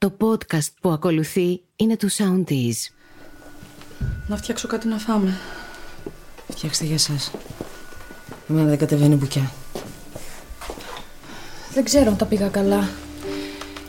Το 0.00 0.16
podcast 0.20 0.68
που 0.80 0.90
ακολουθεί 0.90 1.62
είναι 1.76 1.96
του 1.96 2.10
Soundees. 2.10 2.74
Να 4.26 4.36
φτιάξω 4.36 4.68
κάτι 4.68 4.88
να 4.88 4.98
φάμε. 4.98 5.38
Φτιάξτε 6.48 6.84
για 6.84 6.94
εσάς. 6.94 7.30
Εμένα 8.48 8.68
δεν 8.68 8.78
κατεβαίνει 8.78 9.14
μπουκιά. 9.14 9.52
Δεν 11.72 11.84
ξέρω 11.84 12.10
αν 12.10 12.16
τα 12.16 12.24
πήγα 12.24 12.48
καλά. 12.48 12.88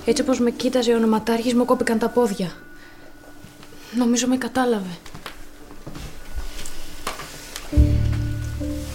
Έτσι 0.05 0.21
όπως 0.21 0.39
με 0.39 0.52
κοίταζε 0.52 0.94
ο 0.94 0.96
ονοματάρχης 0.97 1.54
μου 1.54 1.66
κόπηκαν 1.66 1.99
τα 1.99 2.10
πόδια. 2.10 2.51
Νομίζω 3.97 4.28
με 4.28 4.37
κατάλαβε. 4.37 4.97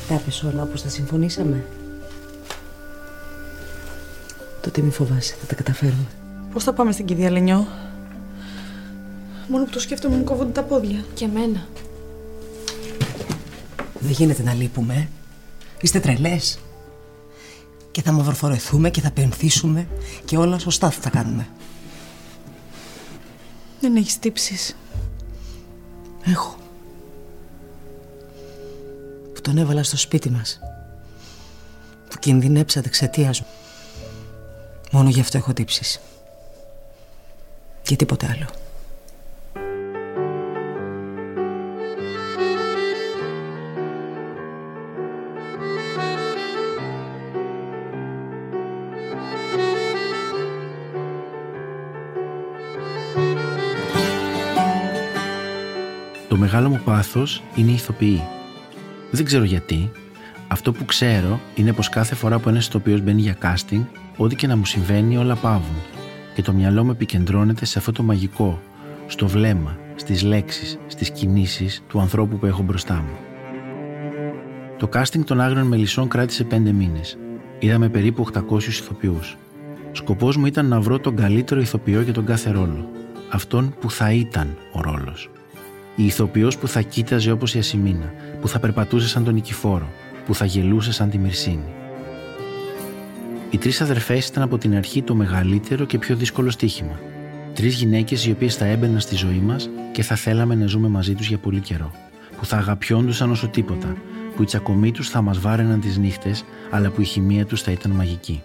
Τα 0.08 0.14
έπες 0.14 0.42
όλα 0.42 0.62
όπως 0.62 0.82
τα 0.82 0.88
συμφωνήσαμε. 0.88 1.66
Τότε 4.60 4.80
μη 4.80 4.90
φοβάσαι, 4.90 5.34
θα 5.40 5.46
τα 5.46 5.54
καταφέρουμε. 5.54 6.06
Πώς 6.57 6.64
θα 6.64 6.73
πάμε 6.73 6.93
στην 6.93 7.07
κηδεία 7.07 7.30
Λενιό; 7.30 7.66
Μόνο 9.49 9.64
που 9.64 9.71
το 9.71 9.80
σκέφτομαι 9.80 10.17
μου 10.17 10.25
κόβονται 10.25 10.50
τα 10.50 10.63
πόδια. 10.63 11.04
Και 11.14 11.25
εμένα. 11.25 11.67
Δεν 13.99 14.11
γίνεται 14.11 14.43
να 14.43 14.54
λείπουμε. 14.54 14.94
ε. 14.94 15.08
Είστε 15.80 16.00
τρελές. 16.00 16.58
Και 17.90 18.03
θα 18.03 18.13
μαυροφορεθούμε 18.13 18.90
και 18.90 19.00
θα 19.00 19.11
πενθήσουμε 19.11 19.86
και 20.25 20.36
όλα 20.36 20.58
σωστά 20.58 20.90
θα 20.90 21.00
τα 21.00 21.11
κάνουμε. 21.11 21.49
Δεν 23.80 23.96
έχεις 23.96 24.18
τύψεις. 24.18 24.77
Έχω. 26.25 26.57
Που 29.35 29.41
τον 29.41 29.58
έβαλα 29.58 29.82
στο 29.82 29.96
σπίτι 29.96 30.30
μας. 30.30 30.61
Που 32.08 32.19
κινδυνέψατε 32.19 32.88
εξαιτίας 32.88 33.41
μου. 33.41 33.47
Μόνο 34.92 35.08
γι' 35.08 35.20
αυτό 35.20 35.38
έχω 35.38 35.52
τύψεις. 35.52 36.00
Και 37.86 37.97
τίποτε 37.97 38.27
άλλο. 38.34 38.47
Το 56.28 56.36
μεγάλο 56.36 56.69
μου 56.69 56.80
πάθος 56.84 57.42
είναι 57.55 57.70
οι 57.70 57.75
ηθοποιοί. 57.75 58.22
Δεν 59.10 59.25
ξέρω 59.25 59.44
γιατί. 59.44 59.91
Αυτό 60.48 60.72
που 60.72 60.84
ξέρω 60.84 61.41
είναι 61.55 61.72
πως 61.72 61.88
κάθε 61.88 62.14
φορά 62.14 62.38
που 62.38 62.48
ένας 62.48 62.66
ηθοποιός 62.66 63.00
μπαίνει 63.00 63.20
για 63.20 63.36
casting, 63.42 63.84
ό,τι 64.16 64.36
και 64.36 64.47
να 64.47 64.56
μου 64.56 64.64
συμβαίνει 64.64 65.16
όλα 65.16 65.34
πάβουν. 65.34 65.95
Και 66.36 66.42
το 66.42 66.52
μυαλό 66.52 66.84
μου 66.84 66.90
επικεντρώνεται 66.90 67.64
σε 67.64 67.78
αυτό 67.78 67.92
το 67.92 68.02
μαγικό, 68.02 68.60
στο 69.06 69.26
βλέμμα, 69.26 69.78
στις 69.94 70.22
λέξεις, 70.22 70.78
στις 70.86 71.10
κινήσεις 71.10 71.82
του 71.88 72.00
ανθρώπου 72.00 72.38
που 72.38 72.46
έχω 72.46 72.62
μπροστά 72.62 72.94
μου. 72.94 73.16
Το 74.76 74.88
casting 74.92 75.24
των 75.24 75.40
Άγριων 75.40 75.66
Μελισσών 75.66 76.08
κράτησε 76.08 76.44
πέντε 76.44 76.72
μήνες. 76.72 77.18
Είδαμε 77.58 77.88
περίπου 77.88 78.22
800 78.22 78.66
ηθοποιούς. 78.66 79.36
Σκοπός 79.92 80.36
μου 80.36 80.46
ήταν 80.46 80.66
να 80.66 80.80
βρω 80.80 80.98
τον 80.98 81.16
καλύτερο 81.16 81.60
ηθοποιό 81.60 82.00
για 82.00 82.12
τον 82.12 82.24
κάθε 82.24 82.50
ρόλο. 82.50 82.90
Αυτόν 83.30 83.74
που 83.80 83.90
θα 83.90 84.12
ήταν 84.12 84.56
ο 84.72 84.80
ρόλος. 84.80 85.30
Η 85.96 86.04
ηθοποιός 86.04 86.58
που 86.58 86.68
θα 86.68 86.80
κοίταζε 86.80 87.30
όπως 87.30 87.54
η 87.54 87.58
Ασημίνα, 87.58 88.12
που 88.40 88.48
θα 88.48 88.58
περπατούσε 88.58 89.08
σαν 89.08 89.24
τον 89.24 89.34
Νικηφόρο, 89.34 89.88
που 90.26 90.34
θα 90.34 90.44
γελούσε 90.44 90.92
σαν 90.92 91.10
τη 91.10 91.18
Μυρσίνη. 91.18 91.74
Οι 93.50 93.58
τρεις 93.58 93.80
αδερφές 93.80 94.27
ήταν 94.27 94.42
από 94.42 94.58
την 94.58 94.77
αρχή 94.77 95.02
το 95.02 95.14
μεγαλύτερο 95.14 95.84
και 95.84 95.98
πιο 95.98 96.16
δύσκολο 96.16 96.50
στοίχημα. 96.50 96.98
Τρεις 97.55 97.75
γυναίκες 97.75 98.27
οι 98.27 98.30
οποίες 98.30 98.55
θα 98.55 98.64
έμπαιναν 98.64 99.00
στη 99.00 99.16
ζωή 99.16 99.42
μας 99.44 99.70
και 99.92 100.03
θα 100.03 100.14
θέλαμε 100.14 100.55
να 100.55 100.66
ζούμε 100.66 100.88
μαζί 100.88 101.14
τους 101.14 101.28
για 101.28 101.38
πολύ 101.38 101.61
καιρό. 101.61 101.91
Που 102.38 102.47
θα 102.47 102.56
αγαπιόντουσαν 102.56 103.30
όσο 103.30 103.48
τίποτα, 103.48 103.97
που 104.36 104.42
οι 104.42 104.44
τσακωμοί 104.44 104.93
τους 104.93 105.09
θα 105.09 105.22
μας 105.22 105.38
βάραιναν 105.38 105.81
τις 105.81 105.98
νύχτες, 105.98 106.44
αλλά 106.70 106.91
που 106.91 107.00
η 107.00 107.04
χημεία 107.04 107.47
τους 107.47 107.62
θα 107.62 107.70
ήταν 107.70 107.91
μαγική. 107.91 108.43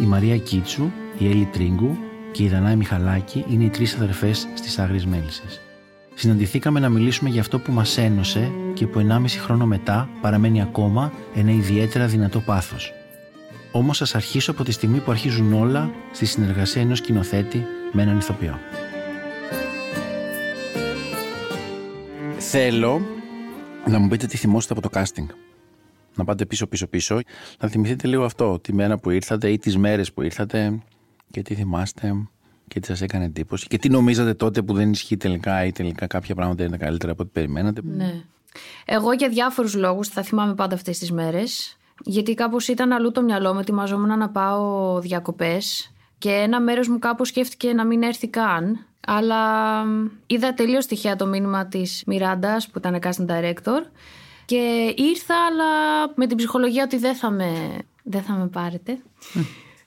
Η 0.00 0.04
Μαρία 0.04 0.36
Κίτσου, 0.36 0.90
η 1.18 1.26
Έλλη 1.26 1.48
Τρίγκου 1.52 1.96
και 2.32 2.42
η 2.42 2.48
Δανάη 2.48 2.76
Μιχαλάκη 2.76 3.44
είναι 3.50 3.64
οι 3.64 3.68
τρεις 3.68 3.94
αδερφές 3.94 4.48
στις 4.54 4.78
Άγριες 4.78 5.06
Μέλισσες. 5.06 5.60
Συναντηθήκαμε 6.14 6.80
να 6.80 6.88
μιλήσουμε 6.88 7.30
για 7.30 7.40
αυτό 7.40 7.58
που 7.58 7.72
μας 7.72 7.98
ένωσε 7.98 8.50
και 8.74 8.86
που 8.86 8.98
1,5 8.98 9.38
χρόνο 9.38 9.66
μετά 9.66 10.08
παραμένει 10.20 10.62
ακόμα 10.62 11.12
ένα 11.34 11.50
ιδιαίτερα 11.50 12.06
δυνατό 12.06 12.40
πάθος. 12.40 12.92
Όμως 13.76 14.02
ας 14.02 14.14
αρχίσω 14.14 14.50
από 14.50 14.64
τη 14.64 14.72
στιγμή 14.72 14.98
που 14.98 15.10
αρχίζουν 15.10 15.52
όλα 15.52 15.90
στη 16.12 16.26
συνεργασία 16.26 16.82
ενός 16.82 16.98
σκηνοθέτη 16.98 17.66
με 17.92 18.02
έναν 18.02 18.18
ηθοποιό. 18.18 18.58
Θέλω 22.38 23.00
να 23.86 23.98
μου 23.98 24.08
πείτε 24.08 24.26
τι 24.26 24.36
θυμόσαστε 24.36 24.74
από 24.78 24.88
το 24.88 25.00
casting. 25.00 25.26
Να 26.14 26.24
πάτε 26.24 26.46
πίσω 26.46 26.66
πίσω 26.66 26.86
πίσω. 26.86 27.20
Να 27.60 27.68
θυμηθείτε 27.68 28.08
λίγο 28.08 28.24
αυτό, 28.24 28.58
τη 28.58 28.72
μέρα 28.72 28.98
που 28.98 29.10
ήρθατε 29.10 29.50
ή 29.50 29.58
τις 29.58 29.76
μέρες 29.76 30.12
που 30.12 30.22
ήρθατε 30.22 30.82
και 31.30 31.42
τι 31.42 31.54
θυμάστε 31.54 32.12
και 32.68 32.80
τι 32.80 32.86
σας 32.86 33.00
έκανε 33.00 33.24
εντύπωση 33.24 33.66
και 33.66 33.78
τι 33.78 33.88
νομίζατε 33.88 34.34
τότε 34.34 34.62
που 34.62 34.74
δεν 34.74 34.90
ισχύει 34.90 35.16
τελικά 35.16 35.64
ή 35.64 35.72
τελικά 35.72 36.06
κάποια 36.06 36.34
πράγματα 36.34 36.64
είναι 36.64 36.76
καλύτερα 36.76 37.12
από 37.12 37.22
ό,τι 37.22 37.30
περιμένατε. 37.32 37.80
Ναι. 37.84 38.24
Εγώ 38.84 39.12
για 39.12 39.28
διάφορους 39.28 39.74
λόγους 39.74 40.08
θα 40.08 40.22
θυμάμαι 40.22 40.54
πάντα 40.54 40.74
αυτές 40.74 40.98
τις 40.98 41.12
μέρες. 41.12 41.78
Γιατί 42.04 42.34
κάπως 42.34 42.68
ήταν 42.68 42.92
αλλού 42.92 43.12
το 43.12 43.22
μυαλό 43.22 43.54
μου, 43.54 43.60
ετοιμαζόμουν 43.60 44.18
να 44.18 44.28
πάω 44.28 45.00
διακοπές 45.00 45.92
και 46.18 46.30
ένα 46.30 46.60
μέρος 46.60 46.88
μου 46.88 46.98
κάπως 46.98 47.28
σκέφτηκε 47.28 47.72
να 47.72 47.84
μην 47.84 48.02
έρθει 48.02 48.28
καν. 48.28 48.86
Αλλά 49.06 49.84
μ, 49.84 50.06
είδα 50.26 50.54
τελείως 50.54 50.86
τυχαία 50.86 51.16
το 51.16 51.26
μήνυμα 51.26 51.66
της 51.66 52.02
Μιράντας 52.06 52.68
που 52.68 52.78
ήταν 52.78 52.98
casting 53.02 53.26
director 53.26 53.82
και 54.44 54.94
ήρθα 54.96 55.34
αλλά 55.46 55.64
με 56.14 56.26
την 56.26 56.36
ψυχολογία 56.36 56.82
ότι 56.82 56.96
δεν 56.96 57.14
θα 57.14 57.30
με, 57.30 57.78
δεν 58.02 58.22
θα 58.22 58.32
με 58.32 58.46
πάρετε. 58.46 58.98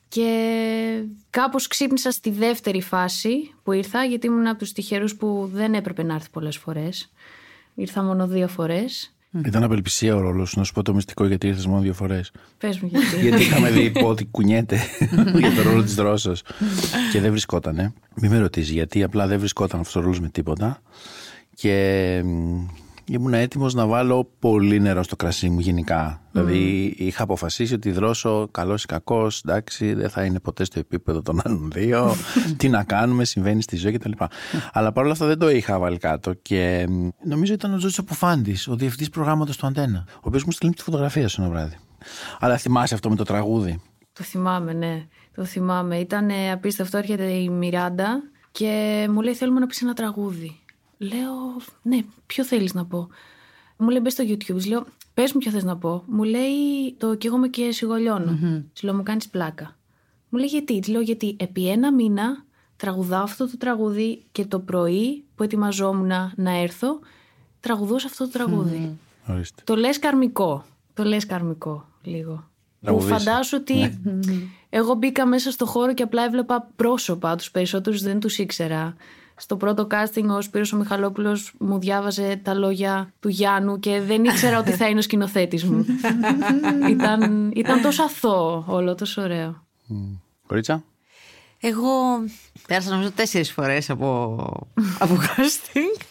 Και 0.10 1.04
κάπως 1.30 1.68
ξύπνησα 1.68 2.12
στη 2.12 2.30
δεύτερη 2.30 2.82
φάση 2.82 3.54
που 3.64 3.72
ήρθα 3.72 4.04
γιατί 4.04 4.28
ήμουν 4.28 4.48
από 4.48 4.58
τους 4.58 4.72
τυχερούς 4.72 5.16
που 5.16 5.50
δεν 5.54 5.74
έπρεπε 5.74 6.04
να 6.04 6.14
έρθει 6.14 6.30
πολλές 6.30 6.58
φορές. 6.58 7.12
Ήρθα 7.76 8.04
μόνο 8.04 8.28
δύο 8.28 8.48
φορές. 8.48 9.17
Ήταν 9.46 9.64
απελπισία 9.64 10.16
ο 10.16 10.20
ρόλος 10.20 10.56
να 10.56 10.64
σου 10.64 10.74
πω 10.74 10.82
το 10.82 10.94
μυστικό 10.94 11.26
γιατί 11.26 11.48
ήρθες 11.48 11.66
μόνο 11.66 11.82
δύο 11.82 11.94
φορές. 11.94 12.32
Πες 12.58 12.80
μου 12.80 12.90
γιατί. 12.92 13.20
γιατί 13.28 13.42
είχαμε 13.42 13.70
δει 13.70 13.92
ότι 14.04 14.26
κουνιέται 14.26 14.80
για 15.38 15.54
το 15.54 15.62
ρόλο 15.62 15.84
της 15.84 15.96
Δρόσος. 15.96 16.44
και 17.12 17.22
δεν 17.22 17.32
βρισκότανε. 17.32 17.94
Μην 18.16 18.32
με 18.32 18.38
ρωτήσεις 18.38 18.72
γιατί, 18.72 19.04
απλά 19.04 19.28
δεν 19.28 19.40
βρισκόταν 19.40 19.80
αυτός 19.80 19.96
ο 19.96 20.00
ρόλος 20.00 20.20
με 20.20 20.30
τίποτα. 20.30 20.82
Και 21.54 22.22
μ, 22.26 22.66
ήμουν 23.08 23.34
έτοιμος 23.34 23.74
να 23.74 23.86
βάλω 23.86 24.30
πολύ 24.40 24.80
νερό 24.80 25.04
στο 25.04 25.16
κρασί 25.16 25.50
μου 25.50 25.60
γενικά. 25.60 26.22
Δηλαδή 26.32 26.94
είχα 26.98 27.24
αποφασίσει 27.24 27.74
ότι 27.74 27.92
δρόσο 27.92 28.48
καλός 28.52 28.84
ή 28.84 28.86
κακός, 28.86 29.42
εντάξει, 29.46 29.94
δεν 29.94 30.10
θα 30.10 30.24
είναι 30.24 30.40
ποτέ 30.40 30.64
στο 30.64 30.80
επίπεδο 30.80 31.22
των 31.22 31.42
άλλων 31.44 31.72
δύο. 31.74 32.16
Τι 32.58 32.70
να 32.70 32.84
κάνουμε, 32.84 33.26
συμβαίνει 33.26 33.62
στη 33.62 33.76
ζωή 33.76 33.92
κτλ. 33.92 34.12
Αλλά 34.72 34.92
παρόλα 34.92 35.14
αυτά 35.14 35.26
δεν 35.26 35.38
το 35.38 35.50
είχα 35.50 35.80
βάλει 35.80 35.98
κάτω. 35.98 36.34
Και 36.34 36.86
μ, 36.90 37.08
νομίζω 37.24 37.54
ήταν 37.54 37.74
ο 37.74 37.78
Τζότσο 37.78 38.02
Αποφάντης, 38.02 38.68
ο 38.68 38.76
διευθυντής 38.76 39.10
προγράμματος 39.10 39.58
του 39.58 39.68
Αντένα, 39.68 40.04
ο 40.10 40.20
οποίος 40.22 40.44
μου 40.44 40.52
στείλει 40.52 40.74
τη 40.74 40.82
φωτογραφία 40.82 41.28
σου 41.28 41.42
ένα 41.42 41.52
βράδυ. 41.52 41.76
Αλλά 42.40 42.58
θυμάσαι 42.58 42.94
αυτό 42.94 43.10
με 43.10 43.16
το 43.16 43.24
τραγούδι; 43.24 43.82
Το 44.14 44.24
θυμάμαι, 44.24 44.74
ναι. 44.74 45.06
Το 45.36 45.46
θυμάμαι. 45.46 45.98
Ήταν 45.98 46.30
ε, 46.30 46.52
απίστευτο. 46.52 46.98
Έρχεται 46.98 47.24
η 47.24 47.50
Μιράντα 47.50 48.24
και 48.52 49.08
μου 49.12 49.22
λέει: 49.22 49.34
Θέλουμε 49.34 49.60
να 49.60 49.66
πεις 49.66 49.82
ένα 49.82 49.94
τραγούδι. 49.94 50.60
Λέω: 50.98 51.62
Ναι, 51.82 52.00
ποιο 52.26 52.44
θέλεις 52.44 52.74
να 52.74 52.86
πω. 52.86 53.08
Μου 53.78 53.90
λέει: 53.90 54.00
Μπες 54.04 54.14
στο 54.14 54.24
YouTube. 54.28 54.56
Της 54.56 54.66
Λέω: 54.66 54.86
Πες 55.14 55.34
μου, 55.34 55.40
ποιο 55.40 55.52
θες 55.52 55.64
να 55.64 55.78
πω. 55.78 56.04
Μου 56.08 56.24
λέει: 56.24 56.94
Το 56.98 57.16
καίγομαι 57.16 57.48
και 57.48 57.72
σιγολιώνω. 57.72 58.38
Της 58.74 58.84
λέω: 58.84 58.94
Μου 58.94 59.04
κάνεις 59.04 59.28
πλάκα. 59.30 59.76
Μου 60.30 60.40
λέει: 60.40 60.48
Γιατί. 60.48 60.80
Της 60.80 60.90
λέω: 60.90 61.02
Γιατί 61.02 61.36
επί 61.40 61.70
ένα 61.70 61.94
μήνα 61.94 62.46
τραγουδάω 62.76 63.24
αυτό 63.24 63.50
το 63.50 63.58
τραγούδι 63.58 64.24
και 64.32 64.46
το 64.46 64.60
πρωί 64.60 65.24
που 65.36 65.44
ετοιμαζόμουν 65.44 66.12
να 66.36 66.52
έρθω, 66.52 67.00
τραγουδούσα 67.60 68.08
αυτό 68.08 68.24
το 68.24 68.32
τραγούδι. 68.32 68.98
Ορίστε. 69.28 69.62
Το 69.66 69.76
λες 69.76 70.00
καρμικό. 70.00 70.66
Το 70.94 71.04
λες 71.04 71.26
καρμικό 71.26 71.88
λίγο. 72.02 72.36
Που 72.80 72.86
Τραγουδίσαι. 72.86 73.14
φαντάσου 73.14 73.58
ότι 73.62 74.00
εγώ 74.70 74.94
μπήκα 74.94 75.26
μέσα 75.26 75.52
στο 75.52 75.66
χώρο 75.66 75.94
και 75.94 76.04
απλά 76.04 76.24
έβλεπα 76.24 76.70
πρόσωπα. 76.76 77.36
Τους 77.36 77.52
περισσότερους 77.52 78.02
δεν 78.02 78.20
τους 78.20 78.38
ήξερα. 78.38 78.96
Στο 79.40 79.58
πρώτο 79.58 79.88
casting 79.92 80.26
ο 80.38 80.42
Σπύρος 80.42 80.74
ο 80.74 80.78
Μιχαλόπουλος 80.78 81.54
μου 81.60 81.80
διάβαζε 81.80 82.40
τα 82.44 82.54
λόγια 82.54 83.14
του 83.20 83.30
Γιάννου 83.30 83.80
και 83.80 84.02
δεν 84.02 84.24
ήξερα 84.24 84.60
ότι 84.60 84.72
θα 84.72 84.88
είναι 84.88 85.00
ο 85.00 85.02
σκηνοθέτης 85.02 85.64
μου. 85.64 85.86
ήταν, 86.90 87.52
ήταν 87.56 87.82
τόσο 87.82 88.04
αθώο 88.04 88.64
όλο, 88.68 88.96
τόσο 88.96 89.22
ωραίο. 89.22 89.66
Κορίτσα; 90.48 90.84
Εγώ 91.60 91.90
πέρασα 92.68 92.90
νομίζω 92.90 93.12
τέσσερις 93.12 93.52
φορές 93.52 93.90
από, 93.90 94.36
από 95.00 95.18
casting. 95.26 96.02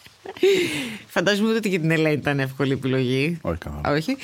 Φαντάζομαι 1.07 1.53
ότι 1.53 1.69
και 1.69 1.79
την 1.79 1.91
Ελένη 1.91 2.13
ήταν 2.15 2.39
εύκολη 2.39 2.71
επιλογή. 2.71 3.37
Όχι 3.41 3.57
καθόλου. 3.57 3.81
Όχι. 3.97 4.17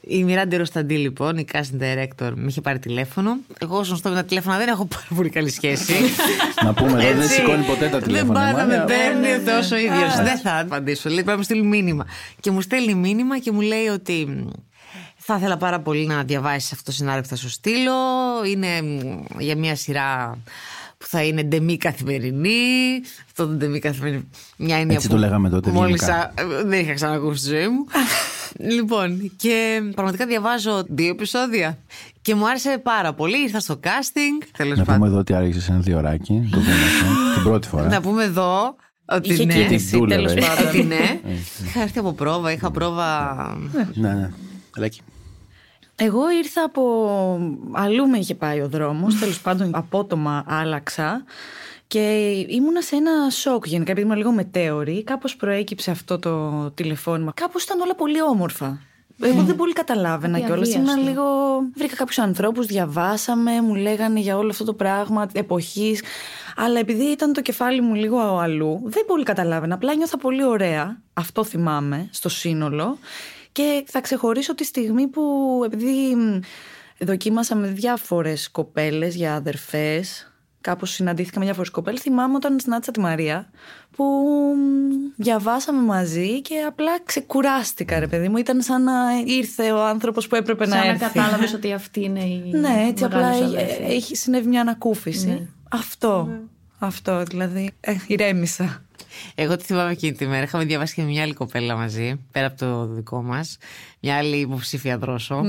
Η 0.00 0.24
Μιράντε 0.24 0.56
Ροσταντή, 0.56 0.96
λοιπόν, 0.96 1.36
η 1.38 1.44
casting 1.52 1.82
director, 1.82 2.32
με 2.34 2.46
είχε 2.46 2.60
πάρει 2.60 2.78
τηλέφωνο. 2.78 3.36
Εγώ, 3.58 3.78
όσο 3.78 3.96
στο 3.96 4.08
με 4.08 4.14
τα 4.14 4.24
τηλέφωνα, 4.24 4.56
δεν 4.58 4.68
έχω 4.68 4.84
πάρα 4.86 5.06
πολύ 5.14 5.28
καλή 5.30 5.50
σχέση. 5.50 5.92
Να 6.64 6.74
πούμε 6.74 6.90
εδώ, 6.90 6.98
δεν 6.98 7.20
Έτσι. 7.20 7.32
σηκώνει 7.34 7.64
ποτέ 7.64 7.88
τα 7.88 8.00
τηλέφωνα. 8.00 8.32
Δεν 8.32 8.54
πάει 8.54 8.66
να 8.66 8.66
Μάια. 8.66 8.78
με 8.80 8.84
παίρνει 8.86 9.44
τόσο 9.44 9.76
ίδιος. 9.76 10.14
Δεν 10.16 10.38
θα 10.38 10.58
απαντήσω. 10.58 11.08
Λέει 11.08 11.14
πρέπει 11.16 11.30
να 11.30 11.36
μου 11.36 11.42
στείλει 11.42 11.62
μήνυμα. 11.62 12.06
Και 12.40 12.50
μου 12.50 12.60
στέλνει 12.60 12.94
μήνυμα 12.94 13.38
και 13.38 13.52
μου 13.52 13.60
λέει 13.60 13.86
ότι 13.86 14.26
μ, 14.28 14.48
θα 15.16 15.36
ήθελα 15.36 15.56
πάρα 15.56 15.80
πολύ 15.80 16.06
να 16.06 16.22
διαβάσεις 16.22 16.72
αυτό 16.72 16.84
το 16.84 16.92
σενάριο 16.92 17.22
που 17.22 17.28
θα 17.28 17.36
σου 17.36 17.50
στείλω. 17.50 17.92
Είναι 18.46 18.82
μ, 18.82 19.20
για 19.38 19.56
μια 19.56 19.76
σειρά 19.76 20.38
που 20.98 21.06
θα 21.08 21.22
είναι 21.22 21.42
ντεμή 21.42 21.76
καθημερινή. 21.76 23.00
Αυτό 23.26 23.46
το 23.46 23.52
ντεμή 23.52 23.78
καθημερινή. 23.78 24.28
Μια 24.56 24.76
έννοια 24.76 24.94
Έτσι 24.94 25.08
που 25.08 25.14
το 25.14 25.20
λέγαμε 25.20 25.48
τότε, 25.48 25.70
Μόλις 25.70 26.02
ελληνικά. 26.02 26.20
α- 26.56 26.64
δεν 26.66 26.80
είχα 26.80 26.94
ξανακούσει 26.94 27.38
στη 27.40 27.48
ζωή 27.48 27.68
μου. 27.68 27.84
λοιπόν, 28.74 29.32
και 29.36 29.80
πραγματικά 29.94 30.26
διαβάζω 30.26 30.84
δύο 30.88 31.08
επεισόδια. 31.08 31.78
Και 32.22 32.34
μου 32.34 32.48
άρεσε 32.48 32.80
πάρα 32.82 33.14
πολύ. 33.14 33.42
Ήρθα 33.42 33.60
στο 33.60 33.80
casting. 33.84 34.46
Τέλος 34.56 34.78
Να 34.78 34.84
πάντων. 34.84 35.00
πούμε 35.00 35.08
εδώ 35.10 35.18
ότι 35.18 35.34
άργησε 35.34 35.72
ένα 35.72 35.80
διωράκι. 35.80 36.48
Το 36.50 36.58
δούμε 36.60 36.72
την 37.34 37.42
πρώτη 37.42 37.68
φορά. 37.68 37.88
Να 37.88 38.00
πούμε 38.00 38.24
εδώ 38.24 38.74
ότι 39.04 39.32
Είχε 39.32 39.44
ναι. 39.44 39.52
κίνηση 39.54 39.90
Την 39.98 40.08
τέλος 40.08 40.32
δούλευε. 40.32 40.54
πάντων. 40.54 40.68
Ότι 40.68 40.82
ναι. 40.82 41.20
Είχα 41.66 41.82
έρθει 41.82 41.98
από 41.98 42.12
πρόβα, 42.12 42.52
είχα 42.52 42.70
πρόβα. 42.70 43.34
Ναι, 43.94 44.12
ναι. 44.14 44.30
Λέκη. 44.76 45.00
Εγώ 46.00 46.30
ήρθα 46.30 46.64
από 46.64 46.82
αλλού 47.72 48.08
με 48.08 48.18
είχε 48.18 48.34
πάει 48.34 48.60
ο 48.60 48.68
δρόμος, 48.68 49.18
τέλος 49.18 49.40
πάντων 49.40 49.70
απότομα 49.74 50.44
άλλαξα 50.46 51.24
και 51.86 52.28
ήμουνα 52.48 52.82
σε 52.82 52.96
ένα 52.96 53.30
σοκ 53.30 53.66
γενικά 53.66 53.90
επειδή 53.90 54.06
ήμουν 54.06 54.18
λίγο 54.18 54.32
μετέωρη, 54.32 55.04
κάπως 55.04 55.36
προέκυψε 55.36 55.90
αυτό 55.90 56.18
το 56.18 56.70
τηλεφώνημα. 56.70 57.32
Κάπως 57.34 57.64
ήταν 57.64 57.80
όλα 57.80 57.94
πολύ 57.94 58.22
όμορφα. 58.22 58.80
Εγώ 59.22 59.42
δεν 59.42 59.56
πολύ 59.56 59.72
καταλάβαινα 59.72 60.38
Κάτι 60.38 60.50
κιόλας. 60.50 60.74
Ήμουν 60.74 60.88
αβίαστο. 60.88 61.10
λίγο. 61.10 61.24
Βρήκα 61.74 61.96
κάποιους 61.96 62.18
ανθρώπους, 62.18 62.66
διαβάσαμε, 62.66 63.60
μου 63.62 63.74
λέγανε 63.74 64.20
για 64.20 64.36
όλο 64.36 64.50
αυτό 64.50 64.64
το 64.64 64.74
πράγμα 64.74 65.26
εποχής. 65.32 66.02
Αλλά 66.56 66.78
επειδή 66.78 67.04
ήταν 67.04 67.32
το 67.32 67.42
κεφάλι 67.42 67.80
μου 67.80 67.94
λίγο 67.94 68.38
αλλού, 68.38 68.80
δεν 68.84 69.04
πολύ 69.06 69.22
καταλάβαινα. 69.22 69.74
Απλά 69.74 69.94
νιώθα 69.94 70.18
πολύ 70.18 70.44
ωραία. 70.44 71.00
Αυτό 71.12 71.44
θυμάμαι 71.44 72.08
στο 72.12 72.28
σύνολο. 72.28 72.98
Και 73.62 73.84
θα 73.86 74.00
ξεχωρίσω 74.00 74.54
τη 74.54 74.64
στιγμή 74.64 75.06
που 75.06 75.22
επειδή 75.64 76.14
μ, 76.14 76.40
δοκίμασα 77.04 77.54
με 77.56 77.66
διάφορες 77.66 78.50
κοπέλες 78.50 79.14
για 79.14 79.34
αδερφές, 79.34 80.32
κάπως 80.60 80.90
συναντήθηκα 80.90 81.38
με 81.38 81.44
διάφορες 81.44 81.70
κοπέλες, 81.70 82.00
θυμάμαι 82.00 82.34
όταν 82.34 82.60
συνάντησα 82.60 82.90
τη 82.92 83.00
Μαρία 83.00 83.50
που 83.96 84.04
μ, 84.56 85.12
διαβάσαμε 85.16 85.82
μαζί 85.82 86.40
και 86.40 86.54
απλά 86.68 87.00
ξεκουράστηκα 87.04 87.98
ρε 87.98 88.06
παιδί 88.06 88.28
μου. 88.28 88.36
Ήταν 88.36 88.62
σαν 88.62 88.82
να 88.82 88.92
ήρθε 89.24 89.72
ο 89.72 89.84
άνθρωπος 89.84 90.26
που 90.26 90.34
έπρεπε 90.34 90.66
να 90.66 90.76
Σαν 90.76 90.84
να 90.86 90.90
έρθει. 90.92 91.04
κατάλαβες 91.04 91.52
ότι 91.54 91.72
αυτή 91.72 92.04
είναι 92.04 92.24
η. 92.24 92.50
Ναι, 92.54 92.84
έτσι 92.88 93.04
απλά 93.04 93.18
μεγάλη 93.18 93.36
σου 93.48 93.54
έχει- 93.54 93.72
αδέρφη. 93.74 93.94
έχει 93.94 94.16
συνέβη 94.16 94.48
μια 94.48 94.60
ανακούφιση. 94.60 95.26
Ναι. 95.26 95.46
Αυτό. 95.70 96.28
Αυτό, 96.78 97.22
δηλαδή. 97.22 97.70
Ε, 97.80 97.96
ηρέμησα. 98.06 98.82
Εγώ 99.34 99.56
τη 99.56 99.64
θυμάμαι 99.64 99.90
εκείνη 99.90 100.12
τη 100.12 100.26
μέρα. 100.26 100.42
Είχαμε 100.42 100.64
διαβάσει 100.64 100.94
και 100.94 101.02
με 101.02 101.08
μια 101.08 101.22
άλλη 101.22 101.32
κοπέλα 101.32 101.76
μαζί, 101.76 102.20
πέρα 102.32 102.46
από 102.46 102.56
το 102.56 102.86
δικό 102.86 103.22
μας. 103.22 103.58
Μια 104.00 104.16
άλλη 104.16 104.36
υποψήφια 104.36 104.98
δρόσο. 104.98 105.42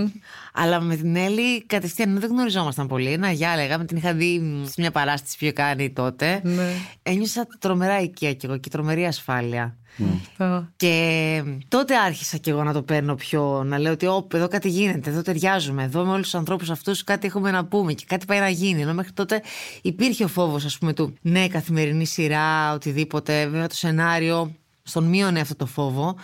Αλλά 0.53 0.79
με 0.79 0.95
την 0.95 1.15
Έλλη 1.15 1.65
κατευθείαν 1.65 2.09
ενώ 2.09 2.19
δεν 2.19 2.29
γνωριζόμασταν 2.29 2.87
πολύ. 2.87 3.11
Ένα 3.11 3.31
γεια 3.31 3.55
λέγαμε, 3.55 3.85
την 3.85 3.97
είχα 3.97 4.13
δει 4.13 4.39
μ, 4.39 4.65
σε 4.65 4.73
μια 4.77 4.91
παράσταση 4.91 5.37
που 5.37 5.43
είχε 5.43 5.53
κάνει 5.53 5.91
τότε. 5.91 6.41
Ναι. 6.43 6.71
Ένιωσα 7.03 7.47
τρομερά 7.59 8.01
οικία 8.01 8.33
κι 8.33 8.45
εγώ 8.45 8.57
και 8.57 8.69
τρομερή 8.69 9.05
ασφάλεια. 9.05 9.77
Αυτό. 10.21 10.67
Και 10.75 11.43
τότε 11.67 11.95
άρχισα 11.95 12.37
κι 12.37 12.49
εγώ 12.49 12.63
να 12.63 12.73
το 12.73 12.81
παίρνω 12.81 13.15
πιο, 13.15 13.63
να 13.65 13.79
λέω 13.79 13.91
ότι 13.91 14.05
όπ, 14.05 14.33
εδώ 14.33 14.47
κάτι 14.47 14.69
γίνεται, 14.69 15.09
εδώ 15.09 15.21
ταιριάζουμε, 15.21 15.83
εδώ 15.83 16.03
με 16.03 16.11
όλους 16.11 16.23
τους 16.23 16.35
ανθρώπους 16.35 16.69
αυτούς 16.69 17.03
κάτι 17.03 17.27
έχουμε 17.27 17.51
να 17.51 17.65
πούμε 17.65 17.93
και 17.93 18.03
κάτι 18.07 18.25
πάει 18.25 18.39
να 18.39 18.49
γίνει. 18.49 18.81
Ενώ 18.81 18.93
μέχρι 18.93 19.11
τότε 19.11 19.41
υπήρχε 19.81 20.23
ο 20.23 20.27
φόβος, 20.27 20.65
ας 20.65 20.77
πούμε, 20.77 20.93
του 20.93 21.13
ναι, 21.21 21.47
καθημερινή 21.47 22.05
σειρά, 22.05 22.73
οτιδήποτε. 22.73 23.47
Βέβαια 23.47 23.67
το 23.67 23.75
σενάριο 23.75 24.55
στον 24.83 25.03
μείωνε 25.03 25.39
αυτό 25.39 25.55
το 25.55 25.65
φόβο. 25.65 26.15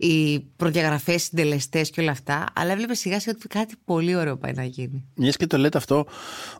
Οι 0.00 0.40
προδιαγραφές, 0.56 1.14
οι 1.14 1.18
συντελεστές 1.24 1.90
και 1.90 2.00
όλα 2.00 2.10
αυτά. 2.10 2.44
Αλλά 2.52 2.72
έβλεπε 2.72 2.94
σιγά 2.94 3.20
σιγά 3.20 3.34
ότι 3.38 3.48
κάτι 3.48 3.74
πολύ 3.84 4.16
ωραίο 4.16 4.36
πάει 4.36 4.52
να 4.52 4.64
γίνει. 4.64 5.04
Μιας 5.14 5.36
και 5.36 5.46
το 5.46 5.58
λέτε 5.58 5.78
αυτό, 5.78 6.06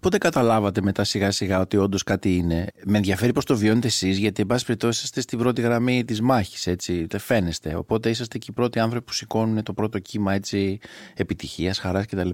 πότε 0.00 0.18
καταλάβατε 0.18 0.80
μετά 0.82 1.04
σιγά 1.04 1.30
σιγά 1.30 1.60
ότι 1.60 1.76
όντως 1.76 2.02
κάτι 2.02 2.36
είναι; 2.36 2.66
Με 2.84 2.96
ενδιαφέρει 2.96 3.32
πώς 3.32 3.44
το 3.44 3.56
βιώνετε 3.56 3.86
εσείς, 3.86 4.18
γιατί 4.18 4.40
εν 4.42 4.46
πάση 4.46 4.64
περιπτώσει 4.64 4.98
είσαστε 4.98 5.20
στην 5.20 5.38
πρώτη 5.38 5.60
γραμμή 5.60 6.04
της 6.04 6.20
μάχης, 6.20 6.66
έτσι. 6.66 7.06
Δεν 7.10 7.20
φαίνεστε. 7.20 7.74
Οπότε 7.74 8.10
είσαστε 8.10 8.38
και 8.38 8.46
οι 8.50 8.52
πρώτοι 8.52 8.78
άνθρωποι 8.78 9.04
που 9.04 9.12
σηκώνουν 9.12 9.62
το 9.62 9.72
πρώτο 9.72 9.98
κύμα 9.98 10.34
έτσι 10.34 10.78
επιτυχίας, 11.14 11.78
χαράς 11.78 12.06
κτλ. 12.06 12.28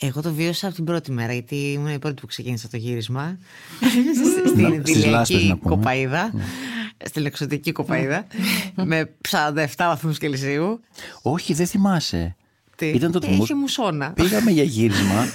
Εγώ 0.00 0.22
το 0.22 0.32
βίωσα 0.32 0.66
από 0.66 0.74
την 0.76 0.84
πρώτη 0.84 1.12
μέρα, 1.12 1.32
γιατί 1.32 1.56
ήμουν 1.56 1.94
η 1.94 1.98
πρώτη 1.98 2.20
που 2.20 2.26
ξεκίνησα 2.26 2.68
το 2.68 2.76
γύρισμα. 2.76 3.38
Να- 3.80 3.88
στην 3.88 4.82
στις 4.86 5.04
λάσπες 5.04 5.36
Δηλιακή 5.36 5.46
να 5.48 5.56
πούμε. 5.56 5.74
κοπαίδα. 5.76 6.32
Στην 7.04 7.26
εξωτική 7.26 7.72
κοπαίδα. 7.72 8.26
με 8.74 9.10
47 9.30 9.54
βαθμούς 9.76 10.18
Κελσίου. 10.18 10.80
Όχι, 11.22 11.54
δεν 11.54 11.66
θυμάσαι. 11.66 12.36
Τι; 12.76 12.86
Ήταν 12.86 13.12
το 13.12 13.18
Ε, 13.22 13.26
τμήμα. 13.26 13.42
Είχε 13.42 13.54
μουσόνα. 13.54 14.10
Πήγαμε 14.10 14.50
για 14.50 14.62
γύρισμα 14.62 15.30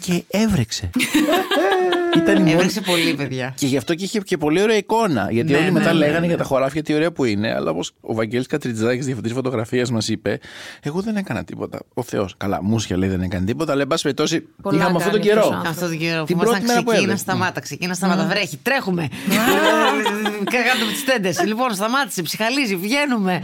και 0.00 0.24
έβρεξε. 0.28 0.90
Ήταν 2.16 2.34
η 2.36 2.38
μόνη- 2.38 2.52
Έβρεξε 2.52 2.80
πολύ, 2.80 3.14
παιδιά. 3.14 3.52
Και 3.56 3.66
γι' 3.66 3.76
αυτό 3.76 3.94
και 3.94 4.04
είχε 4.04 4.18
και 4.20 4.36
πολύ 4.36 4.62
ωραία 4.62 4.76
εικόνα. 4.76 5.26
Γιατί 5.30 5.50
Ναι, 5.50 5.56
όλοι 5.56 5.64
ναι, 5.66 5.70
μετά 5.72 5.92
ναι, 5.92 5.98
λέγανε 5.98 6.18
ναι. 6.20 6.26
για 6.26 6.36
τα 6.36 6.44
χωράφια 6.44 6.82
τι 6.82 6.94
ωραία 6.94 7.12
που 7.12 7.24
είναι. 7.24 7.54
Αλλά 7.54 7.70
όπως 7.70 7.92
ο 8.00 8.14
Βαγγέλης 8.14 8.46
Κατριτζάκης, 8.46 9.04
διευθυντή 9.04 9.28
φωτογραφίας, 9.34 9.90
μας 9.90 10.08
είπε, 10.08 10.38
Εγώ 10.82 11.00
δεν 11.00 11.16
έκανα 11.16 11.44
τίποτα. 11.44 11.78
Ο 11.94 12.02
Θεός. 12.02 12.34
Καλά, 12.36 12.62
μουσια 12.62 12.96
λέει 12.96 13.08
δεν 13.08 13.20
έκανε 13.22 13.46
τίποτα. 13.46 13.72
Αλλά 13.72 13.82
εν 13.82 13.88
πάση 13.88 14.02
περιπτώσει 14.02 14.40
Πολλά 14.62 14.78
είχαμε 14.78 14.96
αυτόν 14.96 15.12
τον 15.12 15.20
κάνει 15.20 15.30
αυτός 15.38 15.46
ο 15.46 15.50
καιρό. 15.50 15.56
άνθρωπος. 15.56 15.82
Αυτό 15.82 15.88
το 15.96 16.04
καιρό 16.04 16.20
που 16.20 16.26
Την 16.26 16.34
ήμασταν 16.36 16.54
πρώτη 16.54 16.66
μέρα 16.66 16.78
που 16.80 16.84
ξεκίνα, 16.90 17.02
έβρεξε. 17.12 17.24
σταμάτα, 17.24 17.60
ξεκίνα, 17.60 17.94
σταμάτα. 17.94 18.26
Βρέχει, 18.26 18.56
τρέχουμε. 18.62 19.08
Κάτω 20.54 20.82
από 20.82 20.92
τις 20.92 21.04
τέντες. 21.04 21.42
Λοιπόν, 21.44 21.74
σταμάτησε, 21.74 22.22
ψυχαλίζει, 22.22 22.76
βγαίνουμε. 22.76 23.40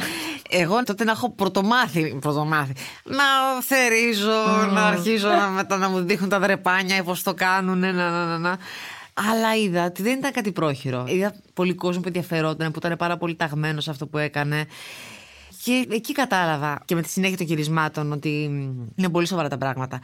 Εγώ 0.55 0.83
τότε 0.85 1.05
να 1.05 1.11
έχω 1.11 1.31
πρωτομάθει, 1.31 2.17
πρωτομάθει 2.21 2.73
να 3.05 3.25
θερίζω, 3.63 4.71
να 4.73 4.83
αρχίζω 4.87 5.29
να, 5.29 5.47
μετά 5.47 5.77
να 5.77 5.89
μου 5.89 6.01
δείχνουν 6.01 6.29
τα 6.29 6.39
δρεπάνια, 6.39 7.03
πώς 7.03 7.23
το 7.23 7.35
κάνουν, 7.35 7.79
να, 7.79 7.93
να, 7.93 8.11
να, 8.27 8.39
να. 8.39 8.59
Αλλά 9.15 9.57
είδα 9.57 9.85
ότι 9.85 10.03
δεν 10.03 10.19
ήταν 10.19 10.33
κάτι 10.33 10.53
πρόχειρο. 10.53 11.05
Είδα 11.09 11.35
πολύ 11.55 11.75
κόσμο 11.75 12.01
που 12.01 12.07
ενδιαφερόταν, 12.07 12.73
που 12.73 12.79
ήταν 12.79 12.97
πάρα 12.97 13.17
πολύ 13.17 13.35
ταγμένος 13.35 13.85
σε 13.85 13.91
αυτό 13.91 14.07
που 14.07 14.19
έκανε. 14.19 14.67
Και 15.65 15.87
εκεί 15.91 16.13
κατάλαβα 16.13 16.83
και 16.85 16.95
με 16.95 17.03
τη 17.03 17.09
συνέχεια 17.09 17.37
των 17.37 17.47
γυρισμάτων 17.47 18.13
ότι 18.13 18.45
είναι 18.95 19.09
πολύ 19.09 19.27
σοβαρά 19.27 19.49
τα 19.49 19.59
πράγματα. 19.59 20.01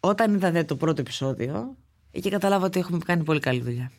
Όταν 0.00 0.34
είδα 0.34 0.50
δε 0.50 0.64
το 0.64 0.76
πρώτο 0.76 1.00
επεισόδιο, 1.00 1.76
εκεί 2.12 2.30
κατάλαβα 2.30 2.66
ότι 2.66 2.78
έχουμε 2.78 2.98
κάνει 2.98 3.22
πολύ 3.22 3.40
καλή 3.40 3.60
δουλειά. 3.60 3.90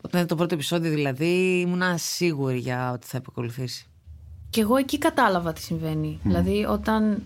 Όταν 0.00 0.20
είδα 0.20 0.26
το 0.26 0.36
πρώτο 0.36 0.54
επεισόδιο, 0.54 0.90
δηλαδή, 0.90 1.60
ήμουνα 1.60 1.96
σίγουρη 1.96 2.58
για 2.58 2.92
ότι 2.92 3.06
θα 3.06 3.16
επακολουθήσει. 3.16 3.86
Και 4.50 4.60
εγώ 4.60 4.76
εκεί 4.76 4.98
κατάλαβα 4.98 5.52
τι 5.52 5.60
συμβαίνει. 5.60 6.18
Δηλαδή, 6.22 6.64
όταν 6.64 7.22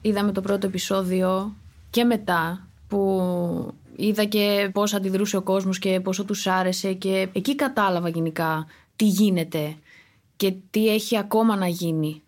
είδαμε 0.00 0.32
το 0.32 0.40
πρώτο 0.40 0.66
επεισόδιο 0.66 1.54
και 1.90 2.04
μετά 2.04 2.66
που 2.88 3.20
είδα 3.96 4.24
και 4.24 4.70
πώς 4.72 4.94
αντιδρούσε 4.94 5.36
ο 5.36 5.42
κόσμος 5.42 5.78
και 5.78 6.00
πόσο 6.00 6.24
τους 6.24 6.46
άρεσε 6.46 6.92
και 6.92 7.28
εκεί 7.32 7.54
κατάλαβα 7.54 8.08
γενικά 8.08 8.66
τι 8.96 9.04
γίνεται 9.04 9.74
και 10.36 10.54
τι 10.70 10.88
έχει 10.88 11.18
ακόμα 11.18 11.56
να 11.56 11.66
γίνει. 11.66 12.20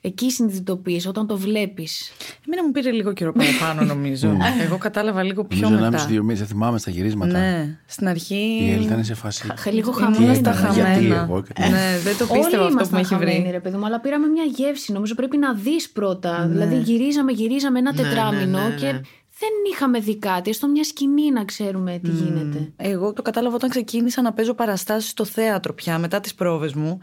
Εκεί 0.00 0.30
συνειδητοποιείς 0.30 1.06
όταν 1.06 1.26
το 1.26 1.36
βλέπεις. 1.36 2.12
Εμένα 2.46 2.64
μου 2.66 2.72
πήρε 2.72 2.90
λίγο 2.90 3.12
καιρό 3.12 3.32
παραπάνω, 3.32 3.82
νομίζω. 3.94 4.36
Εγώ 4.64 4.78
κατάλαβα 4.78 5.22
λίγο 5.22 5.44
πιο 5.44 5.58
Νομίζω 5.60 5.80
να 5.84 5.90
μετά. 5.90 6.02
είμαι 6.02 6.10
δύο 6.12 6.22
μήνες, 6.22 6.38
δεν 6.38 6.46
θυμάμαι 6.48 6.78
στα 6.78 6.90
γυρίσματα. 6.90 7.38
Ναι, 7.38 7.78
στην 7.86 8.08
αρχή. 8.08 8.58
Η 8.62 8.72
Έλλη 8.72 8.84
ήταν 8.84 9.04
σε 9.04 9.14
φάση. 9.14 9.46
Χα- 9.56 9.72
Λίγο 9.72 9.94
Ήμουν 10.00 10.14
χαμένα. 10.14 10.34
στα 10.34 10.50
έγινε, 10.50 10.72
γιατί 10.72 10.90
χαμένα. 10.92 11.22
εγώ 11.22 11.42
και- 11.42 11.52
Ναι, 11.70 11.98
δεν 12.02 12.16
το 12.16 12.26
πίστευα 12.26 12.34
Όλοι 12.34 12.44
αυτό 12.46 12.56
που 12.58 12.64
με 12.64 12.70
ήμασταν 12.70 12.98
έχει 12.98 13.08
χαμένοι, 13.14 13.40
βρει. 13.40 13.50
ρε 13.50 13.60
παιδί 13.60 13.76
μου, 13.76 13.86
αλλά 13.86 14.00
πήραμε 14.00 14.26
μια 14.26 14.44
γεύση. 14.44 14.92
Νομίζω 14.92 15.14
πρέπει 15.14 15.36
να 15.36 15.54
δεις 15.54 15.90
πρώτα. 15.90 16.46
Δηλαδή 16.50 16.76
γυρίζαμε, 16.78 17.32
γυρίζαμε 17.32 17.78
ένα 17.78 17.92
Ναι, 17.92 18.02
τετράμινο 18.02 18.58
ναι, 18.58 18.68
ναι, 18.68 18.74
και 18.74 18.86
ναι. 18.92 19.00
Δεν 19.38 19.48
είχαμε 19.72 19.98
δει 20.00 20.16
κάτι. 20.16 20.50
Έστω 20.50 20.68
μια 20.68 20.84
σκηνή 20.84 21.30
να 21.30 21.44
ξέρουμε 21.44 21.98
τι 22.02 22.10
γίνεται. 22.10 22.72
Εγώ 22.76 23.12
το 23.12 23.22
κατάλαβα 23.22 23.54
όταν 23.54 23.70
ξεκίνησα 23.70 24.22
να 24.22 24.32
παίζω 24.32 24.54
παραστάσεις 24.54 25.10
στο 25.10 25.24
θέατρο 25.24 25.74
πια 25.74 25.98
μετά 25.98 26.20
τις 26.20 26.34
πρόβες 26.34 26.74
μου 26.74 26.98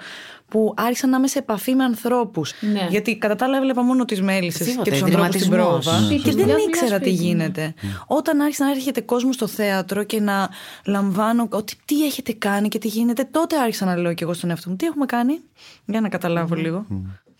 που 0.47 0.73
άρχισα 0.77 1.07
να 1.07 1.17
είμαι 1.17 1.27
σε 1.27 1.39
επαφή 1.39 1.75
με 1.75 1.83
ανθρώπους. 1.83 2.53
Ναι. 2.73 2.87
Γιατί 2.89 3.17
κατά 3.17 3.35
τα 3.35 3.45
άλλα 3.45 3.57
έβλεπα 3.57 3.81
μόνο 3.81 4.05
τις 4.05 4.21
μέλισσες 4.21 4.67
Τίποτα, 4.67 4.83
και 4.83 4.89
τους 4.91 5.01
ανθρώπους 5.01 5.35
στην 5.35 5.51
ιδρυματισμός. 5.51 5.83
πρόβα 5.85 5.99
Ναι, 5.99 6.07
και 6.15 6.21
σωστά. 6.21 6.31
δεν 6.31 6.45
Δουλειά, 6.45 6.63
ήξερα 6.67 6.99
τι 6.99 7.09
σπίτι, 7.09 7.23
ναι. 7.23 7.27
γίνεται. 7.27 7.73
Όταν 8.07 8.41
άρχισε 8.41 8.63
να 8.63 8.69
έρχεται 8.69 9.01
κόσμος 9.01 9.35
στο 9.35 9.47
θέατρο 9.47 10.03
και 10.03 10.19
να 10.19 10.49
λαμβάνω 10.85 11.47
ότι 11.51 11.75
τι 11.85 12.05
έχετε 12.05 12.33
κάνει 12.33 12.67
και 12.67 12.77
τι 12.79 12.87
γίνεται, 12.87 13.27
τότε 13.31 13.57
άρχισα 13.59 13.85
να 13.85 13.97
λέω 13.97 14.13
και 14.13 14.23
εγώ 14.23 14.33
στον 14.33 14.49
εαυτό 14.49 14.69
μου 14.69 14.75
τι 14.75 14.85
έχουμε 14.85 15.05
κάνει. 15.05 15.39
Για 15.85 16.01
να 16.01 16.09
καταλάβω 16.09 16.55
λίγο. 16.55 16.85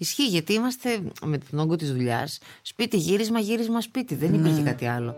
Ισχύει 0.04 0.28
γιατί 0.28 0.54
είμαστε 0.54 1.02
με 1.26 1.38
τον 1.38 1.60
όγκο 1.60 1.76
της 1.76 1.92
δουλειάς, 1.92 2.40
σπίτι 2.62 2.98
γύρισμα, 2.98 3.40
γύρισμα 3.40 3.82
σπίτι. 3.82 4.16
Δεν 4.16 4.34
υπήρχε 4.34 4.62
ναι. 4.62 4.70
κάτι 4.70 4.86
άλλο. 4.86 5.16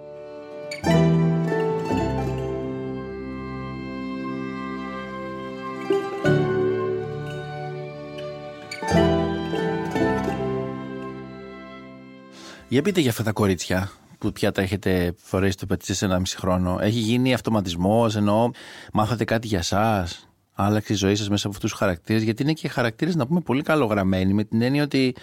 Για 12.68 12.82
πείτε 12.82 13.00
για 13.02 13.10
αυτά 13.10 13.24
τα 13.24 13.32
κορίτσια 13.32 13.92
που 14.18 14.32
πια 14.32 14.52
τα 14.52 14.62
έχετε 14.62 15.14
φορέσει 15.18 15.58
το 15.58 15.66
πετσί 15.66 15.94
σε 15.94 16.06
ένα 16.06 16.20
μισή 16.20 16.38
χρόνο. 16.38 16.78
Έχει 16.82 17.00
γίνει 17.00 17.34
αυτοματισμός, 17.34 18.16
ενώ 18.16 18.52
μάθατε 18.94 19.24
κάτι 19.24 19.48
για 19.48 19.62
σας; 19.62 20.28
Άλλαξε 20.56 20.94
η 20.94 20.96
ζωή 20.96 21.16
σας 21.16 21.30
μέσα 21.30 21.48
από 21.48 21.56
αυτούς 21.56 21.70
τους 21.70 21.80
χαρακτήρες. 21.80 22.24
Γιατί 22.24 22.44
είναι 22.44 22.54
και 22.54 22.68
χαρακτήρες, 22.68 23.16
να 23.16 23.28
πούμε, 23.28 23.40
πολύ 23.42 23.62
καλογραμμένοι, 23.62 24.34
με 24.34 24.44
την 24.44 24.62
έννοια 24.62 24.84
ότι 24.84 25.16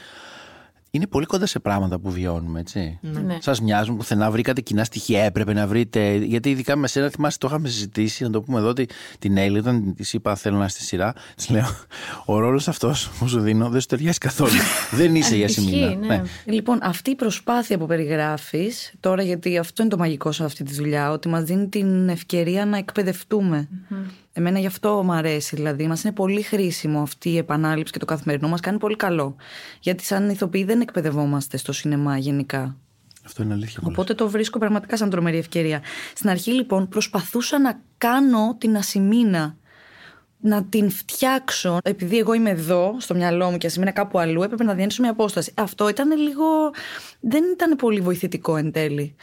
είναι 0.94 1.06
πολύ 1.06 1.26
κοντά 1.26 1.46
σε 1.46 1.58
πράγματα 1.58 1.98
που 1.98 2.10
βιώνουμε, 2.10 2.60
έτσι. 2.60 2.98
Ναι. 3.02 3.36
Σας 3.40 3.60
μοιάζουν 3.60 3.96
πουθενά, 3.96 4.30
βρήκατε 4.30 4.60
κοινά 4.60 4.84
στοιχεία, 4.84 5.22
έπρεπε 5.22 5.52
να 5.52 5.66
βρείτε. 5.66 6.14
Γιατί 6.16 6.50
ειδικά 6.50 6.76
με 6.76 6.86
σένα, 6.86 7.08
θυμάσαι, 7.08 7.38
το 7.38 7.46
είχαμε 7.46 7.68
συζητήσει, 7.68 8.22
να 8.22 8.30
το 8.30 8.42
πούμε 8.42 8.58
εδώ, 8.58 8.68
ότι 8.68 8.88
την 9.18 9.36
Έλλη, 9.36 9.58
όταν 9.58 9.94
της 9.94 10.12
είπα 10.12 10.36
θέλω 10.36 10.56
να 10.56 10.68
στη 10.68 10.82
σειρά, 10.82 11.14
της 11.36 11.48
λέω: 11.50 11.66
Ο 12.24 12.38
ρόλος 12.38 12.68
αυτός 12.68 13.10
που 13.18 13.28
σου 13.28 13.40
δίνω 13.40 13.68
δεν 13.68 13.80
σου 13.80 13.86
ταιριάζει 13.86 14.18
καθόλου. 14.18 14.50
δεν 15.00 15.14
είσαι 15.14 15.36
για 15.36 15.44
Ισχύει, 15.44 15.60
σημεία. 15.60 15.96
ναι. 15.96 16.22
Λοιπόν, 16.44 16.78
αυτή 16.82 17.10
η 17.10 17.14
προσπάθεια 17.14 17.78
που 17.78 17.86
περιγράφεις, 17.86 18.92
τώρα 19.00 19.22
γιατί 19.22 19.58
αυτό 19.58 19.82
είναι 19.82 19.90
το 19.90 19.98
μαγικό 19.98 20.32
σε 20.32 20.44
αυτή 20.44 20.64
τη 20.64 20.74
δουλειά, 20.74 21.10
ότι 21.10 21.28
μας 21.28 21.44
δίνει 21.44 21.68
την 21.68 22.08
ευκαιρία 22.08 22.66
να 22.66 22.76
εκπαιδευτούμε. 22.76 23.68
Εμένα 24.32 24.58
γι' 24.58 24.66
αυτό 24.66 25.02
μου 25.04 25.12
αρέσει. 25.12 25.56
Δηλαδή, 25.56 25.86
μας 25.86 26.04
είναι 26.04 26.12
πολύ 26.12 26.42
χρήσιμο 26.42 27.02
αυτή 27.02 27.30
η 27.30 27.36
επανάληψη 27.36 27.92
και 27.92 27.98
το 27.98 28.04
καθημερινό 28.04 28.48
μας 28.48 28.60
κάνει 28.60 28.78
πολύ 28.78 28.96
καλό. 28.96 29.36
Γιατί, 29.80 30.04
σαν 30.04 30.30
ηθοποιοί, 30.30 30.64
δεν 30.64 30.80
εκπαιδευόμαστε 30.80 31.56
στο 31.56 31.72
σινεμά 31.72 32.18
γενικά. 32.18 32.76
Αυτό 33.24 33.42
είναι 33.42 33.52
αλήθεια. 33.52 33.78
Οπότε... 33.80 33.92
Οπότε 33.92 34.14
το 34.14 34.28
βρίσκω 34.28 34.58
πραγματικά 34.58 34.96
σαν 34.96 35.10
τρομερή 35.10 35.38
ευκαιρία. 35.38 35.82
Στην 36.14 36.30
αρχή, 36.30 36.52
λοιπόν, 36.52 36.88
προσπαθούσα 36.88 37.58
να 37.58 37.80
κάνω 37.98 38.56
την 38.58 38.76
ασημίνα. 38.76 39.56
Να 40.44 40.64
την 40.64 40.90
φτιάξω. 40.90 41.78
Επειδή 41.82 42.18
εγώ 42.18 42.32
είμαι 42.32 42.50
εδώ, 42.50 42.96
στο 42.98 43.14
μυαλό 43.14 43.50
μου 43.50 43.58
και 43.58 43.66
ασημίνα 43.66 43.90
κάπου 43.90 44.18
αλλού, 44.18 44.42
έπρεπε 44.42 44.64
να 44.64 44.74
διανύσω 44.74 45.02
μια 45.02 45.10
απόσταση. 45.10 45.52
Αυτό 45.56 45.88
ήταν 45.88 46.18
λίγο. 46.18 46.44
δεν 47.20 47.44
ήταν 47.52 47.76
πολύ 47.76 48.00
βοηθητικό 48.00 48.56
εν 48.56 48.72
τέλει. 48.72 49.14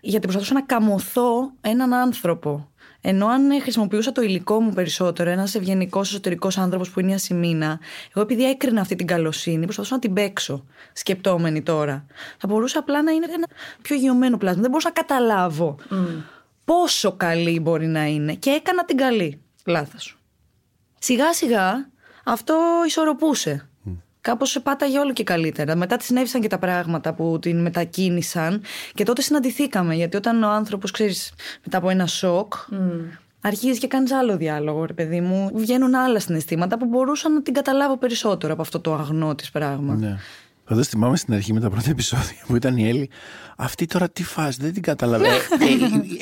Γιατί 0.00 0.20
προσπαθούσα 0.20 0.54
να 0.54 0.62
καμωθώ 0.62 1.52
έναν 1.60 1.94
άνθρωπο. 1.94 2.69
Ενώ 3.00 3.26
αν 3.26 3.62
χρησιμοποιούσα 3.62 4.12
το 4.12 4.22
υλικό 4.22 4.60
μου 4.60 4.72
περισσότερο, 4.72 5.30
ένας 5.30 5.54
ευγενικός 5.54 6.08
εσωτερικός 6.08 6.58
άνθρωπος 6.58 6.90
που 6.90 7.00
είναι 7.00 7.10
η 7.10 7.14
Ασημίνα, 7.14 7.80
εγώ 8.14 8.20
επειδή 8.20 8.44
έκρινα 8.44 8.80
αυτή 8.80 8.94
την 8.94 9.06
καλοσύνη, 9.06 9.64
προσπαθούσα 9.64 9.94
να 9.94 10.00
την 10.00 10.12
παίξω, 10.12 10.64
σκεπτόμενη 10.92 11.62
τώρα. 11.62 12.06
Θα 12.38 12.46
μπορούσα 12.46 12.78
απλά 12.78 13.02
να 13.02 13.10
είναι 13.10 13.26
ένα 13.30 13.46
πιο 13.82 13.96
γιωμένο 13.96 14.36
πλάσμα. 14.36 14.60
Δεν 14.60 14.70
μπορούσα 14.70 14.88
να 14.88 14.94
καταλάβω 14.94 15.76
πόσο 16.64 17.12
καλή 17.12 17.60
μπορεί 17.60 17.86
να 17.86 18.04
είναι. 18.04 18.34
Και 18.34 18.50
έκανα 18.50 18.84
την 18.84 18.96
καλή. 18.96 19.40
Λάθος. 19.66 20.18
Σιγά 20.98 21.32
σιγά 21.32 21.90
αυτό 22.24 22.56
ισορροπούσε. 22.86 23.69
Κάπως 24.20 24.60
πάταγε 24.62 24.98
όλο 24.98 25.12
και 25.12 25.24
καλύτερα. 25.24 25.76
Μετά 25.76 25.96
τη 25.96 26.04
συνέβησαν 26.04 26.40
και 26.40 26.48
τα 26.48 26.58
πράγματα 26.58 27.14
που 27.14 27.38
την 27.40 27.60
μετακίνησαν 27.60 28.62
και 28.94 29.04
τότε 29.04 29.22
συναντηθήκαμε. 29.22 29.94
Γιατί 29.94 30.16
όταν 30.16 30.42
ο 30.42 30.48
άνθρωπος, 30.48 30.90
ξέρεις, 30.90 31.32
μετά 31.64 31.78
από 31.78 31.88
ένα 31.88 32.06
σοκ, 32.06 32.54
αρχίζεις 33.40 33.78
και 33.78 33.86
κάνεις 33.86 34.12
άλλο 34.12 34.36
διάλογο, 34.36 34.84
ρε 34.84 34.92
παιδί 34.92 35.20
μου. 35.20 35.50
Βγαίνουν 35.54 35.94
άλλα 35.94 36.20
συναισθήματα 36.20 36.78
που 36.78 36.86
μπορούσα 36.86 37.28
να 37.28 37.42
την 37.42 37.54
καταλάβω 37.54 37.96
περισσότερο 37.96 38.52
από 38.52 38.62
αυτό 38.62 38.80
το 38.80 38.94
αγνό 38.94 39.34
της 39.34 39.50
πράγμα. 39.50 39.94
Ναι. 39.94 40.16
Εδώ 40.70 40.82
θυμάμαι 40.82 41.16
στην 41.16 41.34
αρχή 41.34 41.52
με 41.52 41.60
τα 41.60 41.70
πρώτα 41.70 41.90
επεισόδια 41.90 42.36
που 42.46 42.56
ήταν 42.56 42.76
η 42.76 42.88
Έλλη. 42.88 43.10
Αυτή 43.56 43.86
τώρα 43.86 44.10
τι 44.10 44.24
φάση, 44.24 44.58
δεν 44.60 44.72
την 44.72 44.82
καταλαβαίνω. 44.82 45.34
Ε, 45.34 45.38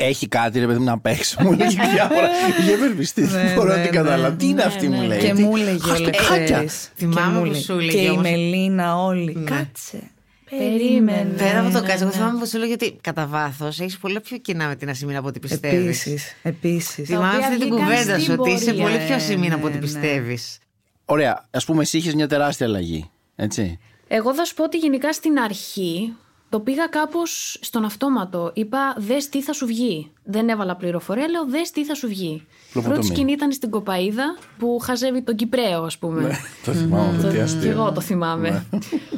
ε, 0.03 0.07
έχει 0.09 0.29
κάτι 0.29 0.59
ρε 0.59 0.67
παιδί 0.67 0.79
μου 0.79 0.85
να 0.85 0.99
παίξω. 0.99 1.37
Μου 1.43 1.53
λέει 1.53 1.69
διάφορα. 1.69 2.29
Είχε 2.61 2.73
ευελπιστεί. 2.73 3.23
Δεν 3.23 3.55
μπορώ 3.55 3.77
να 3.77 3.83
την 3.83 3.93
καταλάβω. 3.93 4.37
Τι 4.37 4.47
είναι 4.49 4.63
αυτή 4.63 4.89
μου 4.89 5.03
λέει. 5.03 5.19
Και 5.19 5.33
τι- 5.33 5.43
μου 5.43 5.57
έλεγε 5.57 5.91
Ας 5.91 5.99
το 5.99 6.03
όλες 6.03 6.17
χάκια. 6.19 6.57
αυτές. 6.57 6.89
Θυμάμαι 6.97 7.21
Και 7.27 7.33
μου 7.33 7.39
που 7.41 7.45
έλεγε. 7.47 7.61
σου 7.63 7.73
έλεγε 7.73 7.91
Και 7.99 8.05
η 8.05 8.09
όμως. 8.09 8.23
Μελίνα 8.23 8.97
όλοι. 9.03 9.35
Ναι. 9.35 9.51
Κάτσε. 9.51 10.11
Περίμενε. 10.59 11.31
Πέρα 11.37 11.61
από 11.61 11.71
το 11.73 11.81
ναι, 11.81 11.87
κάτι, 11.87 12.01
εγώ 12.01 12.05
ναι. 12.05 12.11
θυμάμαι 12.17 12.39
πω 12.39 12.45
σου 12.47 12.57
έλεγε 12.57 12.73
ότι 12.73 12.97
κατά 13.01 13.27
βάθος 13.27 13.81
έχεις 13.81 13.99
πολλά 13.99 14.21
πιο 14.21 14.37
κοινά 14.37 14.67
με 14.69 14.77
την 14.77 14.89
Ασημίνα 14.89 15.19
από 15.19 15.29
ό,τι 15.29 15.39
πιστεύεις. 15.39 15.79
Επίσης. 16.07 16.35
Επίσης. 16.43 17.07
Θυμάμαι 17.09 17.27
οποία 17.29 17.39
αυτή 17.47 17.59
την 17.59 17.69
βγήκαν 17.69 17.79
κουβέντα 17.85 18.19
στην 18.19 18.21
σου 18.21 18.37
ότι 18.39 18.51
είσαι 18.51 18.65
πορεία. 18.65 18.83
πολύ 18.83 18.97
πιο 18.97 19.07
Ναι, 19.09 19.15
Ασημίνα 19.15 19.55
από 19.55 19.63
ναι, 19.63 19.69
ό,τι 19.69 19.75
ναι. 19.75 19.85
πιστεύεις. 19.85 20.59
Ωραία. 21.05 21.45
Α 21.51 21.59
πούμε, 21.59 21.83
εσύ 21.83 21.97
είχες 21.99 22.15
μια 22.15 22.27
τεράστια 22.29 22.67
αλλαγή. 22.67 23.11
Έτσι. 23.37 23.79
Εγώ 24.09 24.35
θα 24.35 24.45
σου 24.45 24.55
πω 24.55 24.65
ότι 24.65 24.77
γενικά 24.79 25.13
στην 25.13 25.39
αρχή 25.39 26.15
το 26.51 26.61
πήγα 26.61 26.87
κάπως 26.87 27.59
στον 27.61 27.85
αυτόματο. 27.85 28.51
Είπα, 28.55 28.95
δες 28.97 29.29
τι 29.29 29.43
θα 29.43 29.53
σου 29.53 29.67
βγει. 29.67 30.11
Δεν 30.25 30.49
έβαλα 30.49 30.77
πληροφορία, 30.77 31.29
λέω, 31.29 31.47
δες 31.47 31.71
τι 31.71 31.85
θα 31.85 31.95
σου 31.95 32.09
βγει. 32.09 32.47
Πλοποτομή. 32.73 32.99
Πρώτη 32.99 33.15
σκηνή 33.15 33.33
ήταν 33.33 33.53
στην 33.53 33.71
Κοπαίδα 33.71 34.37
που 34.59 34.79
χαζεύει 34.83 35.23
τον 35.23 35.37
Κυπραίο, 35.37 35.83
ας 35.83 35.99
πούμε. 35.99 36.39
Το 36.65 36.73
θυμάμαι 36.73 37.17
αυτό, 37.17 37.29
τι 37.29 37.35
Και 37.35 37.41
αστείο. 37.41 37.71
εγώ 37.71 37.93
το 37.93 38.01
θυμάμαι. 38.01 38.65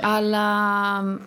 Αλλά 0.00 0.44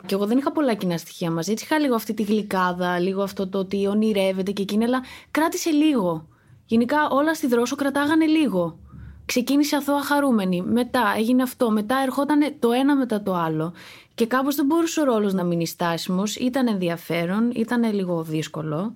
και 0.05 0.13
εγώ 0.15 0.25
δεν 0.25 0.37
είχα 0.37 0.51
πολλά 0.51 0.73
κοινά 0.73 0.97
στοιχεία 0.97 1.31
μαζί. 1.31 1.51
Έτσι 1.51 1.63
είχα 1.63 1.79
λίγο 1.79 1.95
αυτή 1.95 2.13
τη 2.13 2.23
γλυκάδα, 2.23 2.99
λίγο 2.99 3.23
αυτό 3.23 3.47
το 3.47 3.57
ότι 3.57 3.87
ονειρεύεται 3.87 4.51
και 4.51 4.61
εκείνη, 4.61 4.83
αλλά 4.83 5.01
κράτησε 5.31 5.69
λίγο. 5.69 6.27
Γενικά 6.65 7.07
όλα 7.09 7.33
στη 7.35 7.47
δρόσο 7.47 7.75
κρατάγανε 7.75 8.25
λίγο. 8.25 8.77
Ξεκίνησε 9.25 9.75
αθώα 9.75 10.01
χαρούμενη. 10.01 10.61
Μετά 10.61 11.13
έγινε 11.17 11.43
αυτό. 11.43 11.71
Μετά 11.71 11.95
ερχόταν 12.05 12.55
το 12.59 12.71
ένα 12.71 12.95
μετά 12.95 13.21
το 13.21 13.33
άλλο. 13.35 13.73
Και 14.15 14.25
κάπως 14.25 14.55
δεν 14.55 14.65
μπορούσε 14.65 15.01
ο 15.01 15.03
ρόλος 15.03 15.33
να 15.33 15.43
μείνει 15.43 15.67
στάσιμος. 15.67 16.35
Ήταν 16.35 16.67
ενδιαφέρον, 16.67 17.51
ήταν 17.55 17.93
λίγο 17.93 18.23
δύσκολο. 18.23 18.95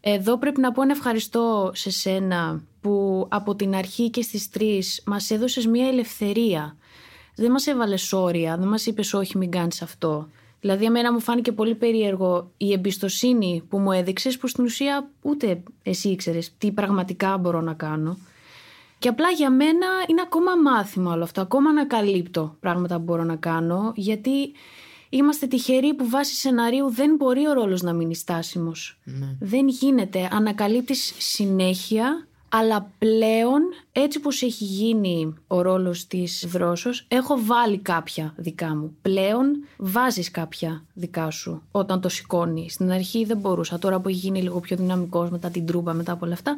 Εδώ 0.00 0.38
πρέπει 0.38 0.60
να 0.60 0.72
πω 0.72 0.82
ένα 0.82 0.92
ευχαριστώ 0.92 1.70
σε 1.74 1.90
σένα 1.90 2.62
που 2.80 3.26
από 3.30 3.54
την 3.54 3.74
αρχή 3.74 4.10
και 4.10 4.22
στις 4.22 4.50
τρεις 4.50 5.02
μας 5.06 5.30
έδωσες 5.30 5.66
μια 5.66 5.88
ελευθερία. 5.88 6.76
Δεν 7.36 7.50
μας 7.50 7.66
έβαλες 7.66 8.12
όρια, 8.12 8.56
δεν 8.56 8.68
μας 8.68 8.86
είπες 8.86 9.14
όχι 9.14 9.38
μην 9.38 9.50
κάνεις 9.50 9.82
αυτό. 9.82 10.28
Δηλαδή 10.60 10.84
εμένα 10.84 11.12
μου 11.12 11.20
φάνηκε 11.20 11.52
πολύ 11.52 11.74
περίεργο 11.74 12.50
η 12.56 12.72
εμπιστοσύνη 12.72 13.62
που 13.68 13.78
μου 13.78 13.92
έδειξες 13.92 14.38
που 14.38 14.46
στην 14.46 14.64
ουσία 14.64 15.10
ούτε 15.22 15.62
εσύ 15.82 16.08
ήξερες 16.08 16.52
τι 16.58 16.72
πραγματικά 16.72 17.38
μπορώ 17.38 17.60
να 17.60 17.74
κάνω. 17.74 18.18
Και 19.04 19.10
απλά 19.10 19.30
για 19.30 19.50
μένα 19.50 19.86
είναι 20.08 20.20
ακόμα 20.24 20.56
μάθημα 20.56 21.12
όλο 21.12 21.22
αυτό. 21.22 21.40
Ακόμα 21.40 21.70
ανακαλύπτω 21.70 22.56
πράγματα 22.60 22.96
που 22.96 23.02
μπορώ 23.02 23.24
να 23.24 23.36
κάνω. 23.36 23.92
Γιατί 23.96 24.52
είμαστε 25.08 25.46
τυχεροί 25.46 25.94
που 25.94 26.08
βάσει 26.08 26.34
σεναρίου 26.34 26.90
δεν 26.90 27.14
μπορεί 27.14 27.46
ο 27.46 27.52
ρόλος 27.52 27.82
να 27.82 27.92
μείνει 27.92 28.14
στάσιμος. 28.14 28.98
Δεν 29.40 29.68
γίνεται. 29.68 30.28
Ανακαλύπτεις 30.32 31.14
συνέχεια. 31.18 32.26
Αλλά 32.48 32.90
πλέον, 32.98 33.60
έτσι 33.92 34.20
πως 34.20 34.42
έχει 34.42 34.64
γίνει 34.64 35.34
ο 35.46 35.62
ρόλος 35.62 36.06
της 36.06 36.44
δρόσος, 36.48 37.04
έχω 37.08 37.38
βάλει 37.44 37.78
κάποια 37.78 38.34
δικά 38.36 38.76
μου. 38.76 38.96
Πλέον 39.02 39.64
βάζεις 39.76 40.30
κάποια 40.30 40.84
δικά 40.94 41.30
σου 41.30 41.62
όταν 41.70 42.00
το 42.00 42.08
σηκώνεις. 42.08 42.72
Στην 42.72 42.90
αρχή 42.90 43.24
δεν 43.24 43.36
μπορούσα. 43.36 43.78
Τώρα 43.78 44.00
που 44.00 44.08
έχει 44.08 44.18
γίνει 44.18 44.42
λίγο 44.42 44.60
πιο 44.60 44.76
δυναμικός 44.76 45.30
μετά 45.30 45.50
την 45.50 45.66
τρούμπα, 45.66 45.92
μετά 45.92 46.12
από 46.12 46.24
όλα 46.24 46.34
αυτά, 46.34 46.56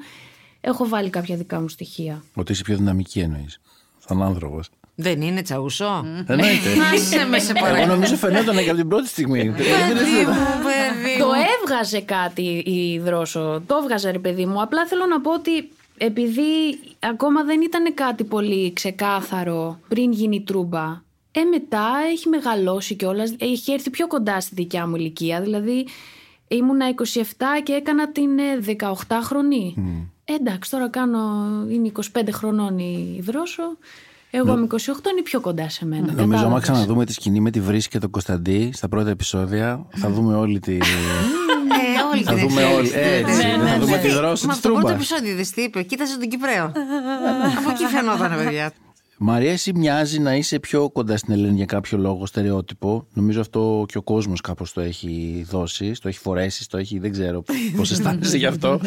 έχω 0.67 0.89
βάλει 0.89 1.11
κάποια 1.11 1.37
δικά 1.37 1.61
μου 1.61 1.69
στοιχεία. 1.69 2.23
Ότι 2.35 2.53
είσαι 2.53 2.63
πιο 2.63 2.77
δυναμική 2.77 3.19
εννοείς. 3.21 3.61
Σαν 4.07 4.23
άνθρωπος. 4.23 4.69
Δεν 4.95 5.21
είναι 5.23 5.43
τσαούσο. 5.43 6.05
Εννοείται. 6.27 6.71
Άσε 6.95 7.25
με 7.29 7.39
σε 7.39 7.53
Εγώ 7.57 7.61
παρακαλώ. 7.67 7.93
νομίζω 7.95 8.17
φαινόταν 8.17 8.57
και 8.57 8.69
από 8.71 8.79
την 8.79 8.89
πρώτη 8.89 9.09
στιγμή. 9.09 9.39
Παιδί 9.45 9.69
μου, 10.27 10.35
παιδί 10.63 11.19
Το 11.19 11.27
μου. 11.27 11.33
έβγαζε 11.63 12.01
κάτι 12.01 12.43
η 12.67 12.99
δρόσο. 12.99 13.63
Το 13.67 13.77
έβγαζε 13.83 14.11
ρε 14.11 14.19
παιδί 14.19 14.47
μου. 14.47 14.63
Απλά 14.63 14.87
θέλω 14.87 15.07
να 15.07 15.21
πω 15.21 15.33
ότι 15.33 15.69
επειδή 15.99 16.43
ακόμα 16.99 17.45
δεν 17.45 17.61
ήταν 17.63 17.95
κάτι 17.95 18.25
πολύ 18.25 18.73
ξεκάθαρο 18.73 19.79
πριν 19.89 20.13
γίνει 20.13 20.43
τρούμπα. 20.43 21.05
Ε, 21.33 21.43
μετά 21.51 21.87
έχει 22.13 22.29
μεγαλώσει 22.29 22.95
κιόλας. 22.95 23.35
Έχει 23.39 23.73
έρθει 23.73 23.91
πιο 23.91 24.07
κοντά 24.07 24.41
στη 24.41 24.55
δικιά 24.55 24.87
μου 24.87 24.97
ηλικία. 24.97 25.41
Δηλαδή, 25.41 25.87
ήμουνα 26.49 26.95
27 27.13 27.23
και 27.63 27.73
έκανα 27.73 28.11
την 28.13 28.39
ε, 28.39 28.77
18χρονη. 28.79 29.73
Ε, 29.77 29.81
εντάξει, 30.35 30.71
τώρα 30.71 30.89
κάνω. 30.91 31.19
Είναι 31.69 31.93
25 32.15 32.21
χρονών 32.33 32.79
η 32.79 33.21
δρόσο. 33.23 33.63
Εγώ 34.31 34.53
είμαι 34.53 34.67
28, 34.71 34.77
είναι 35.11 35.23
πιο 35.25 35.41
κοντά 35.41 35.69
σε 35.69 35.87
μένα. 35.87 36.01
Νομίζω, 36.07 36.23
άμα 36.23 36.35
Κατάλαβες. 36.37 36.63
ξαναδούμε 36.63 37.05
τη 37.05 37.13
σκηνή 37.13 37.41
με 37.41 37.51
τη 37.51 37.61
Βρύση 37.61 37.89
και 37.89 37.99
τον 37.99 38.11
Κωνσταντί 38.11 38.71
στα 38.75 38.89
πρώτα 38.89 39.11
επεισόδια, 39.11 39.87
θα 39.95 40.11
δούμε 40.11 40.35
όλη 40.37 40.61
τη. 40.61 40.75
Ε, 40.77 40.79
όλη 42.13 42.23
θα 42.23 42.35
την 42.35 42.49
δούμε 42.49 42.63
εξέλιξη. 42.63 42.97
όλη. 42.99 43.05
Έτσι, 43.05 43.47
Ναι, 43.47 43.57
ναι, 43.63 43.71
θα 43.71 43.79
δούμε 43.79 43.97
ναι. 43.97 44.03
τη 44.03 44.09
δρόση 44.09 44.47
Μα 44.47 44.53
της 44.53 44.61
στο 44.61 44.69
πρώτο 44.69 44.87
Τρούμπας. 44.87 44.93
επεισόδιο 44.93 45.35
δεν 45.37 45.45
τι 45.55 45.63
είπε, 45.63 45.83
κοίταζε 45.83 46.19
τον 46.19 46.29
Κυπραίο. 46.29 46.65
Από 47.59 47.71
εκεί 47.71 47.85
φαινόταν, 47.85 48.37
παιδιά. 48.45 48.73
Μαρία, 49.19 49.53
εσύ 49.53 49.73
μοιάζει 49.75 50.19
να 50.19 50.35
είσαι 50.35 50.59
πιο 50.59 50.91
κοντά 50.91 51.17
στην 51.17 51.33
Ελένη 51.33 51.57
για 51.57 51.65
κάποιο 51.65 51.99
λόγο, 51.99 52.27
στερεότυπο. 52.27 53.07
Νομίζω 53.13 53.41
αυτό 53.41 53.85
και 53.89 53.99
ο 53.99 54.03
κόσμος 54.03 54.41
κάπως 54.41 54.73
το 54.73 54.81
έχει 54.81 55.45
δώσει, 55.51 55.93
το 56.03 56.09
έχει 56.09 56.19
φορέσει, 56.19 56.69
το 56.69 56.79
έχει. 56.79 56.99
Δεν 56.99 57.13
ξέρω 57.13 57.45
πώς 57.77 57.91
αισθάνεσαι 57.93 58.37
γι' 58.37 58.47
αυτό. 58.47 58.81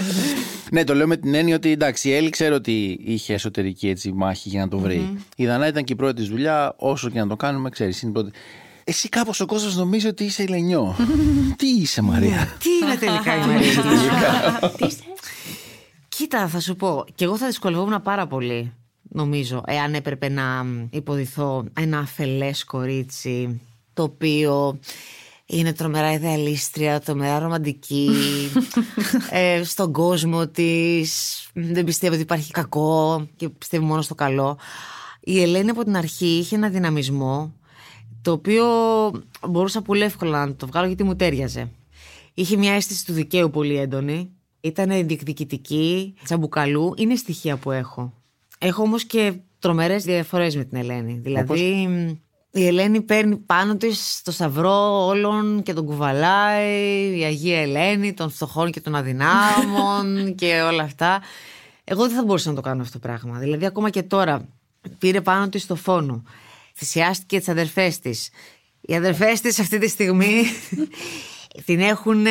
ναι, 0.72 0.84
το 0.84 0.94
λέω 0.94 1.08
με 1.08 1.18
την 1.18 1.34
έννοια 1.34 1.56
ότι 1.56 1.72
εντάξει, 1.72 2.10
η 2.10 2.14
Έλλη 2.14 2.30
ξέρω 2.30 2.56
ότι 2.56 3.00
είχε 3.04 3.34
εσωτερική 3.34 3.90
έτσι, 3.90 4.12
μάχη 4.12 4.50
για 4.50 4.60
να 4.60 4.68
το 4.68 4.78
βρει. 4.78 5.18
Η 5.36 5.46
Δανά 5.46 5.68
ήταν 5.68 5.84
και 5.84 5.94
η 5.94 5.96
πρώτη 5.96 6.14
της 6.14 6.28
δουλειά, 6.28 6.74
όσο 6.78 7.10
και 7.10 7.20
να 7.20 7.28
το 7.28 7.36
κάνουμε, 7.36 7.70
ξέρεις. 7.70 8.02
Είναι 8.02 8.12
η 8.12 8.14
πρώτη. 8.14 8.32
Εσύ 8.84 9.10
κάπως 9.10 9.40
ο 9.40 9.46
κόσμος 9.46 9.76
νομίζει 9.76 10.08
ότι 10.08 10.24
είσαι 10.24 10.44
Ελενιό. 10.44 10.96
Τι 11.58 11.68
είσαι, 11.68 12.02
Μαρία; 12.02 12.58
Τι 12.60 12.70
είναι 12.86 12.96
τελικά 12.96 13.36
η 13.36 13.40
Μαρία; 13.40 14.80
Κοίτα, 16.10 16.48
θα 16.48 16.60
σου 16.60 16.76
πω. 16.76 17.06
Και 17.16 17.24
εγώ 17.24 17.38
θα 17.38 17.46
δυσκολευόμουν 17.46 18.02
πάρα 18.02 18.28
πολύ, 18.28 18.74
νομίζω, 19.10 19.64
εάν 19.66 19.94
έπρεπε 19.94 20.30
να 20.30 20.66
υποδηθώ 20.90 21.66
ένα 21.74 22.00
αφελές 22.00 22.64
κορίτσι 22.64 23.62
το 23.94 24.04
οποίο 24.04 24.80
Είναι 25.52 25.74
τρομερά 25.74 26.14
ιδεαλίστρια, 26.14 27.00
τρομερά 27.00 27.40
ρομαντική. 27.40 28.10
ε, 29.30 29.64
στον 29.64 29.92
κόσμο 29.92 30.48
της. 30.48 31.42
Δεν 31.54 31.84
πιστεύει 31.84 32.14
ότι 32.14 32.22
υπάρχει 32.24 32.52
κακό 32.52 33.28
και 33.36 33.50
πιστεύει 33.50 33.84
μόνο 33.84 34.02
στο 34.02 34.16
καλό. 34.16 34.58
Η 35.20 35.42
Ελένη 35.42 35.70
από 35.70 35.84
την 35.84 35.96
αρχή 35.96 36.26
είχε 36.26 36.56
ένα 36.56 36.70
δυναμισμό 36.70 37.54
το 38.22 38.32
οποίο 38.32 38.66
μπορούσα 39.50 39.82
πολύ 39.82 40.02
εύκολα 40.02 40.46
να 40.46 40.56
το 40.56 40.68
βγάλω 40.68 40.88
γιατί 40.88 41.04
μου 41.04 41.16
τέριαζε. 41.16 41.70
Είχε 42.34 42.58
μια 42.58 42.74
αίσθηση 42.74 43.06
του 43.06 43.14
δικαίου 43.14 43.50
πολύ 43.50 43.78
έντονη. 43.78 44.30
Ήταν 44.62 45.08
διεκδικητική, 45.08 46.14
τσαμπουκαλού. 46.24 46.94
Είναι 46.98 47.16
στοιχεία 47.16 47.58
που 47.58 47.72
έχω. 47.72 48.14
Έχω 48.62 48.82
όμως 48.82 49.06
και 49.06 49.34
τρομερές 49.60 50.04
διαφορές 50.04 50.56
με 50.56 50.64
την 50.64 50.78
Ελένη. 50.78 51.20
Δηλαδή, 51.24 51.88
η 52.52 52.68
Ελένη 52.68 53.02
παίρνει 53.02 53.38
πάνω 53.38 53.78
της 53.78 54.22
το 54.24 54.32
σταυρό 54.32 55.06
όλων 55.06 55.64
και 55.64 55.74
τον 55.74 55.86
κουβαλάει. 55.86 57.18
Η 57.18 57.24
Αγία 57.24 57.62
Ελένη, 57.62 58.14
των 58.14 58.30
φτωχών 58.30 58.72
και 58.72 58.82
των 58.82 58.96
αδυνάμων 58.96 60.16
και 60.40 60.62
όλα 60.62 60.84
αυτά. 60.84 61.22
Εγώ 61.84 62.08
δεν 62.08 62.16
θα 62.16 62.24
μπορούσα 62.24 62.50
να 62.50 62.56
το 62.56 62.62
κάνω 62.62 62.82
αυτό 62.82 63.00
το 63.00 63.08
πράγμα. 63.08 63.40
Δηλαδή, 63.40 63.66
ακόμα 63.66 63.90
και 63.90 64.04
τώρα 64.04 64.48
πήρε 64.98 65.22
πάνω 65.22 65.50
της 65.50 65.66
το 65.66 65.76
φόνο. 65.76 66.24
Θυσιάστηκε 66.76 67.38
τις 67.38 67.50
αδερφές 67.50 68.00
της. 68.00 68.30
Οι 68.82 68.96
αδερφές 68.96 69.42
της 69.42 69.60
αυτή 69.60 69.78
τη 69.78 69.88
στιγμή 69.88 70.44
την 71.66 71.80
έχουν 71.80 72.26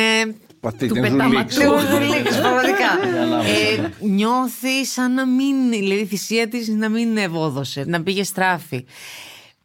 του 0.59 0.99
πετάματο. 0.99 1.55
πραγματικά. 2.41 2.91
ε, 3.45 3.89
νιώθει 3.99 4.85
σαν 4.85 5.13
να 5.13 5.25
μην. 5.27 5.69
Δηλαδή 5.69 6.01
η 6.01 6.05
θυσία 6.05 6.47
της 6.47 6.67
να 6.67 6.89
μην 6.89 7.17
ευόδωσε, 7.17 7.83
να 7.87 8.03
πήγε 8.03 8.23
στράφη. 8.23 8.85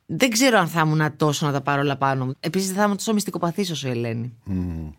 Δεν 0.06 0.30
ξέρω 0.30 0.58
αν 0.58 0.68
θα 0.68 0.80
ήμουν 0.80 1.16
τόσο 1.16 1.46
να 1.46 1.52
τα 1.52 1.60
πάρω 1.60 1.80
όλα 1.80 1.96
πάνω 1.96 2.24
μου. 2.24 2.34
Επίσης 2.40 2.68
δεν 2.68 2.76
θα 2.76 2.82
ήμουν 2.84 2.96
τόσο 2.96 3.12
μυστικοπαθής 3.12 3.70
όσο 3.70 3.88
η 3.88 3.90
Ελένη. 3.90 4.32
Mm. 4.50 4.92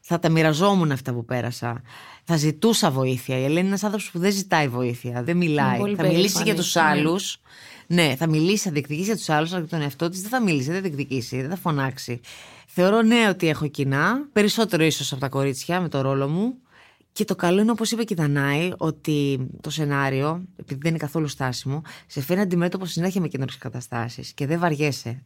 Θα 0.00 0.18
τα 0.18 0.28
μοιραζόμουν 0.28 0.92
αυτά 0.92 1.12
που 1.12 1.24
πέρασα. 1.24 1.82
Θα 2.24 2.36
ζητούσα 2.36 2.90
βοήθεια. 2.90 3.38
Η 3.38 3.44
Ελένη 3.44 3.58
είναι 3.58 3.68
ένας 3.68 3.84
άνθρωπος 3.84 4.10
που 4.10 4.18
δεν 4.18 4.32
ζητάει 4.32 4.68
βοήθεια, 4.68 5.22
δεν 5.22 5.36
μιλάει. 5.36 5.94
Θα 5.96 6.06
μιλήσει 6.06 6.42
για 6.42 6.54
τους 6.54 6.74
ναι. 6.74 6.82
άλλους. 6.82 7.40
Ναι, 7.86 8.14
θα 8.16 8.28
μιλήσει, 8.28 8.62
θα 8.62 8.70
διεκδικήσει 8.70 9.06
για 9.06 9.16
τους 9.16 9.28
άλλους, 9.28 9.50
αλλά 9.50 9.60
για 9.60 9.68
τον 9.68 9.80
εαυτό 9.80 10.08
της 10.08 10.20
δεν 10.20 10.30
θα 10.30 10.42
μιλήσει, 10.42 10.64
δεν 10.64 10.74
θα 10.74 10.80
διεκδικήσει, 10.80 11.40
δεν 11.40 11.50
θα 11.50 11.56
φωνάξει. 11.56 12.20
Θεωρώ 12.78 13.02
ναι 13.02 13.28
ότι 13.28 13.48
έχω 13.48 13.66
κοινά, 13.66 14.28
περισσότερο 14.32 14.84
ίσως 14.84 15.12
από 15.12 15.20
τα 15.20 15.28
κορίτσια 15.28 15.80
με 15.80 15.88
το 15.88 16.00
ρόλο 16.00 16.28
μου. 16.28 16.54
Και 17.12 17.24
το 17.24 17.34
καλό 17.34 17.60
είναι, 17.60 17.70
όπως 17.70 17.90
είπε 17.90 18.04
και 18.04 18.14
η 18.14 18.16
Δανάη, 18.16 18.72
ότι 18.76 19.46
το 19.60 19.70
σενάριο, 19.70 20.44
επειδή 20.56 20.80
δεν 20.82 20.90
είναι 20.90 20.98
καθόλου 20.98 21.28
στάσιμο, 21.28 21.82
σε 22.06 22.20
φέρνει 22.20 22.42
αντιμέτωπο 22.42 22.86
συνέχεια 22.86 23.20
με 23.20 23.28
καινούριες 23.28 23.58
καταστάσεις 23.58 24.32
και 24.32 24.46
δεν 24.46 24.58
βαριέσαι. 24.58 25.22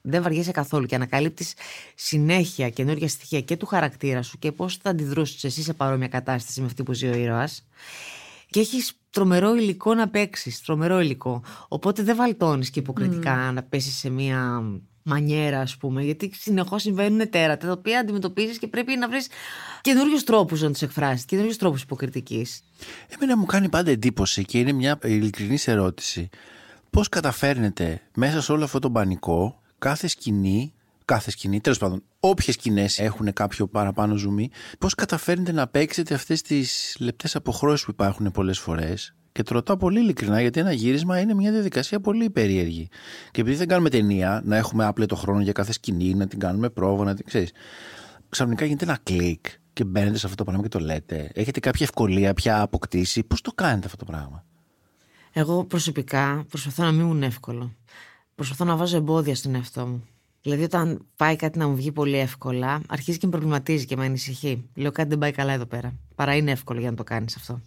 Δεν 0.00 0.22
βαριέσαι 0.22 0.50
καθόλου 0.50 0.86
και 0.86 0.94
ανακαλύπτεις 0.94 1.54
συνέχεια 1.94 2.70
καινούργια 2.70 3.08
στοιχεία 3.08 3.40
και 3.40 3.56
του 3.56 3.66
χαρακτήρα 3.66 4.22
σου 4.22 4.38
και 4.38 4.52
πώς 4.52 4.76
θα 4.76 4.90
αντιδρούσες 4.90 5.44
εσύ 5.44 5.62
σε 5.62 5.72
παρόμοια 5.72 6.08
κατάσταση 6.08 6.60
με 6.60 6.66
αυτή 6.66 6.82
που 6.82 6.92
ζει 6.92 7.06
ο 7.06 7.14
ήρωας. 7.14 7.66
Και 8.50 8.60
έχεις 8.60 8.92
τρομερό 9.10 9.54
υλικό 9.54 9.94
να 9.94 10.08
παίξεις, 10.08 10.62
τρομερό 10.62 11.00
υλικό. 11.00 11.42
Οπότε 11.68 12.02
δεν 12.02 12.16
βαλτώνεις 12.16 12.70
και 12.70 12.80
υποκριτικά 12.80 13.50
mm. 13.50 13.54
να 13.54 13.62
πέσεις 13.62 13.96
σε 13.96 14.10
μία 14.10 14.62
μανιέρα, 15.02 15.60
ας 15.60 15.76
πούμε, 15.76 16.02
γιατί 16.02 16.30
συνεχώς 16.34 16.82
συμβαίνουν 16.82 17.30
τέρατα 17.30 17.66
τα 17.66 17.72
οποία 17.72 17.98
αντιμετωπίζεις 17.98 18.58
και 18.58 18.66
πρέπει 18.66 18.96
να 18.96 19.08
βρεις 19.08 19.28
καινούριους 19.80 20.24
τρόπους 20.24 20.62
να 20.62 20.70
τους 20.70 20.82
εκφράσεις, 20.82 21.24
καινούριους 21.24 21.56
τρόπους 21.56 21.82
υποκριτικής. 21.82 22.62
Εμένα 23.08 23.36
μου 23.36 23.46
κάνει 23.46 23.68
πάντα 23.68 23.90
εντύπωση 23.90 24.44
και 24.44 24.58
είναι 24.58 24.72
μια 24.72 24.98
ειλικρινής 25.02 25.68
ερώτηση. 25.68 26.28
Πώς 26.90 27.08
καταφέρνετε 27.08 28.02
μέσα 28.14 28.42
σε 28.42 28.52
όλο 28.52 28.64
αυτό 28.64 28.78
το 28.78 28.90
πανικό, 28.90 29.60
κάθε 29.78 30.06
σκηνή, 30.06 30.72
κάθε 31.04 31.30
σκηνή, 31.30 31.60
τέλος 31.60 31.78
πάντων, 31.78 32.02
όποιες 32.20 32.54
σκηνές 32.54 32.98
έχουν 32.98 33.32
κάποιο 33.32 33.66
παραπάνω 33.66 34.16
ζουμί, 34.16 34.50
πώς 34.78 34.94
καταφέρνετε 34.94 35.52
να 35.52 35.68
παίξετε 35.68 36.14
αυτές 36.14 36.42
τις 36.42 36.96
λεπτές 36.98 37.36
αποχρώσεις 37.36 37.84
που 37.84 37.90
υπάρχουν 37.90 38.30
πολλές 38.30 38.58
φορές; 38.58 39.14
Και 39.32 39.42
το 39.42 39.54
ρωτάω 39.54 39.76
πολύ 39.76 40.00
ειλικρινά 40.00 40.40
γιατί 40.40 40.60
ένα 40.60 40.72
γύρισμα 40.72 41.20
είναι 41.20 41.34
μια 41.34 41.52
διαδικασία 41.52 42.00
πολύ 42.00 42.30
περίεργη. 42.30 42.88
Και 43.30 43.40
επειδή 43.40 43.56
δεν 43.56 43.68
κάνουμε 43.68 43.90
ταινία, 43.90 44.42
να 44.44 44.56
έχουμε 44.56 44.86
άπλετο 44.86 45.16
χρόνο 45.16 45.40
για 45.40 45.52
κάθε 45.52 45.72
σκηνή, 45.72 46.14
να 46.14 46.26
την 46.26 46.38
κάνουμε 46.38 46.70
πρόβα, 46.70 47.04
να 47.04 47.14
την 47.14 47.24
ξέρεις. 47.24 47.50
Ξαφνικά 48.28 48.64
γίνεται 48.64 48.84
ένα 48.84 48.98
κλικ 49.02 49.46
και 49.72 49.84
μπαίνετε 49.84 50.18
σε 50.18 50.26
αυτό 50.26 50.36
το 50.36 50.44
πράγμα 50.44 50.62
και 50.62 50.68
το 50.68 50.78
λέτε. 50.78 51.30
Έχετε 51.34 51.60
κάποια 51.60 51.86
ευκολία 51.86 52.34
πια 52.34 52.60
αποκτήσει. 52.60 53.24
Πώς 53.24 53.40
το 53.40 53.52
κάνετε 53.54 53.86
αυτό 53.86 53.96
το 53.96 54.04
πράγμα; 54.04 54.44
Εγώ 55.32 55.64
προσωπικά 55.64 56.44
προσπαθώ 56.48 56.82
να 56.82 56.92
μην 56.92 57.00
ήμουν 57.00 57.22
εύκολο. 57.22 57.74
Προσπαθώ 58.34 58.64
να 58.64 58.76
βάζω 58.76 58.96
εμπόδια 58.96 59.34
στον 59.34 59.54
εαυτό 59.54 59.86
μου. 59.86 60.04
Δηλαδή, 60.42 60.62
όταν 60.62 61.06
πάει 61.16 61.36
κάτι 61.36 61.58
να 61.58 61.68
μου 61.68 61.76
βγει 61.76 61.92
πολύ 61.92 62.18
εύκολα, 62.18 62.80
αρχίζει 62.88 63.18
και 63.18 63.26
με 63.26 63.32
προβληματίζει 63.32 63.84
και 63.84 63.96
με 63.96 64.04
ανησυχεί. 64.04 64.68
Λέω 64.74 64.92
κάτι 64.92 65.08
δεν 65.08 65.18
πάει 65.18 65.30
καλά 65.30 65.52
εδώ 65.52 65.66
πέρα. 65.66 65.92
Παρά 66.14 66.36
είναι 66.36 66.50
εύκολο 66.50 66.80
για 66.80 66.90
να 66.90 66.96
το 66.96 67.04
κάνεις 67.04 67.36
αυτό 67.36 67.60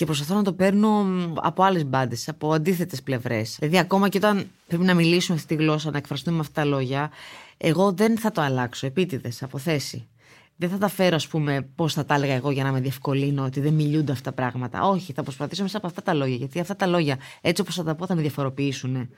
και 0.00 0.06
προσπαθώ 0.06 0.34
να 0.34 0.42
το 0.42 0.52
παίρνω 0.52 1.04
από 1.34 1.62
άλλες 1.62 1.84
μπάντες, 1.84 2.28
από 2.28 2.52
αντίθετες 2.52 3.02
πλευρές. 3.02 3.56
Δηλαδή, 3.58 3.78
ακόμα 3.78 4.08
και 4.08 4.18
όταν 4.18 4.46
πρέπει 4.66 4.84
να 4.84 4.94
μιλήσουμε 4.94 5.36
αυτή 5.38 5.56
τη 5.56 5.62
γλώσσα, 5.62 5.90
να 5.90 5.98
εκφραστούμε 5.98 6.36
με 6.36 6.42
αυτά 6.42 6.60
τα 6.60 6.66
λόγια, 6.68 7.10
εγώ 7.56 7.92
δεν 7.92 8.18
θα 8.18 8.32
το 8.32 8.40
αλλάξω 8.40 8.86
επίτηδες, 8.86 9.42
από 9.42 9.58
θέση. 9.58 10.08
Δεν 10.56 10.68
θα 10.68 10.78
τα 10.78 10.88
φέρω, 10.88 11.16
ας 11.16 11.26
πούμε, 11.28 11.68
πώς 11.74 11.92
θα 11.94 12.04
τα 12.04 12.14
έλεγα 12.14 12.34
εγώ 12.34 12.50
για 12.50 12.64
να 12.64 12.72
με 12.72 12.80
διευκολύνω 12.80 13.44
ότι 13.44 13.60
δεν 13.60 13.72
μιλούνται 13.72 14.12
αυτά 14.12 14.30
τα 14.30 14.36
πράγματα. 14.36 14.88
Όχι, 14.88 15.12
θα 15.12 15.22
προσπαθήσω 15.22 15.62
μέσα 15.62 15.76
από 15.76 15.86
αυτά 15.86 16.02
τα 16.02 16.14
λόγια. 16.14 16.36
Γιατί 16.36 16.60
αυτά 16.60 16.76
τα 16.76 16.86
λόγια, 16.86 17.18
έτσι 17.40 17.62
όπως 17.62 17.74
θα 17.74 17.84
τα 17.84 17.94
πω, 17.94 18.06
θα 18.06 18.14
με 18.14 18.20
διαφοροποιήσουν 18.20 19.08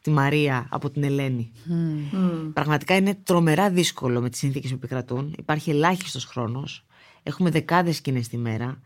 τη 0.00 0.10
Μαρία 0.10 0.66
από 0.70 0.90
την 0.90 1.04
Ελένη. 1.04 1.52
Mm. 1.70 2.50
Πραγματικά 2.52 2.96
είναι 2.96 3.14
τρομερά 3.22 3.70
δύσκολο 3.70 4.20
με 4.20 4.30
τις 4.30 4.38
συνθήκες 4.38 4.70
που 4.70 4.76
επικρατούν. 4.76 5.34
Υπάρχει 5.38 5.70
ελάχιστος 5.70 6.24
χρόνος. 6.24 6.84
Έχουμε 7.22 7.50
δεκάδες 7.50 7.96
σκηνές 7.96 8.28
τη 8.28 8.36
μέρα. 8.36 8.80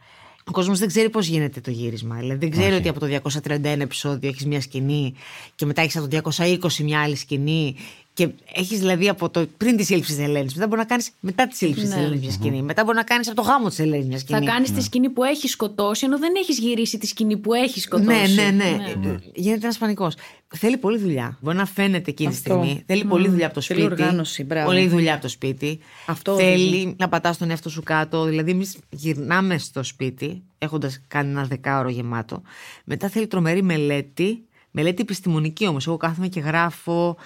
Ο 0.48 0.52
κόσμος 0.52 0.78
δεν 0.78 0.88
ξέρει 0.88 1.10
πώς 1.10 1.26
γίνεται 1.26 1.60
το 1.60 1.70
γύρισμα. 1.70 2.16
Δηλαδή 2.16 2.38
δεν 2.38 2.50
ξέρει 2.50 2.74
ότι 2.74 2.88
από 2.88 3.00
το 3.00 3.06
231 3.42 3.64
επεισόδιο 3.64 4.28
έχεις 4.28 4.46
μια 4.46 4.60
σκηνή 4.60 5.14
και 5.54 5.66
μετά 5.66 5.82
έχεις 5.82 5.96
από 5.96 6.08
το 6.08 6.32
220 6.60 6.84
μια 6.84 7.02
άλλη 7.02 7.16
σκηνή 7.16 7.76
και 8.16 8.28
έχεις 8.54 8.78
δηλαδή 8.78 9.08
από 9.08 9.30
το 9.30 9.46
πριν 9.56 9.76
της 9.76 9.86
σύλληψης 9.86 10.16
της 10.16 10.24
Ελένης. 10.24 10.54
Μετά 10.54 10.66
μπορεί 10.66 10.80
να 10.80 10.86
κάνεις 10.86 11.10
μετά 11.20 11.46
της 11.46 11.56
σύλληψης 11.56 11.88
ναι. 11.88 11.94
τη 11.94 12.00
Ελένης 12.00 12.20
μια 12.20 12.30
σκηνή. 12.30 12.62
Μετά 12.62 12.84
μπορεί 12.84 12.96
να 12.96 13.02
κάνεις 13.02 13.26
από 13.28 13.36
το 13.36 13.42
γάμο 13.42 13.68
της 13.68 13.78
Ελένης 13.78 14.06
μια 14.06 14.18
σκηνή. 14.18 14.38
Θα 14.38 14.52
κάνει 14.52 14.68
ναι. 14.68 14.76
τη 14.76 14.82
σκηνή 14.82 15.08
που 15.08 15.24
έχεις 15.24 15.50
σκοτώσει, 15.50 16.04
ενώ 16.04 16.18
δεν 16.18 16.32
έχεις 16.36 16.58
γυρίσει 16.58 16.98
τη 16.98 17.06
σκηνή 17.06 17.36
που 17.36 17.54
έχεις 17.54 17.82
σκοτώσει. 17.82 18.34
Ναι, 18.34 18.42
ναι, 18.42 18.50
ναι. 18.50 18.94
ναι. 19.00 19.16
Γίνεται 19.34 19.64
ένας 19.64 19.78
πανικός. 19.78 20.14
Θέλει 20.56 20.76
πολλή 20.76 20.98
δουλειά. 20.98 21.38
Μπορεί 21.40 21.56
να 21.56 21.66
φαίνεται 21.66 22.10
εκείνη 22.10 22.30
τη 22.30 22.36
στιγμή. 22.36 22.82
Θέλει 22.86 23.02
mm. 23.06 23.08
πολλή 23.08 23.28
δουλειά 23.28 23.46
από 23.46 23.54
το 23.54 23.60
σπίτι. 23.60 23.80
Θέλει 23.80 23.92
οργάνωση, 23.92 24.44
μπράβο. 24.44 24.66
Πολλή 24.66 24.88
δουλειά 24.88 25.12
από 25.12 25.22
το 25.22 25.28
σπίτι. 25.28 25.78
Αυτό 26.06 26.36
Θέλει 26.36 26.94
να 26.98 27.08
πατάς 27.08 27.38
τον 27.38 27.50
εαυτό 27.50 27.68
σου 27.68 27.82
κάτω. 27.82 28.24
Δηλαδή, 28.24 28.50
εμείς 28.50 28.76
γυρνάμε 28.90 29.58
στο 29.58 29.82
σπίτι, 29.82 30.42
έχοντας 30.58 31.02
κάνει 31.08 31.30
ένα 31.30 31.44
δεκάωρο 31.44 31.88
γεμάτο. 31.88 32.42
Μετά 32.84 33.08
θέλει 33.08 33.26
τρομερή 33.26 33.62
μελέτη. 33.62 34.44
Μελέτη 34.70 35.02
επιστημονική 35.02 35.66
όμως. 35.66 35.86
Εγώ 35.86 35.96
κάθομαι 35.96 36.28
και 36.28 36.40
γράφω 36.40 37.16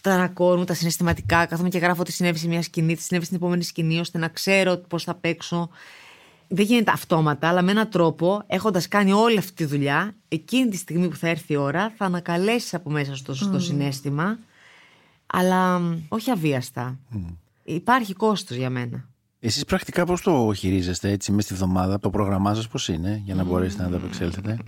ταρακώνουν 0.00 0.66
τα 0.66 0.74
συναισθηματικά, 0.74 1.46
κάθομαι 1.46 1.68
και 1.68 1.78
γράφω 1.78 2.02
τι 2.02 2.12
συνέβη 2.12 2.38
σε 2.38 2.48
μια 2.48 2.62
σκηνή, 2.62 2.96
τι 2.96 3.02
συνέβη 3.02 3.24
στην 3.24 3.36
επόμενη 3.36 3.62
σκηνή, 3.62 3.98
ώστε 3.98 4.18
να 4.18 4.28
ξέρω 4.28 4.76
πώς 4.76 5.04
θα 5.04 5.14
παίξω. 5.14 5.68
Δεν 6.48 6.64
γίνεται 6.64 6.90
αυτόματα, 6.90 7.48
αλλά 7.48 7.62
με 7.62 7.70
έναν 7.70 7.88
τρόπο, 7.88 8.42
έχοντας 8.46 8.88
κάνει 8.88 9.12
όλη 9.12 9.38
αυτή 9.38 9.52
τη 9.52 9.64
δουλειά, 9.64 10.14
εκείνη 10.28 10.68
τη 10.68 10.76
στιγμή 10.76 11.08
που 11.08 11.16
θα 11.16 11.28
έρθει 11.28 11.52
η 11.52 11.56
ώρα, 11.56 11.92
θα 11.96 12.04
ανακαλέσεις 12.04 12.74
από 12.74 12.90
μέσα 12.90 13.16
στο 13.16 13.34
σωστό 13.34 13.58
συνέστημα, 13.58 14.38
αλλά 15.26 15.80
όχι 16.08 16.30
αβίαστα. 16.30 16.98
Υπάρχει 17.64 18.12
κόστος 18.12 18.56
για 18.56 18.70
μένα. 18.70 19.08
Εσείς 19.40 19.64
πρακτικά 19.64 20.04
πώς 20.04 20.22
το 20.22 20.52
χειρίζεστε 20.56 21.10
έτσι 21.10 21.32
μες 21.32 21.44
στη 21.44 21.54
βδομάδα, 21.54 21.98
το 21.98 22.10
πρόγραμμά 22.10 22.54
σας 22.54 22.68
πώς 22.68 22.88
είναι, 22.88 23.22
για 23.24 23.34
να 23.34 23.44
μπορέσετε 23.44 23.82
να 23.82 23.88
ανταπεξέλθετε. 23.88 24.58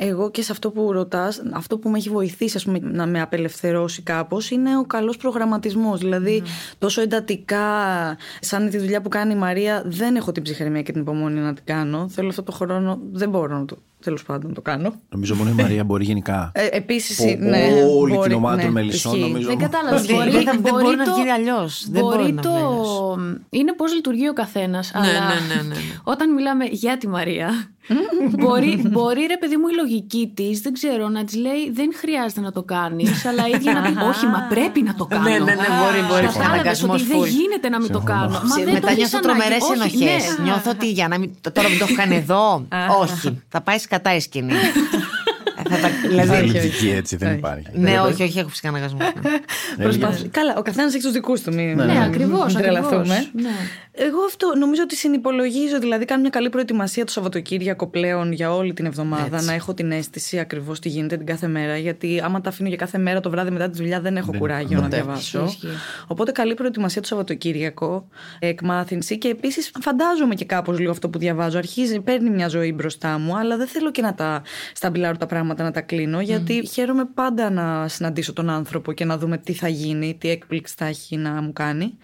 Εγώ 0.00 0.30
και 0.30 0.42
σε 0.42 0.52
αυτό 0.52 0.70
που 0.70 0.92
ρωτάς, 0.92 1.42
αυτό 1.52 1.78
που 1.78 1.90
με 1.90 1.98
έχει 1.98 2.08
βοηθήσει 2.08 2.56
ας 2.56 2.64
πούμε, 2.64 2.78
να 2.82 3.06
με 3.06 3.20
απελευθερώσει 3.20 4.02
κάπως 4.02 4.50
είναι 4.50 4.78
ο 4.78 4.84
καλός 4.84 5.16
προγραμματισμός. 5.16 5.98
Δηλαδή 5.98 6.42
τόσο 6.78 7.00
εντατικά 7.00 7.66
σαν 8.40 8.70
τη 8.70 8.78
δουλειά 8.78 9.00
που 9.00 9.08
κάνει 9.08 9.32
η 9.32 9.36
Μαρία 9.36 9.82
δεν 9.86 10.16
έχω 10.16 10.32
την 10.32 10.42
ψυχραιμία 10.42 10.82
και 10.82 10.92
την 10.92 11.00
υπομονή 11.00 11.40
να 11.40 11.54
την 11.54 11.64
κάνω. 11.64 12.08
Θέλω 12.08 12.28
αυτό 12.28 12.42
το 12.42 12.52
χρόνο, 12.52 12.98
δεν 13.12 13.30
μπορώ 13.30 13.58
να 13.58 13.64
το, 13.64 13.76
τέλος 14.00 14.22
πάντων 14.22 14.54
το 14.54 14.62
κάνω. 14.62 14.94
Νομίζω 15.08 15.34
μόνο 15.34 15.50
η 15.50 15.52
Μαρία 15.52 15.84
μπορεί 15.84 16.04
γενικά. 16.04 16.50
Ε, 16.54 16.66
Επίσης, 16.70 17.36
ναι. 17.38 17.58
Όλη 17.96 18.14
μπορεί, 18.14 18.28
την 18.28 18.36
ομάδα 18.36 18.56
ναι, 18.56 18.62
των 18.62 18.72
μελισσών, 18.72 19.18
νομίζω. 19.18 19.48
Δεν 19.48 19.58
κατάλαβα. 19.58 20.00
Μπορεί, 20.00 20.30
μπορεί, 20.30 20.44
δεν 20.44 20.60
μπορεί, 20.60 20.96
να 20.96 21.04
γίνει 21.16 21.30
αλλιώς. 21.30 21.86
Μπορεί 21.88 22.34
το. 22.42 22.50
Είναι 23.50 23.72
πώς 23.72 23.94
λειτουργεί 23.94 24.28
ο 24.28 24.32
καθένας. 24.32 24.92
Ναι, 24.94 25.00
ναι, 25.00 25.12
ναι, 25.12 25.54
ναι, 25.54 25.68
ναι. 25.68 25.74
Όταν 26.02 26.34
μιλάμε 26.34 26.64
για 26.64 26.98
τη 26.98 27.08
Μαρία, 27.08 27.50
μπορεί, 28.40 28.82
μπορεί 28.90 29.26
ρε 29.26 29.36
παιδί 29.36 29.56
μου 29.56 29.68
η 29.68 29.74
λογική 29.74 30.32
της, 30.34 30.60
δεν 30.60 30.72
ξέρω, 30.72 31.08
να 31.08 31.24
της 31.24 31.34
λέει 31.34 31.70
δεν 31.72 31.92
χρειάζεται 31.96 32.40
να 32.40 32.52
το 32.52 32.62
κάνεις, 32.62 33.24
αλλά 33.26 33.46
η 33.46 33.50
ίδια 33.50 33.72
να 33.72 33.82
πει 33.82 33.92
Όχι, 34.08 34.26
μα 34.26 34.46
πρέπει 34.48 34.82
να 34.82 34.94
το 34.94 35.06
κάνω. 35.06 35.22
Ναι, 35.22 35.30
ναι, 35.30 35.38
ναι, 35.38 35.54
μπορεί, 35.54 36.00
μπορεί. 36.08 36.26
Κατάλαβε 36.26 36.76
ότι 36.88 37.02
δεν 37.02 37.24
γίνεται 37.24 37.68
να 37.68 37.80
μην 37.80 37.92
το 37.92 38.00
κάνω. 38.00 38.28
Μα 38.28 38.56
δεν 38.64 38.72
Μετά 38.72 38.92
νιώθω 38.92 39.20
τρομερές 39.20 39.70
ενοχές. 39.74 40.38
Νιώθω 40.42 40.70
ότι 40.70 40.90
για 40.90 41.08
να 41.08 41.18
μην. 41.18 41.30
Τώρα 41.52 41.68
μην 41.68 41.78
το 41.78 41.84
έχω 41.88 41.94
κάνει 41.94 42.16
εδώ. 42.16 42.66
Όχι. 43.02 43.42
Θα 43.48 43.60
πάει 43.60 43.78
κατά 43.80 44.14
η 44.14 44.20
σκηνή. 44.20 44.52
θα 45.68 45.76
τα. 45.76 45.88
Δεν 45.88 46.08
δηλαδή, 46.08 46.44
είναι 46.44 46.52
λογική 46.52 46.90
έτσι, 46.90 47.16
δεν 47.16 47.28
Όχι. 47.28 47.38
υπάρχει. 47.38 47.66
ναι, 47.72 48.00
όχι, 48.00 48.22
όχι, 48.22 48.38
έχω 48.38 48.48
φυσικά 48.48 48.68
αναγκασμού. 48.68 48.98
Προσπάθησε. 49.76 50.28
Καλά, 50.28 50.54
ο 50.56 50.62
καθένας 50.62 50.94
έχει 50.94 51.02
τους 51.02 51.12
δικούς 51.12 51.40
του. 51.40 51.54
Μην, 51.54 51.76
Ναι, 51.76 51.84
μην 51.84 51.96
ακριβώς, 51.96 52.54
τρελαθούμε. 52.54 53.26
Ακριβώς, 53.98 54.06
ναι. 54.06 54.06
Εγώ 54.06 54.24
αυτό 54.24 54.52
νομίζω 54.58 54.82
ότι 54.82 54.96
συνυπολογίζω, 54.96 55.78
δηλαδή 55.78 56.04
κάνω 56.04 56.20
μια 56.20 56.30
καλή 56.30 56.48
προετοιμασία 56.50 57.04
το 57.04 57.12
Σαββατοκύριακο 57.12 57.86
πλέον 57.86 58.32
για 58.32 58.54
όλη 58.54 58.72
την 58.72 58.86
εβδομάδα. 58.86 59.36
Έτσι. 59.36 59.46
Να 59.46 59.52
έχω 59.52 59.74
την 59.74 59.90
αίσθηση 59.92 60.38
ακριβώς 60.38 60.80
τι 60.80 60.88
γίνεται 60.88 61.16
την 61.16 61.26
κάθε 61.26 61.46
μέρα. 61.46 61.76
Γιατί 61.76 62.20
άμα 62.24 62.40
τα 62.40 62.48
αφήνω 62.48 62.68
για 62.68 62.76
κάθε 62.76 62.98
μέρα 62.98 63.20
το 63.20 63.30
βράδυ 63.30 63.50
μετά 63.50 63.70
τη 63.70 63.76
δουλειά, 63.76 64.00
δεν 64.00 64.16
έχω 64.16 64.30
Δεν- 64.30 64.40
κουράγιο 64.40 64.76
να 64.76 64.82
ποτέ. 64.82 64.96
διαβάσω. 64.96 65.44
Ισχύει, 65.44 65.66
ισχύει. 65.66 65.76
Οπότε 66.06 66.32
καλή 66.32 66.54
προετοιμασία 66.54 67.00
το 67.00 67.06
Σαββατοκύριακο, 67.06 68.08
εκμάθηση 68.38 69.18
και 69.18 69.28
επίσης 69.28 69.70
φαντάζομαι 69.80 70.34
και 70.34 70.44
κάπως 70.44 70.78
λίγο 70.78 70.90
αυτό 70.90 71.08
που 71.08 71.18
διαβάζω. 71.18 71.58
Αρχίζει, 71.58 72.00
παίρνει 72.00 72.30
μια 72.30 72.48
ζωή 72.48 72.72
μπροστά 72.72 73.18
μου, 73.18 73.36
αλλά 73.36 73.56
δεν 73.56 73.66
θέλω 73.66 73.90
και 73.90 74.02
να 74.02 74.14
τα 74.14 74.42
σταμπιλάρω 74.74 75.16
τα 75.16 75.26
πράγματα, 75.26 75.62
να 75.62 75.70
τα 75.70 75.80
κλείνω, 75.80 76.20
γιατί 76.20 76.68
χαίρομαι 76.72 77.04
πάντα 77.14 77.50
να 77.50 77.88
συναντήσω 77.88 78.32
τον 78.32 78.50
άνθρωπο 78.50 78.92
και 78.92 79.04
να 79.04 79.18
δούμε 79.18 79.38
τι 79.38 79.52
θα 79.52 79.68
γίνει, 79.68 80.16
τι 80.20 80.30
έκπληξη 80.30 80.74
θα 80.76 80.84
έχει 80.84 81.16
να 81.16 81.30
μου 81.30 81.52
κάνει. 81.52 81.96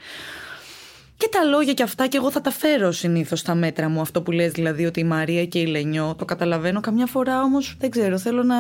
Και 1.25 1.31
τα 1.31 1.45
λόγια 1.45 1.73
και 1.73 1.83
αυτά 1.83 2.07
και 2.07 2.17
εγώ 2.17 2.31
θα 2.31 2.41
τα 2.41 2.51
φέρω 2.51 2.93
συνήθως 2.93 3.39
στα 3.39 3.55
μέτρα 3.55 3.89
μου 3.89 4.01
αυτό 4.01 4.23
που 4.23 4.31
λες 4.31 4.53
δηλαδή 4.53 4.87
ότι 4.87 5.01
η 5.01 5.05
Μαρία 5.05 5.45
και 5.45 5.59
η 5.59 5.67
Λενιό 5.67 6.15
το 6.19 6.25
καταλαβαίνω 6.25 6.81
καμιά 6.81 7.07
φορά 7.07 7.43
όμως 7.43 7.77
δεν 7.79 7.91
ξέρω 7.91 8.19
θέλω 8.19 8.43
να, 8.43 8.57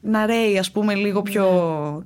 να 0.00 0.26
ρέει 0.26 0.58
ας 0.58 0.70
πούμε 0.70 0.94
λίγο 0.94 1.22
πιο 1.22 1.46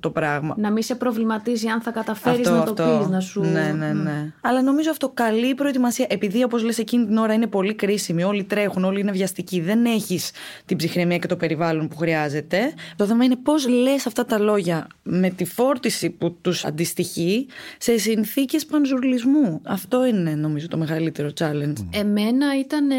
το 0.01 0.11
πράγμα. 0.11 0.55
Να 0.59 0.70
μην 0.70 0.83
σε 0.83 0.94
προβληματίζει 0.94 1.68
αν 1.68 1.81
θα 1.81 1.90
καταφέρεις 1.90 2.48
να 2.48 2.64
το 2.64 2.72
πεις, 2.72 3.09
να 3.09 3.20
σου. 3.20 3.40
Ναι, 3.40 3.75
ναι, 3.79 3.92
ναι. 3.92 4.33
Αλλά 4.40 4.62
νομίζω 4.62 4.90
αυτό 4.90 5.09
καλή 5.09 5.55
προετοιμασία. 5.55 6.07
Επειδή, 6.09 6.42
όπως 6.42 6.62
λες, 6.62 6.79
εκείνη 6.79 7.07
την 7.07 7.16
ώρα 7.16 7.33
είναι 7.33 7.46
πολύ 7.46 7.75
κρίσιμη, 7.75 8.22
όλοι 8.25 8.44
τρέχουν, 8.44 8.85
όλοι 8.85 9.01
είναι 9.01 9.11
βιαστικοί, 9.11 9.61
δεν 9.61 9.85
έχεις 9.85 10.31
την 10.64 10.77
ψυχραιμία 10.77 11.18
και 11.18 11.27
το 11.27 11.37
περιβάλλον 11.37 11.88
που 11.88 11.96
χρειάζεται. 11.96 12.75
Το 12.96 13.07
θέμα 13.07 13.25
είναι 13.25 13.37
πώς 13.37 13.68
λες 13.68 14.07
αυτά 14.07 14.25
τα 14.25 14.38
λόγια 14.38 14.87
με 15.03 15.31
τη 15.31 15.44
φόρτιση 15.44 16.11
που 16.11 16.37
τους 16.40 16.64
αντιστοιχεί 16.64 17.46
σε 17.79 17.98
συνθήκες 17.98 18.66
πανζουρλισμού. 18.66 19.52
Αυτό 19.62 20.07
είναι, 20.07 20.35
νομίζω, 20.35 20.69
το 20.69 20.77
μεγαλύτερο 20.77 21.31
challenge. 21.38 21.87
Εμένα 21.91 22.59
ήταν 22.59 22.91
ε, 22.91 22.97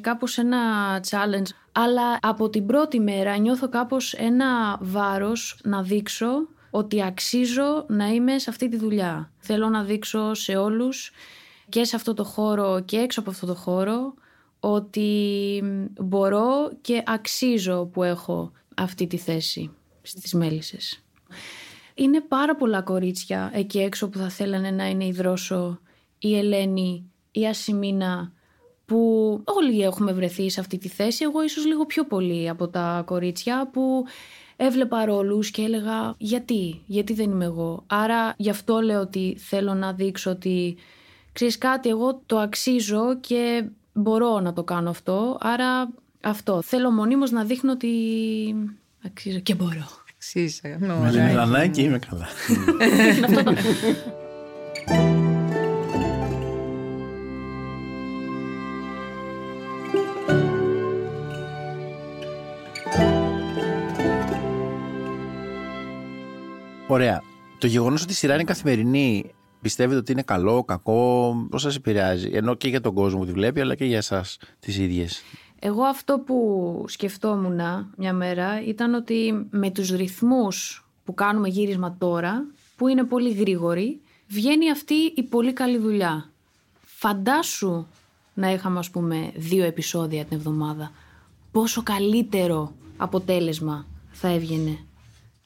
κάπως 0.00 0.38
ένα 0.38 0.58
challenge 1.10 1.50
αλλά 1.78 2.18
από 2.22 2.50
την 2.50 2.66
πρώτη 2.66 3.00
μέρα 3.00 3.36
νιώθω 3.36 3.68
κάπως 3.68 4.12
ένα 4.12 4.78
βάρος 4.80 5.58
να 5.64 5.82
δείξω 5.82 6.48
ότι 6.70 7.02
αξίζω 7.02 7.84
να 7.88 8.06
είμαι 8.06 8.38
σε 8.38 8.50
αυτή 8.50 8.68
τη 8.68 8.76
δουλειά. 8.76 9.32
Θέλω 9.38 9.68
να 9.68 9.82
δείξω 9.82 10.34
σε 10.34 10.56
όλους 10.56 11.10
και 11.68 11.84
σε 11.84 11.96
αυτό 11.96 12.14
το 12.14 12.24
χώρο 12.24 12.80
και 12.84 12.96
έξω 12.96 13.20
από 13.20 13.30
αυτό 13.30 13.46
το 13.46 13.54
χώρο 13.54 14.14
ότι 14.60 15.62
μπορώ 16.00 16.70
και 16.80 17.02
αξίζω 17.06 17.84
που 17.84 18.02
έχω 18.02 18.52
αυτή 18.74 19.06
τη 19.06 19.16
θέση 19.16 19.70
στις 20.02 20.32
μέλισσες. 20.34 21.05
Είναι 21.98 22.20
πάρα 22.20 22.56
πολλά 22.56 22.82
κορίτσια 22.82 23.50
εκεί 23.54 23.78
έξω 23.78 24.08
που 24.08 24.18
θα 24.18 24.28
θέλανε 24.28 24.70
να 24.70 24.88
είναι 24.88 25.06
η 25.06 25.12
Δρόσο, 25.12 25.80
η 26.18 26.38
Ελένη, 26.38 27.10
η 27.30 27.46
Ασημίνα 27.46 28.32
που 28.84 29.40
όλοι 29.44 29.82
έχουμε 29.82 30.12
βρεθεί 30.12 30.50
σε 30.50 30.60
αυτή 30.60 30.78
τη 30.78 30.88
θέση. 30.88 31.24
Εγώ 31.24 31.42
ίσως 31.42 31.66
λίγο 31.66 31.86
πιο 31.86 32.04
πολύ 32.04 32.48
από 32.48 32.68
τα 32.68 33.02
κορίτσια 33.06 33.68
που 33.72 34.04
έβλεπα 34.56 35.04
ρόλους 35.04 35.50
και 35.50 35.62
έλεγα 35.62 36.14
γιατί, 36.18 36.82
γιατί 36.86 37.12
δεν 37.14 37.30
είμαι 37.30 37.44
εγώ; 37.44 37.84
Άρα 37.86 38.34
γι' 38.36 38.50
αυτό 38.50 38.80
λέω 38.80 39.00
ότι 39.00 39.36
θέλω 39.38 39.74
να 39.74 39.92
δείξω 39.92 40.30
ότι 40.30 40.76
ξέρεις 41.32 41.58
κάτι 41.58 41.88
εγώ 41.88 42.22
το 42.26 42.38
αξίζω 42.38 43.18
και 43.20 43.68
μπορώ 43.92 44.40
να 44.40 44.52
το 44.52 44.64
κάνω 44.64 44.90
αυτό. 44.90 45.38
Άρα 45.40 45.88
αυτό. 46.20 46.62
Θέλω 46.62 46.90
μονίμως 46.90 47.30
να 47.30 47.44
δείχνω 47.44 47.72
ότι 47.72 47.92
αξίζω 49.04 49.38
και 49.38 49.54
μπορώ. 49.54 50.04
Αξίζει, 50.26 50.60
αγάπη. 50.62 50.84
Με 50.86 51.10
λιμνανά 51.10 51.66
και 51.66 51.82
είμαι 51.82 51.98
καλά. 51.98 52.26
Ωραία. 66.88 67.22
Το 67.58 67.66
γεγονός 67.66 68.02
ότι 68.02 68.12
η 68.12 68.14
σειρά 68.14 68.34
είναι 68.34 68.44
καθημερινή, 68.44 69.34
πιστεύετε 69.60 69.98
ότι 69.98 70.12
είναι 70.12 70.22
καλό, 70.22 70.64
κακό, 70.64 71.34
πώς 71.50 71.62
σας 71.62 71.76
επηρεάζει; 71.76 72.30
Ενώ 72.32 72.54
και 72.54 72.68
για 72.68 72.80
τον 72.80 72.94
κόσμο 72.94 73.18
που 73.18 73.26
τη 73.26 73.32
βλέπει, 73.32 73.60
αλλά 73.60 73.74
και 73.74 73.84
για 73.84 73.96
εσάς 73.96 74.38
τις 74.58 74.78
ίδιες. 74.78 75.22
Εγώ 75.66 75.82
αυτό 75.82 76.18
που 76.18 76.84
σκεφτόμουν 76.88 77.60
μια 77.96 78.12
μέρα 78.12 78.64
ήταν 78.64 78.94
ότι 78.94 79.46
με 79.50 79.70
τους 79.70 79.90
ρυθμούς 79.90 80.86
που 81.04 81.14
κάνουμε 81.14 81.48
γύρισμα 81.48 81.96
τώρα, 81.98 82.46
που 82.76 82.88
είναι 82.88 83.04
πολύ 83.04 83.32
γρήγοροι, 83.32 84.00
βγαίνει 84.26 84.70
αυτή 84.70 84.94
η 84.94 85.22
πολύ 85.22 85.52
καλή 85.52 85.78
δουλειά. 85.78 86.30
Φαντάσου 86.84 87.86
να 88.34 88.52
είχαμε 88.52 88.78
ας 88.78 88.90
πούμε 88.90 89.32
δύο 89.36 89.64
επεισόδια 89.64 90.24
την 90.24 90.36
εβδομάδα. 90.36 90.92
Πόσο 91.52 91.82
καλύτερο 91.82 92.72
αποτέλεσμα 92.96 93.86
θα 94.10 94.28
έβγαινε. 94.28 94.78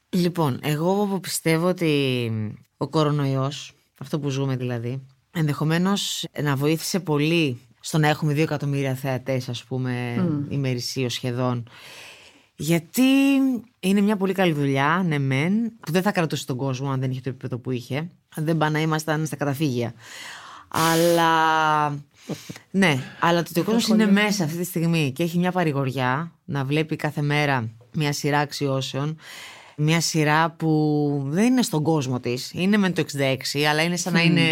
Λοιπόν, 0.08 0.58
εγώ 0.62 1.18
πιστεύω 1.22 1.68
ότι 1.68 2.32
ο 2.76 2.88
κορονοϊός, 2.88 3.72
αυτό 4.00 4.18
που 4.20 4.28
ζούμε 4.28 4.56
δηλαδή, 4.56 5.02
ενδεχομένως 5.32 6.26
να 6.42 6.56
βοήθησε 6.56 7.00
πολύ 7.00 7.60
στο 7.80 7.98
να 7.98 8.08
έχουμε 8.08 8.32
δύο 8.32 8.42
εκατομμύρια 8.42 8.94
θεατές, 8.94 9.48
ας 9.48 9.64
πούμε, 9.64 10.14
mm. 10.18 10.52
ημερησίως 10.52 11.12
σχεδόν. 11.12 11.68
Γιατί 12.56 13.02
είναι 13.80 14.00
μια 14.00 14.16
πολύ 14.16 14.32
καλή 14.32 14.52
δουλειά, 14.52 15.02
ναι 15.06 15.18
μεν, 15.18 15.52
που 15.80 15.92
δεν 15.92 16.02
θα 16.02 16.12
κρατούσε 16.12 16.46
τον 16.46 16.56
κόσμο 16.56 16.90
αν 16.90 17.00
δεν 17.00 17.10
είχε 17.10 17.20
το 17.20 17.28
επίπεδο 17.28 17.58
που 17.58 17.70
είχε. 17.70 18.10
Αν 18.34 18.44
δεν 18.44 18.56
πάνε 18.56 18.78
να 18.78 18.84
ήμασταν 18.84 19.26
στα 19.26 19.36
καταφύγια. 19.36 19.94
Αλλά. 20.68 21.88
ναι, 22.70 23.02
αλλά 23.20 23.42
το 23.42 23.48
ότι 23.50 23.60
ο 23.60 23.64
κόσμο 23.64 23.94
είναι 23.94 24.06
μέσα 24.06 24.44
αυτή 24.44 24.56
τη 24.56 24.64
στιγμή 24.64 25.12
και 25.12 25.22
έχει 25.22 25.38
μια 25.38 25.52
παρηγοριά 25.52 26.32
να 26.44 26.64
βλέπει 26.64 26.96
κάθε 26.96 27.22
μέρα 27.22 27.70
μια 27.92 28.12
σειρά 28.12 28.38
αξιώσεων. 28.38 29.16
Μια 29.76 30.00
σειρά 30.00 30.50
που 30.50 31.22
δεν 31.26 31.44
είναι 31.44 31.62
στον 31.62 31.82
κόσμο 31.82 32.20
της. 32.20 32.50
Είναι 32.54 32.76
με 32.76 32.90
το 32.90 33.04
66, 33.54 33.60
αλλά 33.70 33.82
είναι 33.82 33.96
σαν 33.96 34.12
να 34.12 34.20
είναι 34.20 34.42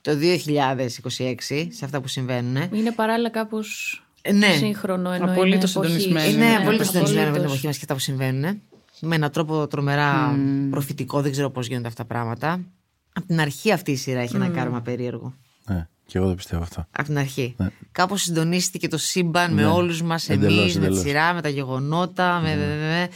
το 0.00 0.12
2026 0.16 1.66
σε 1.70 1.84
αυτά 1.84 2.00
που 2.00 2.08
συμβαίνουν. 2.08 2.56
Είναι 2.72 2.92
παράλληλα 2.92 3.30
κάπως 3.30 4.02
Ναι. 4.32 4.52
σύγχρονο 4.58 5.10
ενώ 5.10 5.24
Απολύτως 5.24 5.74
είναι 5.74 5.86
εποχής. 5.86 6.02
συντονισμένο. 6.02 6.44
Είναι 6.44 6.50
Ναι, 6.52 6.56
απολύτω 6.56 6.84
συντονισμένο 6.84 7.20
με 7.20 7.24
την 7.26 7.28
απολύτως. 7.30 7.50
εποχή 7.52 7.66
μας 7.66 7.74
και 7.76 7.80
αυτά 7.82 7.94
που 7.94 8.00
συμβαίνουν. 8.00 8.60
Με 9.00 9.14
έναν 9.14 9.30
τρόπο 9.30 9.66
τρομερά 9.66 10.38
προφητικό, 10.70 11.20
δεν 11.20 11.30
ξέρω 11.32 11.50
πώς 11.50 11.66
γίνονται 11.66 11.88
αυτά 11.88 12.02
τα 12.02 12.08
πράγματα. 12.14 12.60
Από 13.12 13.26
την 13.26 13.40
αρχή 13.40 13.72
αυτή 13.72 13.90
η 13.90 13.96
σειρά 13.96 14.20
έχει 14.20 14.36
ένα 14.36 14.48
κάρμα 14.48 14.80
περίεργο. 14.80 15.34
Ναι, 15.68 15.86
και 16.06 16.18
εγώ 16.18 16.28
το 16.28 16.34
πιστεύω 16.34 16.62
αυτό. 16.62 16.86
Από 16.90 17.04
την 17.06 17.18
αρχή. 17.18 17.56
Κάπως 17.92 18.22
συντονίστηκε 18.22 18.88
το 18.88 18.98
σύμπαν 18.98 19.52
με 19.52 19.66
όλους 19.66 20.02
μας, 20.02 20.28
Εντελώς, 20.28 20.58
εμείς, 20.58 20.74
με 20.74 20.80
τη 20.80 20.86
εντελώς. 20.86 21.02
σειρά, 21.04 21.32
με 21.34 21.40
τα 21.42 21.48
γεγονότα. 21.48 22.40
Με, 22.42 22.48
με, 22.56 22.66
με, 22.66 22.74
με. 22.76 23.08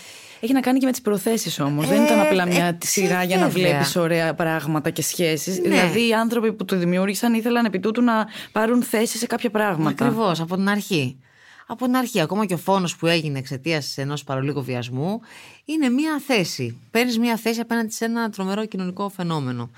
Έχει 0.44 0.52
να 0.52 0.60
κάνει 0.60 0.78
και 0.78 0.86
με 0.86 0.90
τις 0.90 1.00
προθέσεις 1.00 1.60
όμως. 1.60 1.84
Ε, 1.84 1.88
δεν 1.88 2.04
ήταν 2.04 2.20
απλά 2.20 2.46
μια 2.46 2.64
ε, 2.64 2.78
σειρά 2.82 3.22
για 3.22 3.36
να 3.36 3.48
βέβαια. 3.48 3.70
βλέπεις 3.70 3.96
ωραία 3.96 4.34
πράγματα 4.34 4.90
και 4.90 5.02
σχέσεις. 5.02 5.58
Ναι. 5.58 5.68
Δηλαδή, 5.68 6.08
οι 6.08 6.14
άνθρωποι 6.14 6.52
που 6.52 6.64
το 6.64 6.76
δημιούργησαν 6.76 7.34
ήθελαν 7.34 7.64
επί 7.64 7.80
τούτου 7.80 8.02
να 8.02 8.26
πάρουν 8.52 8.82
θέση 8.82 9.18
σε 9.18 9.26
κάποια 9.26 9.50
πράγματα. 9.50 10.04
Ακριβώς, 10.04 10.40
από 10.40 10.54
την 10.54 10.68
αρχή. 10.68 11.18
Από 11.66 11.84
την 11.84 11.96
αρχή, 11.96 12.20
ακόμα 12.20 12.46
και 12.46 12.54
ο 12.54 12.56
φόνος 12.56 12.96
που 12.96 13.06
έγινε 13.06 13.38
εξαιτίας 13.38 13.98
ενός 13.98 14.24
παρολίγου 14.24 14.62
βιασμού, 14.62 15.20
είναι 15.64 15.88
μία 15.88 16.20
θέση. 16.26 16.80
Παίρνεις 16.90 17.18
μία 17.18 17.36
θέση 17.36 17.60
απέναντι 17.60 17.92
σε 17.92 18.04
ένα 18.04 18.30
τρομερό 18.30 18.66
κοινωνικό 18.66 19.08
φαινόμενο. 19.08 19.70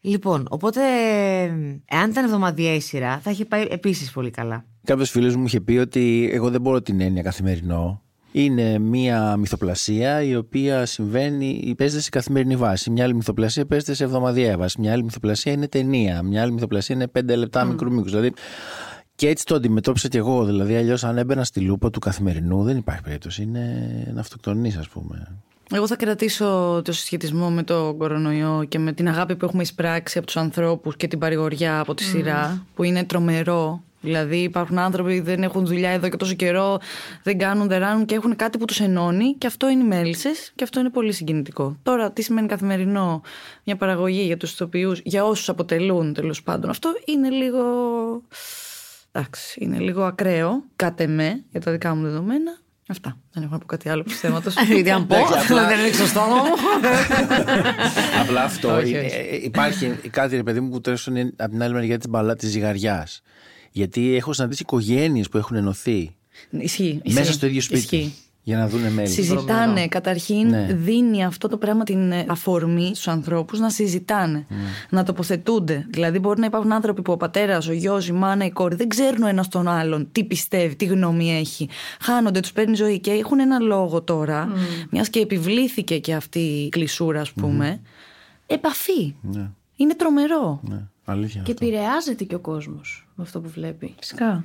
Λοιπόν, 0.00 0.46
οπότε, 0.50 0.80
εάν 1.84 2.10
ήταν 2.10 2.24
εβδομαδιαία 2.24 2.74
η 2.74 2.80
σειρά, 2.80 3.20
θα 3.22 3.30
είχε 3.30 3.44
πάει 3.44 3.66
επίσης 3.70 4.10
πολύ 4.10 4.30
καλά. 4.30 4.64
Κάποιος 4.84 5.10
φίλος 5.10 5.36
μου 5.36 5.44
είχε 5.44 5.60
πει 5.60 5.76
ότι 5.76 6.30
εγώ 6.32 6.50
δεν 6.50 6.60
μπορώ 6.60 6.82
την 6.82 7.00
έννοια 7.00 7.22
καθημερινό. 7.22 8.02
Είναι 8.32 8.78
μία 8.78 9.36
μυθοπλασία 9.36 10.22
η 10.22 10.36
οποία 10.36 10.86
συμβαίνει, 10.86 11.74
παίζεται 11.76 12.02
σε 12.02 12.08
καθημερινή 12.08 12.56
βάση. 12.56 12.90
Μια 12.90 13.04
άλλη 13.04 13.14
μυθοπλασία 13.14 13.66
παίζεται 13.66 13.94
σε 13.94 14.04
εβδομαδιαία 14.04 14.58
βάση. 14.58 14.80
Μια 14.80 14.92
άλλη 14.92 15.04
μυθοπλασία 15.04 15.52
είναι 15.52 15.68
ταινία. 15.68 16.22
Μια 16.22 16.42
άλλη 16.42 16.52
μυθοπλασία 16.52 16.94
είναι 16.94 17.06
πέντε 17.06 17.36
λεπτά 17.36 17.64
μικρού 17.64 17.92
μήκους. 17.92 18.10
Δηλαδή, 18.10 18.32
και 19.14 19.28
έτσι 19.28 19.44
το 19.44 19.54
αντιμετώπισα 19.54 20.08
κι 20.08 20.16
εγώ. 20.16 20.44
Δηλαδή, 20.44 20.76
αλλιώς 20.76 21.04
αν 21.04 21.18
έμπαινα 21.18 21.44
στη 21.44 21.60
λούπα 21.60 21.90
του 21.90 21.98
καθημερινού, 21.98 22.62
δεν 22.62 22.76
υπάρχει 22.76 23.02
περίπτωση. 23.02 23.42
Είναι 23.42 24.12
να 24.14 24.20
αυτοκτονείς, 24.20 24.76
ας 24.76 24.88
πούμε. 24.88 25.36
Εγώ 25.72 25.86
θα 25.86 25.96
κρατήσω 25.96 26.80
το 26.84 26.92
συσχετισμό 26.92 27.50
με 27.50 27.62
το 27.62 27.94
κορονοϊό 27.98 28.64
και 28.68 28.78
με 28.78 28.92
την 28.92 29.08
αγάπη 29.08 29.36
που 29.36 29.44
έχουμε 29.44 29.62
εισπράξει 29.62 30.18
από 30.18 30.26
τους 30.26 30.36
ανθρώπους 30.36 30.96
και 30.96 31.08
την 31.08 31.18
παρηγοριά 31.18 31.80
από 31.80 31.94
τη 31.94 32.02
σειρά, 32.02 32.66
που 32.74 32.82
είναι 32.82 33.04
τρομερό. 33.04 33.82
Δηλαδή, 34.00 34.36
υπάρχουν 34.36 34.78
άνθρωποι 34.78 35.18
που 35.18 35.24
δεν 35.24 35.42
έχουν 35.42 35.66
δουλειά 35.66 35.90
εδώ 35.90 36.08
και 36.08 36.16
τόσο 36.16 36.34
καιρό, 36.34 36.78
δεν 37.22 37.38
κάνουν, 37.38 37.68
δεν 37.68 37.78
ράνουν 37.78 38.04
και 38.04 38.14
έχουν 38.14 38.36
κάτι 38.36 38.58
που 38.58 38.64
τους 38.64 38.80
ενώνει, 38.80 39.34
και 39.34 39.46
αυτό 39.46 39.68
είναι 39.68 39.82
οι 39.82 39.86
μέλισσες 39.86 40.52
και 40.54 40.64
αυτό 40.64 40.80
είναι 40.80 40.90
πολύ 40.90 41.12
συγκινητικό. 41.12 41.76
Τώρα, 41.82 42.12
τι 42.12 42.22
σημαίνει 42.22 42.46
καθημερινό 42.48 43.22
μια 43.64 43.76
παραγωγή 43.76 44.22
για 44.22 44.36
τους 44.36 44.52
ηθοποιούς, 44.52 45.00
για 45.04 45.24
όσους 45.24 45.48
αποτελούν 45.48 46.14
τέλος 46.14 46.42
πάντων, 46.42 46.70
αυτό 46.70 46.92
είναι 47.04 47.28
λίγο. 47.30 47.62
Εντάξει, 49.12 49.58
είναι 49.62 49.78
λίγο 49.78 50.02
ακραίο, 50.04 50.62
κάτε 50.76 51.06
με, 51.06 51.44
για 51.50 51.60
τα 51.60 51.70
δικά 51.70 51.94
μου 51.94 52.02
δεδομένα. 52.02 52.58
Αυτά. 52.88 53.16
Δεν 53.32 53.42
έχω 53.42 53.52
να 53.52 53.58
πω 53.58 53.66
κάτι 53.66 53.88
άλλο 53.88 54.02
του 54.02 54.10
θέματος. 54.10 54.54
Γιατί 54.72 54.90
αν 54.90 55.06
πω, 55.06 55.16
δεν 55.68 55.78
είναι 55.78 55.92
σωστό 55.92 56.20
μου. 56.20 56.42
Απλά 58.22 58.42
αυτό. 58.42 58.76
Όχι, 58.76 58.94
ε, 58.94 58.98
όχι. 58.98 59.14
ε, 59.16 59.36
Υπάρχει 59.42 59.86
κάτι, 60.10 60.36
ρε 60.36 60.42
παιδί 60.42 60.60
μου, 60.60 60.68
που 60.68 60.80
τουλάχιστον 60.80 61.16
είναι 61.16 61.32
από 61.36 61.50
την 61.50 61.62
άλλη 61.62 61.74
μεριά 61.74 61.98
της 61.98 62.08
μπαλά 62.08 62.36
της 62.36 62.50
ζυγαριάς. 62.50 63.22
Γιατί 63.70 64.14
έχω 64.16 64.32
συναντήσει 64.32 64.62
οικογένειες 64.62 65.28
που 65.28 65.36
έχουν 65.38 65.56
ενωθεί 65.56 66.16
Ισχύει. 66.50 67.00
μέσα 67.04 67.20
ισχύει, 67.20 67.32
στο 67.32 67.46
ίδιο 67.46 67.60
σπίτι. 67.60 67.96
Ισχύει. 67.96 68.14
Για 68.42 68.58
να 68.58 68.68
δουν 68.68 68.80
μέλη. 68.92 69.08
Συζητάνε. 69.08 69.88
Καταρχήν 69.88 70.48
Ναι. 70.48 70.66
δίνει 70.72 71.24
αυτό 71.24 71.48
το 71.48 71.56
πράγμα 71.56 71.84
την 71.84 72.12
ε, 72.12 72.24
αφορμή 72.28 72.84
στους 72.86 73.08
ανθρώπους 73.08 73.58
να 73.58 73.70
συζητάνε, 73.70 74.46
Ναι. 74.48 74.56
να 74.90 75.02
τοποθετούνται. 75.02 75.86
Δηλαδή, 75.90 76.18
μπορεί 76.18 76.40
να 76.40 76.46
υπάρχουν 76.46 76.72
άνθρωποι 76.72 77.02
που 77.02 77.12
ο 77.12 77.16
πατέρας, 77.16 77.68
ο 77.68 77.72
γιος, 77.72 78.08
η 78.08 78.12
μάνα, 78.12 78.44
η 78.44 78.50
κόρη 78.50 78.74
δεν 78.74 78.88
ξέρουν 78.88 79.22
ο 79.22 79.26
ένας 79.26 79.48
τον 79.48 79.68
άλλον 79.68 80.08
τι 80.12 80.24
πιστεύει, 80.24 80.74
τι 80.76 80.84
γνώμη 80.84 81.36
έχει. 81.38 81.68
Χάνονται, 82.00 82.40
τους 82.40 82.52
παίρνει 82.52 82.74
ζωή 82.74 82.98
και 83.00 83.10
έχουν 83.10 83.40
ένα 83.40 83.58
λόγο 83.58 84.02
τώρα, 84.02 84.48
μιας 84.90 85.08
και 85.08 85.20
επιβλήθηκε 85.20 85.98
και 85.98 86.14
αυτή 86.14 86.38
η 86.38 86.68
κλεισούρα, 86.68 87.20
ας 87.20 87.32
πούμε. 87.32 87.80
Επαφή. 88.46 89.14
Ναι, 89.22 89.50
Είναι 89.76 89.94
τρομερό. 89.94 90.60
ναι, 90.68 90.82
αλήθεια. 91.10 91.42
Και 91.42 91.52
αυτό. 91.52 91.64
επηρεάζεται 91.66 92.24
και 92.24 92.34
ο 92.34 92.40
κόσμος 92.40 93.08
με 93.14 93.22
αυτό 93.22 93.40
που 93.40 93.48
βλέπει. 93.48 93.94
Φυσικά. 93.98 94.44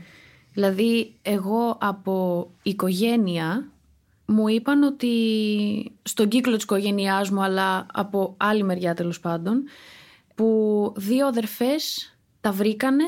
Δηλαδή, 0.53 1.13
εγώ 1.21 1.77
από 1.79 2.47
οικογένεια 2.63 3.69
μου 4.25 4.47
είπαν 4.47 4.83
ότι 4.83 5.11
στον 6.03 6.27
κύκλο 6.27 6.55
της 6.55 6.63
οικογένειάς 6.63 7.29
μου, 7.29 7.43
αλλά 7.43 7.85
από 7.93 8.33
άλλη 8.37 8.63
μεριά 8.63 8.93
τέλος 8.93 9.19
πάντων, 9.19 9.63
που 10.35 10.93
δύο 10.97 11.27
αδερφές 11.27 12.15
τα 12.41 12.51
βρήκανε 12.51 13.03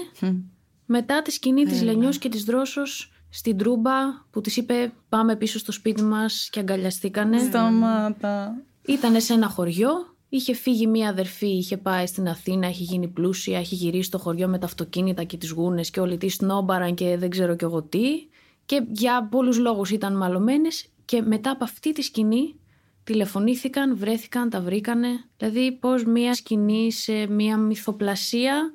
μετά 0.86 1.22
τη 1.22 1.32
σκηνή 1.32 1.64
της 1.64 1.82
Λενιός 1.82 2.18
και 2.18 2.30
της 2.30 2.44
Δρόσος 2.44 3.12
στην 3.30 3.58
Τρούμπα 3.58 3.92
που 4.32 4.42
της 4.42 4.58
είπε 4.58 4.94
πάμε 5.10 5.36
πίσω 5.36 5.60
στο 5.60 5.72
σπίτι 5.72 6.04
μας 6.04 6.50
και 6.52 6.60
αγκαλιαστήκανε. 6.60 7.40
Σταμάτα. 7.40 8.56
Ήταν 8.88 9.22
σε 9.22 9.34
ένα 9.34 9.48
χωριό. 9.48 10.17
Είχε 10.30 10.54
φύγει 10.54 10.88
μία 10.88 11.10
αδερφή, 11.10 11.48
είχε 11.48 11.78
πάει 11.78 12.06
στην 12.06 12.28
Αθήνα, 12.28 12.70
είχε 12.70 12.84
γίνει 12.84 13.08
πλούσια, 13.08 13.60
είχε 13.60 13.76
γυρίσει 13.76 14.08
στο 14.08 14.18
χωριό 14.18 14.48
με 14.48 14.60
τα 14.60 14.66
αυτοκίνητα 14.66 15.24
και 15.24 15.38
τις 15.38 15.50
γούνες 15.50 15.90
και 15.90 16.00
όλοι 16.00 16.18
τη 16.18 16.30
σνόμπαραν 16.30 16.96
και 16.96 17.18
δεν 17.18 17.30
ξέρω 17.30 17.56
κι 17.56 17.64
εγώ 17.64 17.82
τι. 17.82 18.28
Και 18.66 18.84
για 18.92 19.28
πολλούς 19.32 19.58
λόγους 19.58 19.90
ήταν 19.90 20.18
μαλωμένες 20.18 20.86
και 21.06 21.22
μετά 21.22 21.52
από 21.52 21.64
αυτή 21.64 21.92
τη 21.92 22.02
σκηνή 22.02 22.56
τηλεφωνήθηκαν, 23.04 23.98
βρέθηκαν, 23.98 24.50
τα 24.50 24.62
βρήκανε. 24.62 25.08
Δηλαδή 25.38 25.72
πώς 25.72 26.04
μία 26.04 26.34
σκηνή 26.34 26.92
σε 26.92 27.28
μία 27.28 27.58
μυθοπλασία 27.58 28.72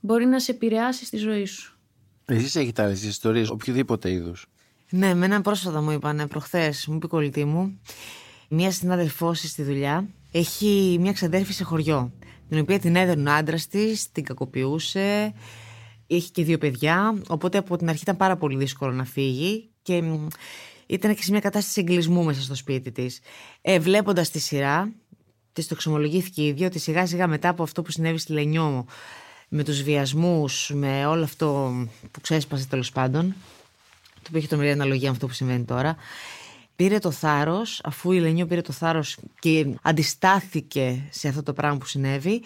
μπορεί 0.00 0.26
να 0.26 0.40
σε 0.40 0.50
επηρεάσει 0.50 1.04
στη 1.04 1.16
ζωή 1.16 1.44
σου. 1.44 1.76
Εσείς 2.24 2.54
έχετε 2.56 2.82
άλλες 2.82 3.04
ιστορίες, 3.04 3.50
οποιοδήποτε 3.50 4.10
είδους; 4.10 4.46
Ναι, 4.90 5.14
με 5.14 5.24
έναν 5.24 5.42
πρόσφατα 5.42 5.80
μου 5.80 5.90
είπαν 5.90 6.26
προχθές, 6.28 6.86
μου 6.86 6.94
είπε 6.94 7.06
η 7.06 7.08
κολλητή 7.08 7.44
μου, 7.44 7.80
μία 8.48 8.70
συνάδελφό 8.70 9.30
της 9.30 9.50
στη 9.50 9.62
δουλειά 9.62 10.08
έχει 10.32 10.96
μία 11.00 11.12
ξαδέρφη 11.12 11.52
σε 11.52 11.64
χωριό. 11.64 12.12
Την 12.48 12.58
οποία 12.60 12.78
την 12.78 12.96
έδερνε 12.96 13.30
ο 13.30 13.32
άντρας 13.32 13.66
της, 13.66 14.12
την 14.12 14.24
κακοποιούσε, 14.24 15.32
είχε 16.06 16.28
και 16.32 16.44
δύο 16.44 16.58
παιδιά. 16.58 17.22
Οπότε 17.28 17.58
από 17.58 17.76
την 17.76 17.88
αρχή 17.88 18.02
ήταν 18.02 18.16
πάρα 18.16 18.36
πολύ 18.36 18.56
δύσκολο 18.56 18.92
να 18.92 19.04
φύγει 19.04 19.70
και 19.82 20.02
μ, 20.02 20.26
ήταν 20.86 21.14
και 21.14 21.22
σε 21.22 21.30
μια 21.30 21.40
κατάσταση 21.40 21.80
εγκλισμού 21.80 22.24
μέσα 22.24 22.42
στο 22.42 22.54
σπίτι 22.54 22.92
της. 22.92 23.20
Ε, 23.60 23.78
Βλέποντας 23.78 24.30
τη 24.30 24.38
σειρά, 24.38 24.92
της 25.52 25.66
το 25.66 25.74
εξομολογήθηκε 25.74 26.42
η 26.42 26.46
ίδια 26.46 26.66
ότι 26.66 26.78
σιγά 26.78 27.06
σιγά 27.06 27.26
μετά 27.26 27.48
από 27.48 27.62
αυτό 27.62 27.82
που 27.82 27.90
συνέβη 27.90 28.18
στη 28.18 28.32
Λενιό, 28.32 28.86
με 29.48 29.64
τους 29.64 29.82
βιασμούς, 29.82 30.70
με 30.74 31.06
όλο 31.06 31.24
αυτό 31.24 31.72
που 32.10 32.20
ξέσπασε 32.20 32.66
τέλος 32.66 32.90
πάντων, 32.90 33.34
το 34.14 34.22
οποίο 34.26 34.38
έχει 34.38 34.48
τρομερή 34.48 34.70
αναλογία 34.70 35.06
με 35.06 35.14
αυτό 35.14 35.26
που 35.26 35.32
συμβαίνει 35.32 35.64
τώρα. 35.64 35.96
Πήρε 36.76 36.98
το 36.98 37.10
θάρρος, 37.10 37.80
αφού 37.84 38.12
η 38.12 38.20
Λενιό 38.20 38.46
πήρε 38.46 38.60
το 38.60 38.72
θάρρος 38.72 39.16
και 39.38 39.66
αντιστάθηκε 39.82 41.08
σε 41.10 41.28
αυτό 41.28 41.42
το 41.42 41.52
πράγμα 41.52 41.78
που 41.78 41.86
συνέβη, 41.86 42.42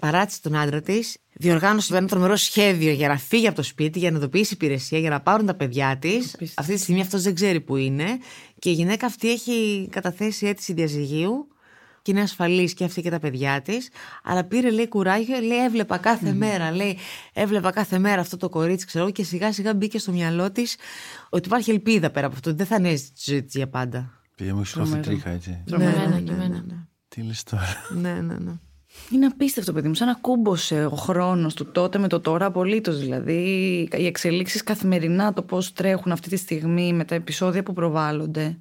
παράτησε 0.00 0.40
τον 0.42 0.56
άντρα 0.56 0.80
της, 0.80 1.16
διοργάνωσε 1.32 1.96
ένα 1.96 2.06
τρομερό 2.06 2.36
σχέδιο 2.36 2.92
για 2.92 3.08
να 3.08 3.16
φύγει 3.18 3.46
από 3.46 3.56
το 3.56 3.62
σπίτι, 3.62 3.98
για 3.98 4.10
να 4.10 4.16
ειδοποιήσει 4.16 4.54
υπηρεσία, 4.54 4.98
για 4.98 5.10
να 5.10 5.20
πάρουν 5.20 5.46
τα 5.46 5.54
παιδιά 5.54 5.96
της. 5.98 6.36
Αυτή 6.54 6.74
τη 6.74 6.80
στιγμή 6.80 7.00
αυτός 7.00 7.22
δεν 7.22 7.34
ξέρει 7.34 7.60
που 7.60 7.76
είναι. 7.76 8.18
Και 8.58 8.70
η 8.70 8.72
γυναίκα 8.72 9.06
αυτή 9.06 9.30
έχει 9.30 9.88
καταθέσει 9.90 10.46
αίτηση 10.46 10.72
διαζυγίου 10.72 11.48
και 12.02 12.10
είναι 12.10 12.20
ασφαλής 12.20 12.74
και 12.74 12.84
αυτή 12.84 13.02
και 13.02 13.10
τα 13.10 13.18
παιδιά 13.18 13.62
της. 13.62 13.88
Αλλά 14.24 14.44
πήρε, 14.44 14.70
λέει, 14.70 14.88
κουράγιο, 14.88 15.40
λέει, 15.40 15.64
έβλεπα 15.64 15.98
κάθε 15.98 16.32
μέρα, 16.32 16.70
λέει, 16.70 16.98
έβλεπα 17.32 17.70
κάθε 17.70 17.98
μέρα 17.98 18.20
αυτό 18.20 18.36
το 18.36 18.48
κορίτσι, 18.48 18.86
ξέρω 18.86 19.04
εγώ, 19.04 19.12
και 19.12 19.24
σιγά 19.24 19.52
σιγά 19.52 19.74
μπήκε 19.74 19.98
στο 19.98 20.12
μυαλό 20.12 20.50
της 20.52 20.76
ότι 21.28 21.46
υπάρχει 21.48 21.70
ελπίδα 21.70 22.10
πέρα 22.10 22.26
από 22.26 22.34
αυτό, 22.34 22.48
ότι 22.50 22.58
δεν 22.58 22.66
θα 22.66 22.76
ανέζει 22.76 23.04
τη 23.04 23.30
ζωή 23.30 23.42
της 23.42 23.54
για 23.54 23.68
πάντα. 23.68 24.20
Παιδιά 24.36 24.54
μου 24.54 24.60
έχει 24.60 24.80
έρθει 24.80 24.98
τρίχα, 24.98 25.30
έτσι. 25.30 25.62
Και 25.66 25.74
εμένα, 25.74 26.20
και 26.20 26.32
εμένα. 26.32 26.64
ναι, 26.66 26.74
Τι 27.08 27.22
λες 27.22 27.42
τώρα; 27.42 27.66
ναι, 28.00 28.12
ναι, 28.12 28.34
ναι. 28.38 28.52
Είναι 29.10 29.26
απίστευτο, 29.26 29.72
παιδί 29.72 29.88
μου. 29.88 29.94
Σαν 29.94 30.06
να 30.06 30.14
κούμποσε 30.14 30.84
ο 30.84 30.96
χρόνος 30.96 31.54
του 31.54 31.70
τότε 31.70 31.98
με 31.98 32.08
το 32.08 32.20
τώρα 32.20 32.46
απολύτως. 32.46 32.98
Δηλαδή, 32.98 33.34
οι 33.92 34.06
εξελίξεις 34.06 34.62
καθημερινά, 34.62 35.32
το 35.32 35.42
πώς 35.42 35.72
τρέχουν 35.72 36.12
αυτή 36.12 36.28
τη 36.28 36.36
στιγμή 36.36 36.92
με 36.92 37.04
τα 37.04 37.14
επεισόδια 37.14 37.62
που 37.62 37.72
προβάλλονται, 37.72 38.58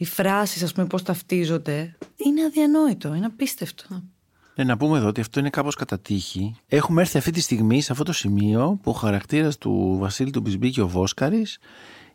οι 0.00 0.04
φράσεις, 0.04 0.62
ας 0.62 0.72
πούμε, 0.72 0.86
πώς 0.86 1.02
ταυτίζονται. 1.02 1.96
Είναι 2.16 2.44
αδιανόητο. 2.44 3.14
Είναι 3.14 3.26
απίστευτο. 3.26 4.02
Ναι, 4.54 4.64
να 4.64 4.76
πούμε 4.76 4.98
εδώ 4.98 5.08
ότι 5.08 5.20
αυτό 5.20 5.40
είναι 5.40 5.50
κάπως 5.50 5.74
κατά 5.74 5.98
τύχη. 5.98 6.56
Έχουμε 6.66 7.00
έρθει 7.00 7.18
αυτή 7.18 7.30
τη 7.30 7.40
στιγμή 7.40 7.80
σε 7.80 7.92
αυτό 7.92 8.04
το 8.04 8.12
σημείο 8.12 8.78
που 8.82 8.90
ο 8.90 8.94
χαρακτήρας 8.94 9.58
του 9.58 9.96
Βασίλη 9.98 10.30
του 10.30 10.40
Μπισμπή 10.40 10.80
ο 10.80 10.88
Βόσκαρης 10.88 11.58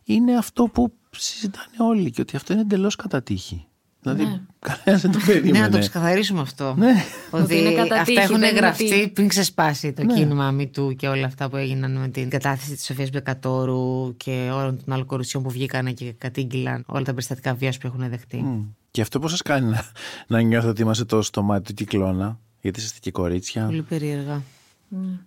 είναι 0.04 0.36
αυτό 0.36 0.64
που 0.64 0.92
συζητάνε 1.10 1.76
όλοι 1.78 2.10
και 2.10 2.20
ότι 2.20 2.36
αυτό 2.36 2.52
είναι 2.52 2.62
εντελώς 2.62 2.96
κατά 2.96 3.22
τύχη. 3.22 3.66
Δηλαδή, 4.12 4.24
Ναι. 4.32 4.40
κανένας 4.58 5.02
δεν 5.02 5.10
το 5.12 5.18
περίμενε. 5.26 5.58
Ναι, 5.58 5.64
να 5.64 5.70
το 5.70 5.78
ξεκαθαρίσουμε 5.78 6.40
αυτό. 6.40 6.74
Ναι. 6.78 6.92
Ότι 7.30 7.58
είναι 7.58 7.72
κατά 7.72 7.94
αυτά 7.94 8.04
τύχη, 8.04 8.18
έχουν 8.18 8.38
δεν 8.38 8.48
είναι 8.50 8.58
γραφτεί 8.58 8.84
ότι- 8.84 9.08
πριν 9.08 9.28
ξεσπάσει 9.28 9.92
το 9.92 10.04
Ναι. 10.04 10.14
κίνημα 10.14 10.56
MeToo 10.60 10.96
και 10.96 11.08
όλα 11.08 11.26
αυτά 11.26 11.48
που 11.48 11.56
έγιναν 11.56 11.96
με 11.96 12.08
την 12.08 12.30
κατάθεση 12.30 12.74
της 12.74 12.84
Σοφίας 12.84 13.10
Μπεκατόρου 13.10 14.16
και 14.16 14.50
όλων 14.52 14.80
των 14.84 14.92
άλλων 14.94 15.06
κοριτσιών 15.06 15.42
που 15.42 15.50
βγήκαν 15.50 15.94
και 15.94 16.12
κατήγγυλαν 16.18 16.82
όλα 16.86 17.02
τα 17.04 17.10
περιστατικά 17.10 17.54
βίας 17.54 17.78
που 17.78 17.86
έχουν 17.86 18.08
δεχτεί. 18.08 18.36
Μμ. 18.36 18.62
Και 18.90 19.00
αυτό 19.00 19.18
πώς 19.18 19.30
σας 19.30 19.42
κάνει 19.42 19.70
να, 19.70 19.84
να 20.26 20.40
νιώθω 20.40 20.68
ότι 20.68 20.82
είμαστε 20.82 21.04
τόσο 21.04 21.22
στο 21.22 21.42
μάτι 21.42 21.62
του 21.74 21.74
κυκλώνα, 21.74 22.38
γιατί 22.60 22.80
είστε 22.80 22.98
και 23.00 23.10
κορίτσια. 23.10 23.64
Πολύ 23.66 23.82
περίεργα. 23.82 24.42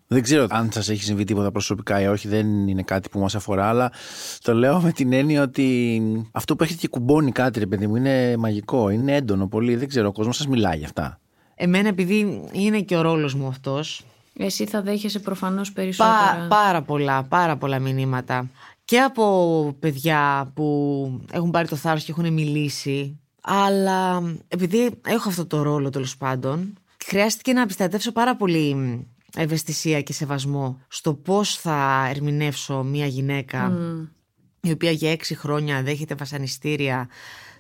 Δεν 0.08 0.22
ξέρω 0.22 0.48
αν 0.50 0.72
σας 0.72 0.90
έχει 0.90 1.04
συμβεί 1.04 1.24
τίποτα 1.24 1.52
προσωπικά 1.52 2.02
ή 2.02 2.08
όχι, 2.08 2.28
δεν 2.28 2.68
είναι 2.68 2.84
κάτι 2.84 3.10
που 3.10 3.20
μας 3.20 3.36
αφορά, 3.36 3.66
αλλά 3.66 3.92
το 4.42 4.54
λέω 4.54 4.82
με 4.82 4.92
την 4.92 5.14
έννοια 5.14 5.42
ότι 5.42 6.02
αυτό 6.32 6.56
που 6.56 6.64
έχετε 6.64 6.80
και 6.80 6.88
κουμπώνει 6.88 7.32
κάτι, 7.32 7.60
ρε 7.60 7.66
παιδί 7.66 7.88
μου, 7.88 7.96
είναι 7.96 8.38
μαγικό, 8.38 8.90
είναι 8.90 9.16
έντονο 9.16 9.48
πολύ. 9.48 9.76
Δεν 9.76 9.88
ξέρω, 9.88 10.08
ο 10.08 10.12
κόσμος 10.12 10.36
σας 10.36 10.48
μιλάει 10.48 10.78
για 10.78 10.86
αυτά. 10.86 11.20
Εμένα, 11.56 11.88
επειδή 11.88 12.44
είναι 12.52 12.82
και 12.82 12.96
ο 12.96 13.02
ρόλος 13.02 13.34
μου 13.34 13.48
αυτός, 13.48 14.04
Εσύ 14.42 14.66
θα 14.66 14.82
δέχεσαι 14.82 15.20
προφανώς 15.20 15.72
περισσότερα. 15.72 16.48
Πά, 16.50 16.56
πάρα 16.56 16.82
πολλά, 16.82 17.24
πάρα 17.24 17.58
πολλά 17.58 17.80
μηνύματα. 17.80 18.50
Και 18.86 19.00
από 19.00 19.76
παιδιά 19.80 20.52
που 20.54 21.22
έχουν 21.32 21.52
πάρει 21.52 21.68
το 21.68 21.76
θάρρος 21.76 22.04
και 22.04 22.12
έχουν 22.12 22.34
μιλήσει. 22.34 23.20
Αλλά 23.42 24.24
επειδή 24.48 24.92
έχω 25.06 25.30
αυτό 25.30 25.46
το 25.46 25.62
ρόλο 25.62 25.90
τέλος 25.90 26.18
πάντων, 26.18 26.74
χρειάστηκε 27.06 27.54
να 27.54 27.62
επιστατεύσω 27.62 28.12
πάρα 28.12 28.36
πολύ 28.36 28.76
ευαισθησία 29.36 30.02
και 30.02 30.14
σεβασμό 30.14 30.80
στο 30.88 31.14
πώς 31.14 31.56
θα 31.56 32.08
ερμηνεύσω 32.10 32.84
μια 32.84 33.06
γυναίκα 33.06 33.78
η 34.62 34.72
οποία 34.72 34.92
για 34.92 35.12
έξι 35.12 35.36
χρόνια 35.36 35.84
δέχεται 35.84 36.16
βασανιστήρια, 36.16 37.08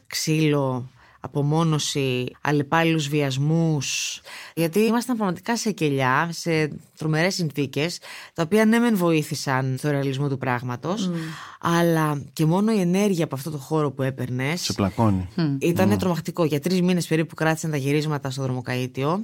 ξύλο, 0.07 0.89
απομόνωση, 1.19 2.35
αλλεπάλληλους 2.41 3.07
βιασμούς. 3.07 4.21
Γιατί 4.55 4.79
ήμασταν 4.79 5.15
πραγματικά 5.15 5.57
σε 5.57 5.71
κελιά, 5.71 6.29
σε 6.31 6.71
τρομερές 6.97 7.33
συνθήκες, 7.35 7.99
τα 8.33 8.43
οποία 8.43 8.65
ναι 8.65 8.79
μεν 8.79 8.97
βοήθησαν 8.97 9.75
στο 9.77 9.89
ρεαλισμό 9.89 10.29
του 10.29 10.37
πράγματος, 10.37 11.11
αλλά 11.59 12.23
και 12.33 12.45
μόνο 12.45 12.71
η 12.71 12.79
ενέργεια 12.79 13.23
από 13.23 13.35
αυτό 13.35 13.49
το 13.51 13.57
χώρο 13.57 13.91
που 13.91 14.01
έπαιρνες 14.01 14.61
Σε 14.61 14.73
πλακώνει. 14.73 15.27
ήταν 15.59 15.97
τρομακτικό. 15.97 16.43
Για 16.43 16.59
τρεις 16.59 16.81
μήνες 16.81 17.07
περίπου 17.07 17.35
κράτησαν 17.35 17.71
τα 17.71 17.77
γυρίσματα 17.77 18.29
στο 18.29 18.43
δρομοκαΐτιο. 18.43 19.21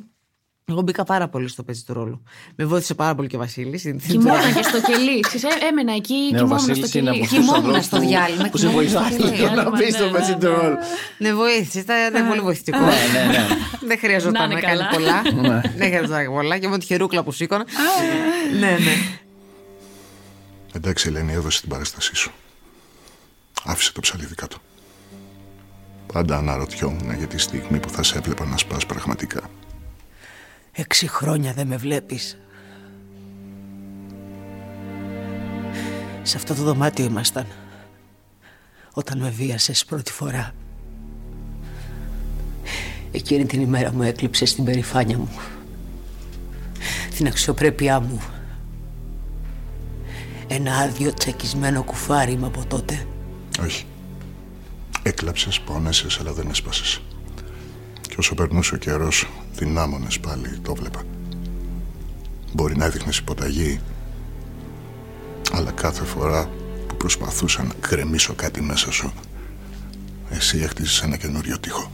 Εγώ 0.68 0.82
μπήκα 0.82 1.04
πάρα 1.04 1.28
πολύ 1.28 1.48
στο 1.48 1.64
παίζει 1.64 1.84
του 1.84 1.94
ρόλου. 1.94 2.24
Με 2.56 2.66
βοήθησε 2.66 2.94
πάρα 2.94 3.16
πολύ 3.16 3.28
και 3.28 3.36
ο 3.36 3.40
Βασίλης. 3.40 3.82
Κοιμόταν 4.08 4.54
και 4.54 4.64
στο 4.64 4.82
κελί. 4.82 5.20
Ξέρεις, 5.20 5.44
έ- 5.44 5.64
έμενα 5.70 5.94
εκεί, 5.94 6.14
Ναι, 6.32 6.40
ο 6.42 6.44
κοιμόμουν 6.44 6.60
στο 6.60 6.68
Βασίλης 6.68 6.94
είναι 6.94 7.10
κελί. 7.10 7.10
από 7.10 7.24
αυτούς 7.24 7.38
τους 7.38 7.46
Κοιμόμουν 7.46 7.66
ανθρώπους 7.66 7.86
στο 7.86 7.98
που- 7.98 8.08
διάλειμμα, 8.08 8.50
Που 8.50 8.58
σε 8.58 8.68
κοιμόμουν 8.68 8.88
βοηθάει 8.92 9.12
στο 9.20 9.28
διάλειμμα, 9.30 9.64
να 9.64 9.72
πεις 9.72 9.98
το 9.98 10.06
ναι, 10.06 10.12
παίζει 10.12 10.32
ναι, 10.32 10.38
του 10.38 10.48
ναι. 10.48 10.54
ρόλου. 10.56 10.78
Ναι, 11.18 11.34
βοήθησε. 11.34 11.80
Ήταν 11.80 12.08
ήταν 12.10 12.28
πολύ 12.28 12.40
βοηθητικό. 12.40 12.80
Ναι, 12.80 12.86
ναι, 13.14 13.26
ναι. 13.32 13.48
Δεν 13.88 13.98
χρειαζόταν 14.00 14.34
Να 14.42 14.48
να, 14.48 14.52
είναι 14.52 14.62
κάνει 14.62 14.78
καλά. 14.78 14.90
πολλά. 14.94 15.22
Δεν 15.62 15.88
χρειαζόταν 15.88 16.10
να 16.10 16.16
κάνει 16.24 16.30
πολλά. 16.36 16.58
Και 16.58 16.68
με 16.68 16.78
τη 16.78 16.86
χερούκλα 16.86 17.24
που 17.24 17.32
σήκωνα. 17.32 17.66
ναι, 18.60 18.72
ναι. 18.86 18.96
Εντάξει, 20.74 21.08
Ελένη, 21.08 21.34
έδωσε 21.34 21.60
την 21.62 21.70
παράστασή 21.70 22.16
σου. 22.16 22.32
Άφησε 23.64 23.92
το 23.94 24.00
ψαλίδι 24.00 24.36
κάτω. 24.36 24.58
Πάντα 26.14 26.38
αναρωτιόμουν 26.38 27.14
για 27.18 27.28
τη 27.28 27.38
στιγμή 27.38 27.80
που 27.80 27.90
θα 27.90 28.04
σε 28.04 28.18
έβλεπα 28.18 28.46
να 28.46 28.58
σπάς 28.58 28.86
πραγματικά. 28.86 29.42
Έξι 30.78 31.08
χρόνια 31.08 31.54
δεν 31.54 31.68
με 31.68 31.78
βλέπεις. 31.78 32.38
Σε 36.24 36.38
αυτό 36.38 36.54
το 36.54 36.64
δωμάτιο 36.64 37.06
ήμασταν. 37.06 37.46
όταν 38.94 39.20
με 39.20 39.30
βίασες 39.30 39.86
πρώτη 39.86 40.12
φορά. 40.12 40.52
Εκείνη 43.12 43.46
την 43.46 43.62
ημέρα 43.62 43.92
μου 43.92 44.04
έκλειψες 44.04 44.56
την 44.56 44.64
περηφάνεια 44.64 45.18
μου. 45.18 45.30
Την 47.16 47.28
αξιοπρέπειά 47.28 48.00
μου. 48.00 48.22
Ένα 50.48 50.76
άδειο 50.76 51.14
τσακισμένο 51.14 51.84
κουφάρι 51.84 52.32
είμαι 52.32 52.48
από 52.48 52.66
τότε. 52.66 53.08
Όχι. 53.62 53.86
Έκλαψες, 55.04 55.60
πόνεσες, 55.60 56.20
αλλά 56.20 56.34
δεν 56.34 56.50
έσπασες. 56.50 57.02
Και 58.02 58.16
όσο 58.18 58.36
περνούσε 58.36 58.76
ο 58.76 58.78
καιρός, 58.78 59.28
δυνάμωνες 59.58 60.20
πάλι, 60.20 60.60
το 60.62 60.76
βλέπα. 60.76 61.02
Μπορεί 62.54 62.78
να 62.78 62.86
έδειχνες 62.86 63.18
υποταγή, 63.18 63.80
αλλά 65.52 65.72
κάθε 65.72 66.04
φορά 66.04 66.50
που 66.88 66.98
προσπαθούσα 66.98 67.64
να 67.64 67.74
γκρεμίσω 67.80 68.34
κάτι 68.34 68.62
μέσα 68.62 68.92
σου, 68.92 69.14
εσύ 70.30 70.58
έχτισες 70.58 71.02
ένα 71.02 71.18
καινούριο 71.18 71.60
τείχο. 71.60 71.92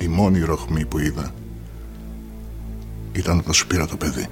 Η 0.00 0.08
μόνη 0.08 0.40
ροχμή 0.40 0.86
που 0.86 0.98
είδα 0.98 1.34
ήταν 3.12 3.38
όταν 3.38 3.54
σου 3.54 3.66
πήρα 3.66 3.86
το 3.86 3.96
παιδί. 3.96 4.26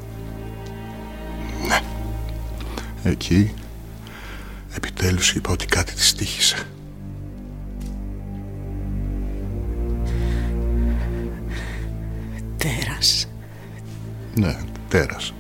Ναι. 1.69 1.81
Εκεί 3.03 3.55
επιτέλους 4.75 5.35
είπα 5.35 5.51
ότι 5.51 5.67
κάτι 5.67 5.95
της 5.95 6.15
τύχησε. 6.15 6.67
Τέρας. 12.97 13.29
Ναι, 14.35 14.57
τέρας. 14.89 15.35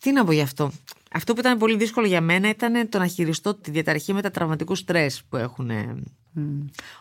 Τι 0.00 0.12
να 0.12 0.24
πω 0.24 0.32
γι' 0.32 0.40
αυτό; 0.40 0.72
Αυτό 1.12 1.32
που 1.32 1.40
ήταν 1.40 1.58
πολύ 1.58 1.76
δύσκολο 1.76 2.06
για 2.06 2.20
μένα 2.20 2.48
ήταν 2.48 2.88
το 2.88 2.98
να 2.98 3.06
χειριστώ 3.06 3.54
τη 3.54 3.70
διαταραχή 3.70 4.12
με 4.12 4.22
τα 4.22 4.30
τραυματικούς 4.30 4.78
στρες 4.78 5.22
που 5.28 5.36
έχουν 5.36 5.70
ε, 5.70 6.02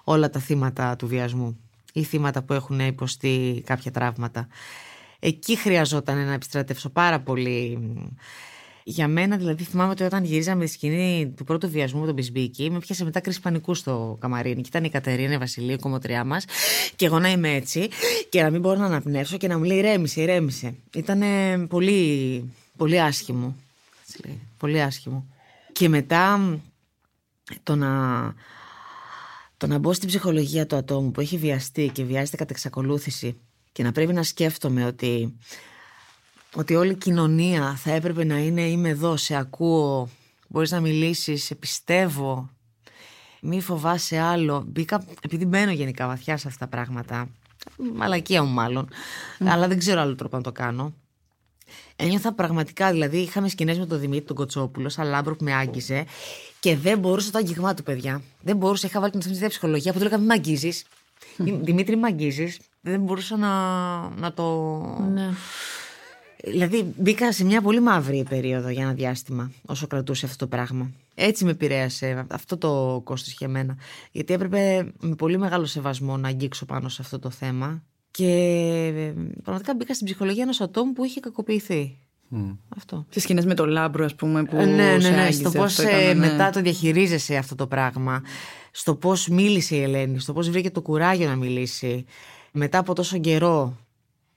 όλα 0.03 0.29
τα 0.29 0.39
θύματα 0.39 0.95
του 0.95 1.07
βιασμού 1.07 1.59
ή 1.93 2.03
θύματα 2.03 2.43
που 2.43 2.53
έχουν 2.53 2.79
υποστεί 2.79 3.63
κάποια 3.65 3.91
τραύματα. 3.91 4.47
Εκεί 5.19 5.55
χρειαζόταν 5.55 6.25
να 6.25 6.33
επιστρατεύσω 6.33 6.89
πάρα 6.89 7.19
πολύ. 7.19 7.79
Για 8.83 9.07
μένα, 9.07 9.37
δηλαδή, 9.37 9.63
θυμάμαι 9.63 9.91
ότι 9.91 10.03
όταν 10.03 10.23
γυρίζαμε 10.23 10.65
τη 10.65 10.71
σκηνή 10.71 11.33
του 11.37 11.43
πρώτου 11.43 11.69
βιασμού 11.69 11.99
με 11.99 12.05
τον 12.05 12.15
Μπισμπίκη, 12.15 12.71
με 12.71 12.79
πιάσε 12.79 13.03
μετά 13.03 13.19
κρίση 13.19 13.41
πανικούς 13.41 13.77
στο 13.77 14.17
καμαρίνι. 14.19 14.61
Και 14.61 14.67
ήταν 14.67 14.83
η 14.83 14.89
Κατερίνα 14.89 15.33
η 15.33 15.37
Βασιλεία, 15.37 15.73
η 15.73 15.77
κομμωτριά 15.77 16.23
μας, 16.23 16.45
και 16.95 17.05
εγώ 17.05 17.19
να 17.19 17.29
είμαι 17.29 17.53
έτσι, 17.53 17.89
και 18.29 18.41
να 18.41 18.49
μην 18.49 18.61
μπορώ 18.61 18.79
να 18.79 18.85
αναπνεύσω 18.85 19.37
και 19.37 19.47
να 19.47 19.57
μου 19.57 19.63
λέει 19.63 19.77
ηρέμησε, 19.77 20.21
ηρέμησε. 20.21 20.75
Ήταν 20.95 21.21
πολύ, 21.67 22.53
πολύ 22.77 23.01
άσχημο. 23.01 23.55
Έτσι 24.01 24.27
λέει, 24.27 24.39
Πολύ 24.57 24.81
άσχημο. 24.81 25.25
Και 25.71 25.89
μετά 25.89 26.59
το 27.63 27.75
να, 27.75 28.33
το 29.57 29.67
να 29.67 29.77
μπω 29.77 29.93
στην 29.93 30.07
ψυχολογία 30.07 30.65
του 30.65 30.75
ατόμου 30.75 31.11
που 31.11 31.21
έχει 31.21 31.37
βιαστεί 31.37 31.89
και 31.93 32.03
βιάζεται 32.03 32.37
κατά 32.37 32.53
εξακολούθηση 32.53 33.37
και 33.71 33.83
να 33.83 33.91
πρέπει 33.91 34.13
να 34.13 34.23
σκέφτομαι 34.23 34.85
ότι, 34.85 35.37
ότι 36.55 36.75
όλη 36.75 36.91
η 36.91 36.95
κοινωνία 36.95 37.75
θα 37.75 37.91
έπρεπε 37.91 38.23
να 38.23 38.37
είναι 38.37 38.61
είμαι 38.61 38.89
εδώ, 38.89 39.17
σε 39.17 39.35
ακούω, 39.35 40.09
μπορείς 40.47 40.71
να 40.71 40.79
μιλήσεις, 40.79 41.43
σε 41.43 41.55
πιστεύω, 41.55 42.49
μη 43.41 43.61
φοβάσαι 43.61 44.19
άλλο. 44.19 44.63
Μπήκα, 44.67 45.03
επειδή 45.21 45.45
μπαίνω 45.45 45.71
γενικά 45.71 46.07
βαθιά 46.07 46.37
σε 46.37 46.47
αυτά 46.47 46.65
τα 46.65 46.71
πράγματα, 46.71 47.29
μαλακία 47.93 48.43
μου 48.43 48.53
μάλλον, 48.53 48.89
αλλά 49.39 49.67
δεν 49.67 49.77
ξέρω 49.77 50.01
άλλο 50.01 50.15
τρόπο 50.15 50.37
να 50.37 50.43
το 50.43 50.51
κάνω. 50.51 50.93
Ένιωθα 51.95 52.33
πραγματικά, 52.33 52.91
δηλαδή 52.91 53.17
είχαμε 53.17 53.49
σκηνές 53.49 53.79
με 53.79 53.85
τον 53.85 53.99
Δημήτρη 53.99 54.25
τον 54.25 54.35
Κοτσόπουλο, 54.35 54.89
σαν 54.89 55.07
λάμπρο 55.07 55.35
που 55.35 55.43
με 55.43 55.53
άγγιζε 55.53 56.05
και 56.59 56.77
δεν 56.77 56.99
μπορούσα 56.99 57.31
το 57.31 57.37
άγγιγμά 57.37 57.73
του, 57.73 57.83
παιδιά. 57.83 58.21
Δεν 58.41 58.57
μπορούσα, 58.57 58.87
είχα 58.87 58.99
βάλει 58.99 59.11
την 59.11 59.47
ψυχολογία 59.47 59.91
που 59.91 59.97
του 59.97 60.03
έλεγα 60.03 60.17
Μην 60.17 60.27
με 60.27 60.33
αγγίζεις. 60.33 60.85
Δημήτρη, 61.37 61.97
με 61.97 62.07
αγγίζεις. 62.07 62.59
Δεν 62.81 63.01
μπορούσα 63.01 63.37
να, 63.37 63.49
να 64.09 64.33
το. 64.33 64.77
Ναι. 65.13 65.29
Δηλαδή 66.43 66.93
μπήκα 66.97 67.33
σε 67.33 67.43
μια 67.43 67.61
πολύ 67.61 67.79
μαύρη 67.79 68.25
περίοδο 68.29 68.69
για 68.69 68.83
ένα 68.83 68.93
διάστημα 68.93 69.51
όσο 69.65 69.87
κρατούσε 69.87 70.25
αυτό 70.25 70.37
το 70.37 70.47
πράγμα. 70.47 70.91
Έτσι 71.15 71.45
με 71.45 71.51
επηρέασε 71.51 72.25
αυτό 72.29 72.57
το 72.57 73.01
κόστος 73.03 73.33
για 73.33 73.47
μένα. 73.47 73.77
Γιατί 74.11 74.33
έπρεπε 74.33 74.91
με 74.99 75.15
πολύ 75.15 75.37
μεγάλο 75.37 75.65
σεβασμό 75.65 76.17
να 76.17 76.27
αγγίξω 76.27 76.65
πάνω 76.65 76.89
σε 76.89 77.01
αυτό 77.01 77.19
το 77.19 77.29
θέμα 77.29 77.83
και 78.11 78.25
ε, 78.95 79.13
πραγματικά 79.43 79.73
μπήκα 79.75 79.93
στην 79.93 80.05
ψυχολογία 80.05 80.43
ενός 80.43 80.61
ατόμου 80.61 80.93
που 80.93 81.03
είχε 81.03 81.19
κακοποιηθεί. 81.19 81.97
Αυτό. 82.77 83.05
Σε 83.09 83.19
σκηνές 83.19 83.45
με 83.45 83.53
το 83.53 83.65
λάμπρο, 83.65 84.05
ας 84.05 84.15
πούμε, 84.15 84.43
που. 84.43 84.57
Ε, 84.57 84.65
ναι, 84.65 84.99
σε 84.99 85.09
ναι, 85.09 85.15
ναι. 85.15 85.21
άγγιζε, 85.21 85.39
Στο 85.39 85.51
πώς 85.51 85.79
αυτό 85.79 85.97
ήταν, 85.97 86.17
ναι. 86.17 86.27
μετά 86.27 86.49
το 86.49 86.61
διαχειρίζεσαι 86.61 87.35
αυτό 87.35 87.55
το 87.55 87.67
πράγμα. 87.67 88.21
Στο 88.71 88.95
πώς 88.95 89.27
μίλησε 89.27 89.75
η 89.75 89.81
Ελένη, 89.81 90.19
στο 90.19 90.33
πώς 90.33 90.49
βρήκε 90.49 90.71
το 90.71 90.81
κουράγιο 90.81 91.27
να 91.27 91.35
μιλήσει. 91.35 92.05
Μετά 92.51 92.77
από 92.77 92.93
τόσο 92.93 93.17
καιρό, 93.17 93.77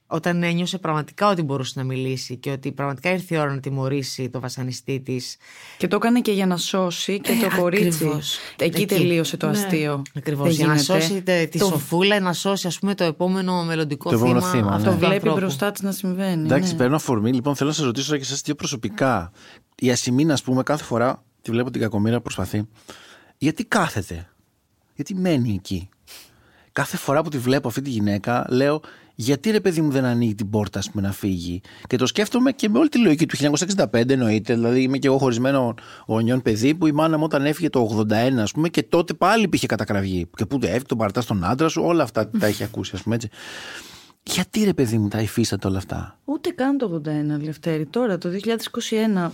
όταν 0.07 0.43
ένιωσε 0.43 0.77
πραγματικά 0.77 1.29
ότι 1.29 1.41
μπορούσε 1.41 1.73
να 1.75 1.83
μιλήσει 1.83 2.37
και 2.37 2.51
ότι 2.51 2.71
πραγματικά 2.71 3.11
ήρθε 3.11 3.35
η 3.35 3.37
ώρα 3.37 3.53
να 3.53 3.59
τιμωρήσει 3.59 4.29
το 4.29 4.39
βασανιστή 4.39 4.99
της. 4.99 5.37
Και 5.77 5.87
το 5.87 5.95
έκανε 5.95 6.21
και 6.21 6.31
για 6.31 6.45
να 6.45 6.57
σώσει 6.57 7.19
και 7.19 7.31
το 7.49 7.57
κορίτσι. 7.61 7.85
Ε, 7.85 7.89
ακριβώς. 8.07 8.37
Εκεί, 8.57 8.81
Εκεί. 8.81 8.85
τελείωσε 8.85 9.37
το 9.37 9.45
Ναι. 9.45 9.51
αστείο. 9.51 10.01
Ακριβώς. 10.15 10.47
Δεν 10.47 10.55
Για 10.55 10.67
να 10.67 10.75
γίνεται. 10.75 10.99
σώσει 11.01 11.21
τε- 11.21 11.49
τη 11.49 11.59
Το- 11.59 11.65
σοφούλα, 11.65 12.19
να 12.19 12.33
σώσει 12.33 12.67
ας 12.67 12.79
πούμε, 12.79 12.95
το 12.95 13.03
επόμενο 13.03 13.63
μελλοντικό 13.63 14.09
Το 14.09 14.15
επόμενο 14.15 14.39
θύμα. 14.41 14.51
θύμα, 14.51 14.71
αυτού 14.75 14.83
ναι. 14.83 14.85
του 14.85 14.91
Το 14.91 15.05
βλέπει 15.05 15.13
ανθρώπου. 15.13 15.39
μπροστά 15.39 15.71
της 15.71 15.81
να 15.81 15.91
συμβαίνει. 15.91 16.43
Εντάξει, 16.45 16.71
ναι. 16.71 16.77
παίρνω 16.77 16.95
αφορμή. 16.95 17.31
Λοιπόν, 17.33 17.55
θέλω 17.55 17.69
να 17.69 17.75
σας 17.75 17.85
ρωτήσω 17.85 18.05
τώρα 18.07 18.17
και 18.19 18.25
εσάς 18.25 18.41
δύο 18.41 18.55
προσωπικά. 18.55 19.31
Η 19.75 19.91
Ασημίνα, 19.91 20.33
ας 20.33 20.41
πούμε, 20.41 20.63
κάθε 20.63 20.83
φορά 20.83 21.23
τη 21.41 21.51
βλέπω 21.51 21.71
την 21.71 21.81
κακομήρα 21.81 22.21
προσπαθεί. 22.21 22.67
Γιατί 23.37 23.63
κάθεται, 23.65 24.29
Γιατί 24.95 25.15
μένει 25.15 25.53
εκεί; 25.53 25.89
Κάθε 26.71 26.97
φορά 26.97 27.21
που 27.21 27.29
τη 27.29 27.37
βλέπω 27.37 27.67
αυτή 27.67 27.81
τη 27.81 27.89
γυναίκα, 27.89 28.45
λέω, 28.49 28.81
γιατί 29.15 29.51
ρε 29.51 29.59
παιδί 29.59 29.81
μου 29.81 29.91
δεν 29.91 30.05
ανοίγει 30.05 30.35
την 30.35 30.49
πόρτα, 30.49 30.79
ας 30.79 30.89
πούμε, 30.89 31.07
να 31.07 31.13
φύγει; 31.13 31.61
Και 31.87 31.97
το 31.97 32.05
σκέφτομαι 32.05 32.51
και 32.51 32.69
με 32.69 32.79
όλη 32.79 32.89
τη 32.89 32.97
λογική 32.97 33.25
του 33.25 33.37
1965 33.91 34.09
εννοείται. 34.09 34.53
Δηλαδή, 34.53 34.81
είμαι 34.81 34.97
και 34.97 35.07
εγώ 35.07 35.17
χωρισμένο 35.17 35.73
γονιών 36.07 36.41
παιδί 36.41 36.75
που 36.75 36.87
η 36.87 36.91
μάνα 36.91 37.17
μου 37.17 37.23
όταν 37.23 37.45
έφυγε 37.45 37.69
το 37.69 38.05
81, 38.09 38.41
ας 38.41 38.51
πούμε, 38.51 38.69
και 38.69 38.83
τότε 38.83 39.13
πάλι 39.13 39.47
πήγε 39.47 39.65
κατακραυγή. 39.65 40.27
Και 40.35 40.45
που 40.45 40.59
το 40.59 40.67
έφυγε, 40.67 40.83
τον 40.83 40.97
παρατά 40.97 41.21
στον 41.21 41.43
άντρα 41.43 41.67
σου, 41.67 41.81
όλα 41.85 42.03
αυτά 42.03 42.29
τα 42.29 42.45
έχει 42.45 42.63
ακούσει, 42.63 42.91
ας 42.95 43.01
πούμε 43.01 43.15
έτσι. 43.15 43.29
Γιατί 44.23 44.63
ρε 44.63 44.73
παιδί 44.73 44.97
μου 44.97 45.07
τα 45.07 45.21
υφίσταται 45.21 45.67
όλα 45.67 45.77
αυτά; 45.77 46.17
Ούτε 46.25 46.49
καν 46.49 46.77
το 46.77 47.01
81, 47.05 47.41
Λευτέρη. 47.41 47.85
Τώρα, 47.85 48.17
το 48.17 48.29
2021. 48.29 49.31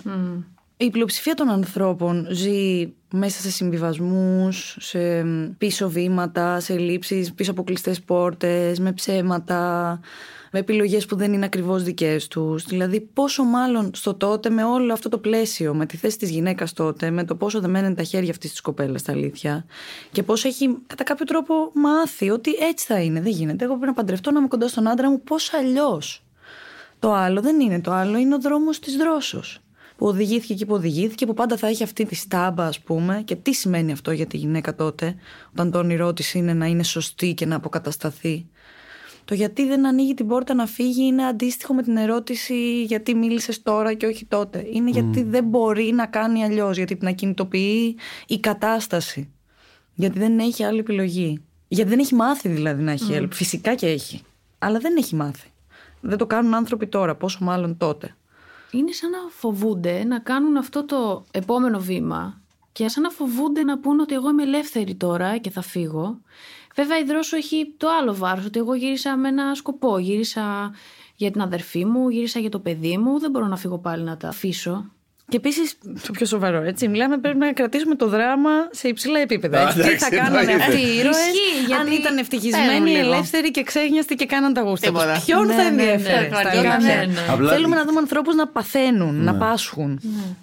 Η 0.81 0.89
πλειοψηφία 0.89 1.33
των 1.33 1.49
ανθρώπων 1.49 2.27
ζει 2.29 2.93
μέσα 3.13 3.41
σε 3.41 3.51
συμβιβασμούς, 3.51 4.77
σε 4.79 5.23
πίσω 5.57 5.89
βήματα, 5.89 6.59
σε 6.59 6.77
λήψεις 6.77 7.33
πίσω 7.33 7.51
από 7.51 7.63
κλειστές 7.63 8.01
πόρτες, 8.01 8.79
με 8.79 8.91
ψέματα, 8.91 9.99
με 10.51 10.59
επιλογές 10.59 11.05
που 11.05 11.15
δεν 11.15 11.33
είναι 11.33 11.45
ακριβώς 11.45 11.83
δικές 11.83 12.27
τους. 12.27 12.63
Δηλαδή 12.63 13.01
πόσο 13.01 13.43
μάλλον 13.43 13.91
στο 13.93 14.13
τότε 14.13 14.49
με 14.49 14.63
όλο 14.63 14.93
αυτό 14.93 15.09
το 15.09 15.17
πλαίσιο, 15.17 15.73
με 15.73 15.85
τη 15.85 15.97
θέση 15.97 16.17
της 16.17 16.29
γυναίκας 16.29 16.73
τότε, 16.73 17.09
με 17.09 17.23
το 17.23 17.35
πόσο 17.35 17.59
δεμένα 17.59 17.85
είναι 17.85 17.95
τα 17.95 18.03
χέρια 18.03 18.31
αυτής 18.31 18.49
της 18.49 18.61
κοπέλας 18.61 19.01
τα 19.01 19.11
αλήθεια 19.11 19.65
και 20.11 20.23
πώς 20.23 20.45
έχει 20.45 20.77
κατά 20.87 21.03
κάποιο 21.03 21.25
τρόπο 21.25 21.71
μάθει 21.73 22.29
ότι 22.29 22.51
έτσι 22.69 22.85
θα 22.85 22.99
είναι, 22.99 23.21
δεν 23.21 23.31
γίνεται. 23.31 23.63
Εγώ 23.63 23.73
πρέπει 23.73 23.87
να 23.87 23.93
παντρευτώ, 23.93 24.31
να 24.31 24.39
είμαι 24.39 24.47
κοντά 24.47 24.67
στον 24.67 24.87
άντρα 24.87 25.09
μου, 25.09 25.21
πώς 25.21 25.53
αλλιώς. 25.53 26.23
Το 26.99 27.13
άλλο 27.13 27.41
δεν 27.41 27.59
είναι. 27.59 27.81
Το 27.81 27.91
άλλο 27.91 28.17
είναι 28.17 28.35
ο 28.35 28.39
δρόμος 28.39 28.79
της 28.79 28.95
δρόσος. 28.95 29.61
Που 30.01 30.07
οδηγήθηκε 30.07 30.53
εκεί 30.53 30.65
που 30.65 30.73
οδηγήθηκε, 30.73 31.25
που 31.25 31.33
πάντα 31.33 31.57
θα 31.57 31.67
έχει 31.67 31.83
αυτή 31.83 32.05
τη 32.05 32.15
στάμπα, 32.15 32.65
ας 32.65 32.79
πούμε. 32.79 33.21
Και 33.25 33.35
τι 33.35 33.53
σημαίνει 33.53 33.91
αυτό 33.91 34.11
για 34.11 34.25
τη 34.25 34.37
γυναίκα 34.37 34.75
τότε, 34.75 35.15
όταν 35.49 35.71
το 35.71 35.77
όνειρό 35.77 36.13
της 36.13 36.33
είναι 36.33 36.53
να 36.53 36.65
είναι 36.65 36.83
σωστή 36.83 37.33
και 37.33 37.45
να 37.45 37.55
αποκατασταθεί; 37.55 38.47
Το 39.25 39.33
γιατί 39.33 39.67
δεν 39.67 39.87
ανοίγει 39.87 40.13
την 40.13 40.27
πόρτα 40.27 40.53
να 40.53 40.65
φύγει 40.65 41.03
είναι 41.03 41.25
αντίστοιχο 41.25 41.73
με 41.73 41.83
την 41.83 41.97
ερώτηση 41.97 42.83
γιατί 42.83 43.15
μίλησες 43.15 43.61
τώρα 43.61 43.93
και 43.93 44.05
όχι 44.05 44.25
τότε. 44.25 44.67
Είναι 44.73 44.89
γιατί 44.89 45.23
δεν 45.23 45.43
μπορεί 45.43 45.91
να 45.91 46.05
κάνει 46.05 46.43
αλλιώς, 46.43 46.77
γιατί 46.77 46.95
την 46.95 47.07
ακινητοποιεί 47.07 47.97
η 48.27 48.39
κατάσταση. 48.39 49.31
Γιατί 49.93 50.19
δεν 50.19 50.39
έχει 50.39 50.63
άλλη 50.63 50.79
επιλογή. 50.79 51.41
Γιατί 51.67 51.89
δεν 51.89 51.99
έχει 51.99 52.15
μάθει 52.15 52.49
δηλαδή 52.49 52.83
να 52.83 52.91
έχει 52.91 53.11
help. 53.11 53.29
Φυσικά 53.31 53.75
και 53.75 53.87
έχει. 53.87 54.21
Αλλά 54.59 54.79
δεν 54.79 54.97
έχει 54.97 55.15
μάθει. 55.15 55.47
Δεν 56.01 56.17
το 56.17 56.25
κάνουν 56.25 56.53
άνθρωποι 56.53 56.87
τώρα, 56.87 57.15
πόσο 57.15 57.37
μάλλον 57.41 57.77
τότε. 57.77 58.15
Είναι 58.71 58.91
σαν 58.91 59.09
να 59.09 59.17
φοβούνται 59.29 60.03
να 60.03 60.19
κάνουν 60.19 60.57
αυτό 60.57 60.85
το 60.85 61.25
επόμενο 61.31 61.79
βήμα 61.79 62.41
και 62.71 62.87
σαν 62.87 63.03
να 63.03 63.09
φοβούνται 63.09 63.63
να 63.63 63.79
πούν 63.79 63.99
ότι 63.99 64.13
εγώ 64.13 64.29
είμαι 64.29 64.43
ελεύθερη 64.43 64.95
τώρα 64.95 65.37
και 65.37 65.49
θα 65.49 65.61
φύγω. 65.61 66.21
Βέβαια 66.75 66.99
η 66.99 67.03
δρόσο 67.03 67.37
έχει 67.37 67.73
το 67.77 67.87
άλλο 68.01 68.15
βάρος, 68.15 68.45
ότι 68.45 68.59
εγώ 68.59 68.73
γύρισα 68.73 69.17
με 69.17 69.27
ένα 69.27 69.55
σκοπό. 69.55 69.97
Γύρισα 69.97 70.73
για 71.15 71.31
την 71.31 71.41
αδερφή 71.41 71.85
μου, 71.85 72.09
γύρισα 72.09 72.39
για 72.39 72.49
το 72.49 72.59
παιδί 72.59 72.97
μου, 72.97 73.19
δεν 73.19 73.31
μπορώ 73.31 73.47
να 73.47 73.57
φύγω 73.57 73.77
πάλι 73.77 74.03
να 74.03 74.17
τα 74.17 74.27
αφήσω. 74.27 74.91
Και 75.31 75.37
επίσης, 75.37 75.73
το 76.07 76.11
πιο 76.11 76.25
σοβαρό, 76.25 76.61
έτσι. 76.61 76.87
Μιλάμε, 76.87 77.17
πρέπει 77.17 77.37
να 77.37 77.53
κρατήσουμε 77.53 77.95
το 77.95 78.07
δράμα 78.07 78.49
σε 78.71 78.87
υψηλά 78.87 79.19
επίπεδα. 79.19 79.59
Α, 79.59 79.61
έτσι. 79.61 79.73
Τι 79.75 79.79
εντάξει, 79.87 79.97
θα 80.09 80.09
κάνανε 80.15 80.39
εννοείται. 80.39 80.63
αυτοί 80.63 80.75
οι 80.81 80.97
ήρωες, 80.99 81.15
Ισχύει, 81.17 81.59
αν 81.61 81.65
γιατί- 81.67 81.89
ήταν 81.91 82.01
Παίρνουν 82.01 82.17
ευτυχισμένοι, 82.19 82.89
λίγο. 82.89 83.13
ελεύθεροι 83.13 83.51
και 83.51 83.63
ξέγνιαστοι 83.63 84.15
και 84.15 84.25
κάναν 84.25 84.53
τα 84.53 84.61
γούστα 84.61 84.91
τους. 84.91 84.99
Τίποτα. 85.01 85.21
Ποιον 85.25 85.45
Ναι, 85.47 85.53
θα 85.53 85.63
ναι, 85.63 85.69
ναι, 85.69 85.81
ενδιαφέρει 85.81 86.29
ναι, 86.29 86.35
στα 86.35 86.43
ναι, 86.43 86.49
αλήθεια. 86.59 86.95
ναι, 86.95 87.05
ναι. 87.05 87.19
Απλά- 87.31 87.51
Θέλουμε 87.53 87.75
να 87.75 87.85
δούμε 87.85 87.99
ανθρώπους 87.99 88.35
να 88.35 88.47
παθαίνουν, 88.47 89.23
να 89.23 89.33
πάσχουν. 89.35 89.99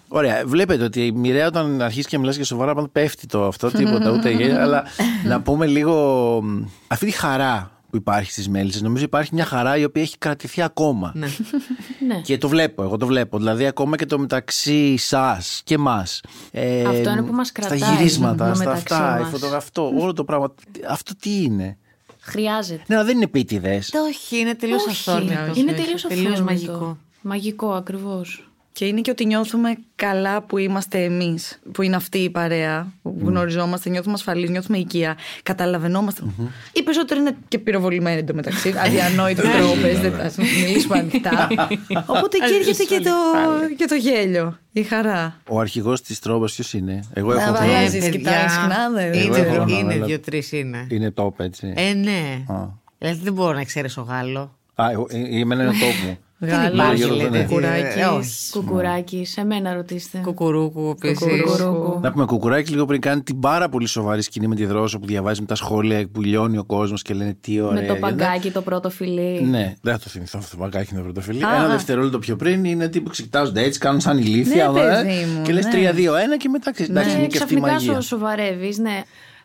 Ωραία, 0.09 0.43
βλέπετε 0.47 0.85
ότι 0.85 1.07
η 1.07 1.13
μοιραία 1.13 1.47
όταν 1.47 1.83
αρχίσει 1.83 2.09
και 2.09 2.19
μιλάς 2.19 2.37
για 2.37 2.45
σοβαρά 2.45 2.75
πάντα 2.75 2.89
πέφτει 2.93 3.27
το 3.27 3.47
αυτό, 3.47 3.71
τίποτα, 3.71 4.11
ούτε 4.11 4.31
γέλια. 4.31 4.63
αλλά 4.63 4.85
να 5.31 5.41
πούμε 5.41 5.67
λίγο 5.67 5.95
μ, 6.43 6.63
αυτή 6.87 7.07
τη 7.07 7.13
χαρά 7.13 7.71
που 7.91 7.97
υπάρχει 7.97 8.31
στις 8.31 8.49
μέλισσες. 8.49 8.83
Νομίζω 8.83 9.05
υπάρχει 9.05 9.35
μια 9.35 9.45
χαρά 9.45 9.77
η 9.77 9.85
οποία 9.85 10.03
έχει 10.03 10.19
κρατηθεί 10.19 10.63
ακόμα. 10.63 11.13
Ναι. 11.15 11.27
Ναι. 12.07 12.21
Και 12.21 12.39
το 12.39 12.49
βλέπω, 12.49 12.83
εγώ 12.83 12.97
το 12.97 13.07
βλέπω. 13.07 13.39
Δηλαδή, 13.39 13.67
ακόμα 13.67 13.97
και 13.97 14.07
το 14.07 14.19
μεταξύ 14.19 14.97
σας 14.97 15.61
και 15.65 15.75
εμάς. 15.75 16.21
Αυτό 16.87 17.11
είναι 17.11 17.23
που 17.23 17.33
μας 17.33 17.53
κρατάει, 17.53 17.79
Στα 17.79 17.93
γυρίσματα, 17.93 18.49
το 18.49 18.55
στα 18.55 18.65
μεταξύ 18.65 18.95
αυτά, 18.95 19.17
η 19.19 19.21
μας. 19.21 19.31
φωτογραφία, 19.31 19.57
αυτό, 19.57 19.93
όλο 19.99 20.13
το 20.13 20.25
πράγμα. 20.25 20.55
Αυτό 20.89 21.17
τι 21.17 21.43
είναι; 21.43 21.77
Χρειάζεται. 22.21 22.83
Ναι, 22.87 22.95
αλλά 22.95 23.05
δεν 23.05 23.15
είναι 23.15 23.25
επίτηδες. 23.25 23.93
Όχι, 24.09 24.39
είναι 24.39 24.55
τελείως 24.55 24.87
Όχι, 24.87 24.91
αυθόρμητο. 24.91 25.53
Είναι 25.55 25.73
τελείως 25.73 26.03
Τελείως 26.03 26.41
μαγικό. 26.41 26.99
Μαγικό, 27.23 27.73
ακριβώς. 27.73 28.48
Και 28.79 28.85
είναι 28.87 29.01
και 29.01 29.11
ότι 29.11 29.25
νιώθουμε 29.27 29.77
καλά 29.97 30.43
που 30.43 30.59
είμαστε 30.59 31.05
εμείς, 31.05 31.59
που 31.73 31.83
είναι 31.83 31.97
αυτή 31.97 32.19
η 32.19 32.31
παρέα, 32.31 32.93
που 33.03 33.19
γνωριζόμαστε, 33.23 33.91
νιώθουμε 33.91 34.15
ασφαλείς, 34.15 34.51
νιώθουμε 34.51 34.79
οικεία, 34.79 35.17
καταλαβαίνόμαστε. 35.43 36.23
Οι 36.73 36.83
περισσότεροι 36.83 37.21
είναι 37.21 37.37
και 37.49 37.59
πυροβολημένοι 37.59 38.19
εντωμεταξύ, 38.19 38.75
αδιανόητο 38.85 39.43
τρόπες, 39.43 39.99
δεν 40.01 40.13
θα 40.13 40.23
σας 40.23 40.37
μιλήσουμε 40.37 40.99
ανοιχτά. 40.99 41.49
Οπότε 42.17 42.37
εκεί 42.43 42.55
έρχεται 42.55 42.85
και 42.85 43.01
το, 43.01 43.11
και 43.77 43.85
το 43.85 43.95
γέλιο, 43.95 44.59
η 44.73 44.83
χαρά. 44.83 45.41
Ο 45.49 45.61
αρχηγός 45.61 46.03
της 46.03 46.19
τρόμπα 46.19 46.47
ποιος 46.47 46.73
είναι; 46.73 47.01
Εγώ 47.13 47.33
Να 47.35 47.43
έχω 47.43 47.53
βαλάζει. 47.53 47.69
γνώμη. 47.69 47.79
Αλλάζεις, 47.79 48.09
κοιτάει 48.09 48.49
συχνά, 48.49 48.91
δεν 48.95 49.13
Εγώ 49.13 49.35
έχω 49.35 49.45
Είναι, 49.47 49.55
γνώμη, 49.55 49.73
είναι 49.73 49.95
αλλά- 49.95 50.07
δύο-τρει 50.07 50.43
είναι. 50.51 50.87
Είναι 50.91 51.13
top, 51.17 51.39
έτσι. 51.39 51.73
Ε, 51.77 51.93
ναι. 51.93 52.45
Α. 52.55 52.67
Δηλαδή 52.99 53.21
δεν 53.23 53.33
μπορώ 53.33 53.53
να 53.53 53.61
εξαιρέσω 53.61 54.01
Γάλλο. 54.09 54.57
Α, 54.75 54.91
εγώ, 54.91 55.07
ε, 55.11 55.19
ε, 55.19 55.41
εμένα 55.41 55.63
είναι 55.63 55.73
top 55.73 56.07
μου. 56.07 56.19
Δεν 56.41 56.73
υπάρχει, 56.73 56.97
Γιώργο, 56.97 57.17
λέτε. 57.17 57.29
ναι. 57.39 57.45
Κουκουράκης. 57.45 57.95
Ε, 57.97 58.05
όχι. 58.05 58.51
Κουκουράκι, 58.53 59.25
σε 59.25 59.45
μένα 59.45 59.75
ρωτήστε. 59.75 60.19
Κουκουρούκου 60.19 60.95
επίσης. 61.03 61.43
Κουκουρούκου. 61.43 62.01
Να 62.03 62.13
πούμε, 62.13 62.25
Κουκουράκη 62.25 62.71
λίγο 62.73 62.85
πριν 62.85 63.01
κάνει 63.01 63.23
την 63.23 63.41
πάρα 63.41 63.69
πολύ 63.69 63.87
σοβαρή 63.87 64.23
σκηνή 64.23 64.47
με 64.47 64.55
τη 64.55 64.65
Δρόσο 64.67 64.99
που 64.99 65.07
διαβάζει 65.07 65.41
με 65.41 65.47
τα 65.47 65.55
σχόλια 65.55 66.09
που 66.13 66.23
λιώνει 66.23 66.59
ο 66.59 66.65
κόσμος 66.65 67.03
και 67.03 67.15
λένε 67.15 67.37
τι 67.41 67.61
ωραία. 67.61 67.81
Με 67.81 67.87
το 67.87 67.93
είναι. 67.93 68.01
παγκάκι 68.01 68.51
το 68.51 68.63
πρώτο 68.63 68.91
φιλί. 68.91 69.41
Ναι, 69.43 69.75
δεν 69.81 69.93
θα 69.93 69.99
το 69.99 70.09
θυμηθώ 70.09 70.39
αυτό 70.39 70.57
το 70.57 70.63
παγκάκι 70.63 70.89
είναι 70.91 70.99
το 70.99 71.05
πρωτοφυλί. 71.05 71.39
Ένα 71.39 71.69
δευτερόλεπτο 71.69 72.19
πιο 72.19 72.37
πριν 72.37 72.65
είναι 72.65 72.89
τύπου 72.89 73.05
που 73.09 73.15
κοιτάζονται 73.15 73.63
έτσι, 73.63 73.79
κάνουν 73.79 74.01
σαν 74.01 74.19
ηλίθεια. 74.19 74.69
Ναι, 74.69 74.81
ε, 74.81 74.85
παιδί 74.85 75.25
μου, 75.37 75.43
και 75.43 75.53
λες 75.53 75.65
ναι. 75.65 75.71
3-2-1 75.73 76.37
και 76.39 76.49
μετά 76.49 76.73
ξέρει. 76.73 76.91
Εντάξει, 76.91 77.11
είναι 77.17 77.21
Και 77.21 77.27
και 77.27 77.43
αυτή 77.43 77.55
η 77.55 77.57
ξαφνικά 77.57 77.73
μαγεία. 77.73 77.93
σο, 77.95 78.01
σοβαρεύεις, 78.01 78.79
ναι. 78.79 79.03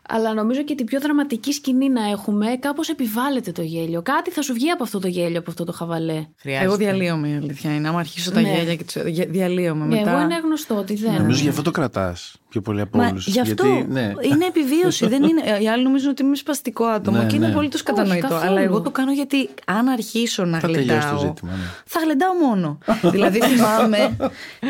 Αλλά 0.09 0.33
νομίζω 0.33 0.63
και 0.63 0.75
την 0.75 0.85
πιο 0.85 0.99
δραματική 0.99 1.51
σκηνή 1.51 1.89
να 1.89 2.09
έχουμε, 2.09 2.57
κάπως 2.59 2.89
επιβάλλεται 2.89 3.51
το 3.51 3.61
γέλιο. 3.61 4.01
Κάτι 4.01 4.31
θα 4.31 4.41
σου 4.41 4.53
βγει 4.53 4.69
από 4.69 4.83
αυτό 4.83 4.99
το 4.99 5.07
γέλιο, 5.07 5.39
από 5.39 5.49
αυτό 5.49 5.63
το 5.63 5.71
χαβαλέ. 5.71 6.25
Εγώ 6.43 6.75
διαλύομαι 6.75 7.27
η 7.27 7.35
αλήθεια 7.35 7.75
είναι. 7.75 7.87
Άμα 7.87 7.99
αρχίσω 7.99 8.31
τα 8.31 8.41
Ναι. 8.41 8.53
γέλια 8.53 8.75
και 8.75 8.83
τους... 8.83 9.03
δια- 9.03 9.25
διαλύομαι 9.29 9.85
Ναι, 9.85 9.95
μετά. 9.95 10.11
εγώ 10.11 10.21
είναι 10.21 10.39
γνωστό 10.43 10.75
ότι 10.75 10.95
δεν. 10.95 11.13
Νομίζω 11.13 11.41
γι' 11.43 11.49
αυτό 11.49 11.61
το 11.61 11.71
κρατάς 11.71 12.35
πιο 12.53 12.61
πολύ 12.61 12.81
από 12.81 12.97
Μα 12.97 13.07
όλους. 13.07 13.27
γι' 13.27 13.39
αυτό 13.39 13.65
Γιατί, 13.65 13.87
ναι. 13.91 14.01
είναι 14.31 14.45
επιβίωση. 14.47 15.07
δεν 15.07 15.23
είναι, 15.23 15.41
οι 15.61 15.69
άλλοι 15.69 15.83
νομίζουν 15.83 16.09
ότι 16.09 16.23
είμαι 16.23 16.35
σπαστικό 16.35 16.85
άτομο 16.85 17.17
Ναι, 17.17 17.25
και 17.25 17.35
είναι 17.35 17.47
ναι. 17.47 17.53
πολύ 17.53 17.69
του 17.69 17.77
κατανοητό. 17.83 18.27
καθόλου. 18.27 18.49
Αλλά 18.49 18.61
εγώ 18.61 18.81
το 18.81 18.91
κάνω 18.91 19.11
γιατί 19.11 19.49
αν 19.65 19.87
αρχίσω 19.87 20.45
να 20.45 20.59
Θα 20.59 20.67
τελειώσει 20.67 20.87
το 20.87 20.93
γλεντάω. 20.95 21.19
ζήτημα, 21.19 21.51
ναι. 21.51 21.57
Θα 21.85 21.99
γλεντάω 22.03 22.33
μόνο. 22.33 22.77
δηλαδή 23.15 23.39
θυμάμαι 23.41 24.17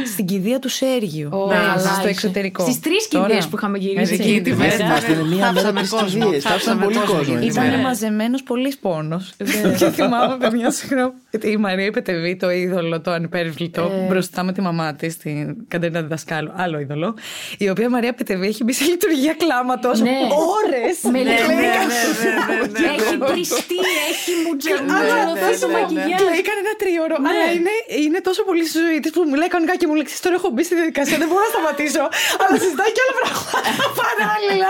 στην 0.06 0.26
κηδεία 0.26 0.60
του 0.60 0.70
Σέργιου. 0.70 1.30
Ω, 1.32 1.48
ναι, 1.48 1.54
καλά 1.54 1.80
στο 1.80 2.00
είσαι. 2.00 2.08
εξωτερικό. 2.10 2.64
Στις 2.64 2.80
τρεις 2.80 3.08
Τώρα. 3.08 3.26
κηδείες 3.28 3.48
που 3.48 3.56
είχαμε 3.58 3.78
γυρίσει 3.78 4.14
Εκεί 4.14 4.22
εκείνη 4.22 4.42
τη 4.42 4.52
τη 4.52 4.56
μέρα. 4.58 4.72
μέρα. 4.72 4.86
Είμαστε 4.86 5.16
με 5.16 5.24
μία 5.24 5.36
μέρα 5.36 5.52
Θάψαμε 5.54 5.82
τις 5.82 5.90
κόσμο. 5.90 6.08
κηδείες. 6.26 6.44
Θάψαμε 6.44 6.82
Θάψαμε 6.84 6.84
πολύ 6.84 6.96
κόσμο 6.96 7.16
κόσμο. 7.18 7.34
εκείνη 7.34 7.40
τη 7.40 7.46
εκεί. 7.46 7.56
Ήταν 7.58 7.70
μέρα. 7.70 7.82
μαζεμένος 7.82 8.44
πολύ 8.44 8.74
πόνο. 8.82 9.22
και 9.80 9.90
θυμάμαι, 9.90 10.38
παιδιά, 10.38 10.72
συγγνώμη. 10.72 11.14
ότι 11.34 11.50
Η 11.52 11.58
Μαρία 11.58 11.92
Πετεβή, 11.92 12.36
το 12.36 12.50
είδωλο, 12.52 13.02
το 13.02 13.12
ανυπέρβλητο, 13.12 13.92
μπροστά 14.10 14.44
με 14.44 14.52
τη 14.54 14.62
μαμά 14.62 14.94
της, 14.96 15.18
την 15.18 15.56
Κατερίνα 15.68 16.02
Διδασκάλου, 16.02 16.52
άλλο 16.56 16.80
είδωλο. 16.80 17.16
Η 17.58 17.70
οποία 17.76 17.90
Μαρία 17.96 18.14
Πετεβή 18.20 18.48
έχει 18.54 18.64
μπει 18.66 18.74
σε 18.80 18.84
λειτουργία 18.94 19.34
κλάματο 19.44 19.90
Ναι. 20.08 20.18
ώρες. 20.60 20.96
Με 21.14 21.20
Ναι, 21.20 21.24
λεπτομέρειες. 21.30 21.86
ναι, 21.92 22.02
ναι, 22.24 22.56
ναι, 22.56 22.80
ναι. 22.80 22.88
Έχει 22.98 23.16
τριστεί, 23.30 23.80
έχει 24.12 24.32
μουτζελωθεί 24.46 25.52
το 25.64 25.68
ναι, 25.68 25.74
ναι. 25.74 25.80
μακιγιάζ. 25.80 26.20
Κλαίει 26.22 26.42
κανένα 26.50 26.72
τρίωρο. 26.82 27.16
Αλλά 27.30 27.46
είναι, 27.58 27.74
είναι 28.06 28.20
τόσο 28.28 28.42
πολύ 28.50 28.64
στη 28.70 28.78
ζωή 28.86 28.98
της 29.04 29.12
που 29.16 29.22
μου 29.30 29.36
λέει 29.42 29.50
κανονικά 29.54 29.76
και 29.80 29.86
μου 29.90 29.96
λέει: 29.98 30.06
«Ξέρεις, 30.10 30.24
Τώρα 30.26 30.36
έχω 30.40 30.50
μπει 30.54 30.64
στη 30.68 30.74
διαδικασία, 30.80 31.18
δεν 31.22 31.28
μπορώ 31.30 31.42
να 31.48 31.52
σταματήσω. 31.56 32.04
αλλά 32.44 32.56
συζητάει 32.64 32.92
και 32.96 33.02
άλλα 33.04 33.14
πράγματα 33.20 33.86
παράλληλα. 34.02 34.70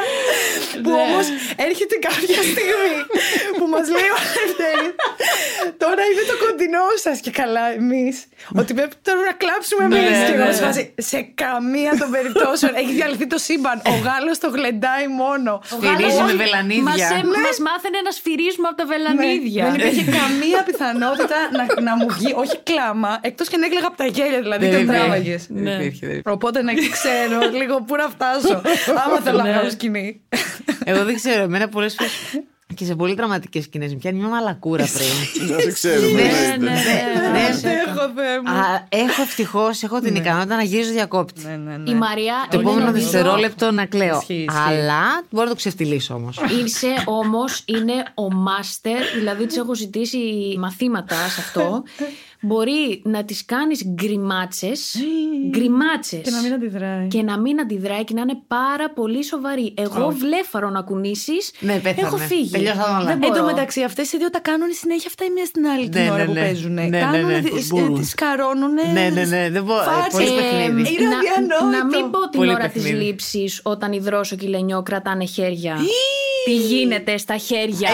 που 0.84 0.92
όμως 1.06 1.26
έρχεται 1.68 1.96
κάποια 2.08 2.40
στιγμή 2.52 2.96
που 3.58 3.66
μας 3.74 3.86
λέει 3.96 4.10
ο 4.16 4.20
Ελευθέρη. 4.30 4.88
Τώρα 5.84 6.02
είναι 6.10 6.24
το 6.32 6.36
κοντινό 6.44 6.86
σας 7.06 7.18
και 7.26 7.32
καλά 7.42 7.66
εμείς. 7.80 8.16
ότι 8.62 8.72
πρέπει 8.78 8.96
τώρα 9.08 9.22
να 9.30 9.34
κλάψουμε 9.42 9.82
εμεί. 9.90 10.00
ναι, 10.10 10.26
και 10.28 10.34
εγώ 10.38 10.46
ναι, 10.50 10.56
σε 10.58 10.64
φάση, 10.68 10.84
σε 11.12 11.20
καμία 11.44 11.92
των 12.02 12.10
περιπτώσεων 12.16 12.72
έχει 12.82 12.93
διαλυθεί 13.00 13.28
το 13.34 13.38
σύμπαν. 13.48 13.78
Ο 13.94 13.96
Γάλλος 14.06 14.38
το 14.44 14.50
γλεντάει 14.56 15.06
μόνο. 15.22 15.52
Σφυρίζει 15.66 16.22
με 16.30 16.34
βελανίδια. 16.44 16.84
Μας, 16.90 17.02
ε, 17.02 17.20
μας 17.46 17.58
μάθαινε 17.68 18.00
να 18.08 18.12
σφυρίζουμε 18.18 18.68
από 18.72 18.78
τα 18.82 18.86
βελανίδια. 18.94 19.64
Ναι, 19.64 19.70
δεν 19.72 19.80
υπήρχε 19.80 20.04
καμία 20.20 20.60
πιθανότητα 20.70 21.38
να, 21.58 21.64
να 21.88 21.94
μου 22.00 22.08
βγει, 22.18 22.32
όχι 22.44 22.58
κλάμα, 22.70 23.12
εκτός 23.30 23.48
και 23.50 23.58
να 23.58 23.66
έκλαιγα 23.66 23.88
από 23.92 23.98
τα 23.98 24.06
γέλια, 24.16 24.40
δηλαδή 24.46 24.66
Δεν 24.66 24.74
τον 24.74 24.82
υπήρχε. 24.84 25.00
τράβαγες. 25.00 25.42
Δεν 25.50 25.66
υπήρχε, 25.80 26.00
δεν 26.08 26.16
υπήρχε. 26.18 26.32
Οπότε 26.36 26.58
να 26.68 26.74
ξέρω 26.98 27.38
λίγο 27.62 27.76
πού 27.88 27.96
να 27.96 28.08
φτάσω. 28.16 28.62
Άμα 29.06 29.18
θέλω 29.26 29.38
να 29.38 29.52
κάνω 29.52 29.70
σκηνή. 29.70 30.22
Εγώ 30.86 31.04
δεν 31.04 31.16
ξέρω, 31.16 31.44
εμένα 31.44 31.68
πολλές 31.70 31.96
φορές 31.98 32.14
και 32.74 32.86
σε 32.86 32.96
πολύ 32.96 33.14
δραματικέ 33.14 33.62
σκηνές 33.62 33.92
μου 33.92 33.98
πιάνει 33.98 34.20
μια 34.20 34.28
μαλακούρα 34.28 34.86
πριν. 34.94 35.48
Δεν 35.58 35.74
ξέρουμε. 35.74 36.12
Ναι, 36.22 36.22
εννοείται. 36.54 36.58
ναι, 36.58 37.30
ναι. 37.32 37.58
Δεν- 37.62 37.72
Έχω 37.88 38.12
Θεέ 38.16 38.42
μου. 38.42 38.50
Α, 38.50 38.86
Έχω 38.90 39.22
ευτυχώς 39.22 39.84
έχω 39.84 40.00
την 40.00 40.16
ικανότητα 40.16 40.56
να 40.56 40.64
γυρίζω 40.64 40.92
διακόπτη. 40.92 41.42
Ναι, 41.46 41.56
ναι, 41.56 41.78
ναι. 41.78 41.90
Η 41.92 41.94
Μαρία 41.94 42.34
Το 42.50 42.58
είναι, 42.60 42.70
επόμενο 42.70 42.86
νομίζω, 42.86 43.10
δευτερόλεπτο 43.10 43.72
να 43.72 43.86
κλαίω. 43.86 44.18
Ισχύει, 44.18 44.34
ισχύει. 44.34 44.60
Αλλά 44.68 45.24
μπορώ 45.30 45.44
να 45.46 45.50
το 45.52 45.56
ξεφτυλίσω 45.58 46.14
όμως. 46.14 46.38
Είσαι 46.64 46.88
όμως, 47.06 47.62
είναι 47.66 47.94
ο 48.14 48.32
μάστερ, 48.34 49.02
δηλαδή 49.18 49.46
τη 49.46 49.56
έχω 49.60 49.76
ζητήσει 49.76 50.18
μαθήματα 50.60 51.16
σε 51.16 51.40
αυτό. 51.42 51.84
Μπορεί 52.46 53.02
να 53.04 53.24
τις 53.26 53.46
κάνεις 53.46 53.84
γκριμάτσες. 53.88 54.96
Γκριμάτσες. 55.50 56.22
Και 56.24 56.30
να 56.32 56.42
μην 56.42 56.54
αντιδράει. 56.54 57.08
Και 57.08 57.22
να 57.22 57.40
μην 57.40 57.60
αντιδράει 57.60 58.04
και 58.04 58.14
να 58.14 58.22
είναι 58.22 58.38
πάρα 58.48 58.90
πολύ 58.90 59.24
σοβαρή. 59.24 59.74
Εγώ 59.78 60.16
βλέφαρο 60.18 60.70
να 60.70 60.82
κουνήσεις. 60.82 61.52
Ναι, 61.60 61.74
πέθανε. 61.80 62.08
Έχω 62.08 62.18
φύγει. 62.18 62.50
Τελειώσαν 62.50 62.96
όλα. 62.96 63.06
Δεν 63.06 63.12
Εν 63.24 63.30
μπορώ. 63.30 63.36
τω 63.40 63.44
μεταξύ, 63.46 63.82
αυτές 63.84 64.12
οι 64.14 64.18
δύο 64.18 64.30
τα 64.30 64.40
κάνουν 64.40 64.68
συνέχεια 64.72 65.08
αυτά 65.08 65.26
η 65.26 65.30
μία 65.36 65.46
στην 65.46 65.66
άλλη 65.68 65.90
την 65.90 66.02
Ναι, 66.02 66.10
ώρα 66.12 66.18
ναι, 66.20 66.26
που 66.26 66.34
ναι. 66.34 66.40
παίζουν. 66.40 66.74
Ναι, 66.74 66.84
ναι, 66.86 67.00
Κάνουν, 67.00 67.26
ναι. 67.26 67.40
δι- 67.40 67.68
Μπορούν. 67.68 67.96
τις 68.00 68.14
καρώνουν. 68.14 68.74
Ναι, 68.94 69.10
ναι, 69.14 69.24
ναι, 69.26 69.50
δεν 69.52 69.64
μπορώ. 69.64 69.84
Φάρσες. 69.84 70.12
Πολύ 70.12 70.28
Ε, 70.28 70.42
παιχνίδι. 70.42 70.94
Είναι 70.94 71.08
να, 71.10 71.18
αδιανόητο. 71.18 71.66
να 71.78 71.86
μην 71.86 72.12
πω 72.12 72.20
την 72.30 72.40
Πολύ 72.40 72.50
ώρα 72.54 72.68
της 72.70 72.84
παιχνίδι. 72.84 73.04
λήψης 73.06 73.60
όταν 73.64 73.92
η 73.94 74.00
Δρόσο 74.00 74.36
και 74.36 74.46
η 74.46 74.50
Λενιό 74.50 74.84
κρατάνε 74.84 75.26
χέρια. 75.26 75.76
Τι 76.46 76.56
γίνεται 76.56 77.18
στα 77.18 77.38
χέρια; 77.38 77.90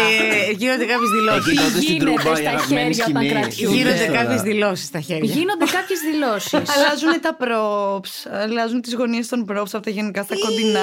Ε, 0.50 0.52
γίνονται 0.58 0.86
κάποιες 0.92 1.10
δηλώσεις. 1.18 1.48
Εκεί 1.48 1.58
τότε 1.58 1.70
στην 1.82 1.82
γίνεται 1.96 2.14
τρούμπα 2.22 2.32
η 2.32 2.42
στα 2.42 2.50
αγαπημένη 2.50 2.94
χέρια 2.96 3.06
όταν 3.10 3.24
σκηνή. 3.24 3.40
κρατιούνται. 3.40 3.76
Γίνονται 3.76 4.06
Τώρα. 4.06 4.18
κάποιες 4.20 4.39
δηλώσεις 4.42 4.86
στα 4.88 5.00
χέρια. 5.00 5.32
Γίνονται 5.34 5.66
κάποιες 5.66 6.00
δηλώσεις. 6.00 6.54
Αλλάζουν 6.76 7.22
τα 7.22 7.38
props, 7.42 8.32
αλλάζουν 8.44 8.82
τις 8.82 8.94
γωνίες 8.96 9.28
των 9.28 9.46
props 9.52 9.68
από 9.74 9.80
τα 9.80 9.90
γενικά 9.90 10.24
στα 10.24 10.36
κοντινά. 10.46 10.80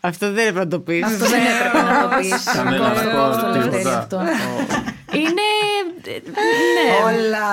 Αυτό 0.00 0.26
δεν 0.32 0.46
έπρεπε 0.46 0.58
να 0.58 0.68
το 0.68 0.80
πεις. 0.80 1.02
Αυτό 1.04 1.26
δεν 1.26 1.40
έπρεπε 1.58 1.82
να 1.92 2.02
το 2.08 2.16
πεις. 2.16 2.44
Κανένα 2.54 2.86
αυτό, 2.86 3.60
τίποτα. 3.60 3.98
αυτό. 3.98 4.20
Είναι. 5.12 5.46
Ναι. 6.06 7.04
Όλα. 7.04 7.46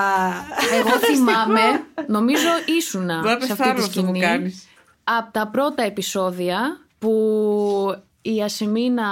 Εγώ 0.80 0.90
θυμάμαι, 1.00 1.62
νομίζω 2.08 2.48
ήσουνα 2.78 3.20
Μπορώ 3.22 3.34
να 3.40 3.46
σε 3.46 3.52
αυτή 3.52 3.64
πεθάνω 3.64 3.74
τη 3.80 3.82
αυτό 3.82 4.02
που 4.02 4.08
σκηνή. 4.08 4.20
κάνεις. 4.20 4.68
Από 5.04 5.32
τα 5.32 5.48
πρώτα 5.48 5.84
επεισόδια 5.84 6.60
που 7.00 7.12
η 8.22 8.42
Ασημίνα 8.44 9.04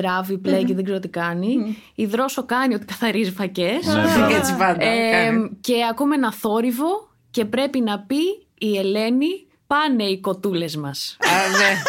ράβει, 0.00 0.38
πλέγει, 0.38 0.74
δεν 0.74 0.84
ξέρω 0.84 0.98
τι 0.98 1.08
κάνει. 1.08 1.76
Η 1.94 2.06
Δρόσο 2.06 2.44
κάνει 2.44 2.74
ότι 2.74 2.84
καθαρίζει 2.84 3.30
φακές. 3.32 3.86
Ναι, 3.86 4.26
Και 4.28 4.34
έτσι 4.34 4.54
πάντα. 4.56 4.84
Ε, 4.84 5.10
κάνει. 5.10 5.50
και 5.60 5.74
ακούμε 5.90 6.14
ένα 6.14 6.32
θόρυβο 6.32 7.08
και 7.30 7.44
πρέπει 7.44 7.80
να 7.80 7.98
πει 8.00 8.46
η 8.58 8.78
Ελένη 8.78 9.46
πάνε 9.66 10.04
οι 10.04 10.20
κοτούλες 10.20 10.76
μας. 10.76 11.16
Α, 11.20 11.58
ναι. 11.58 11.82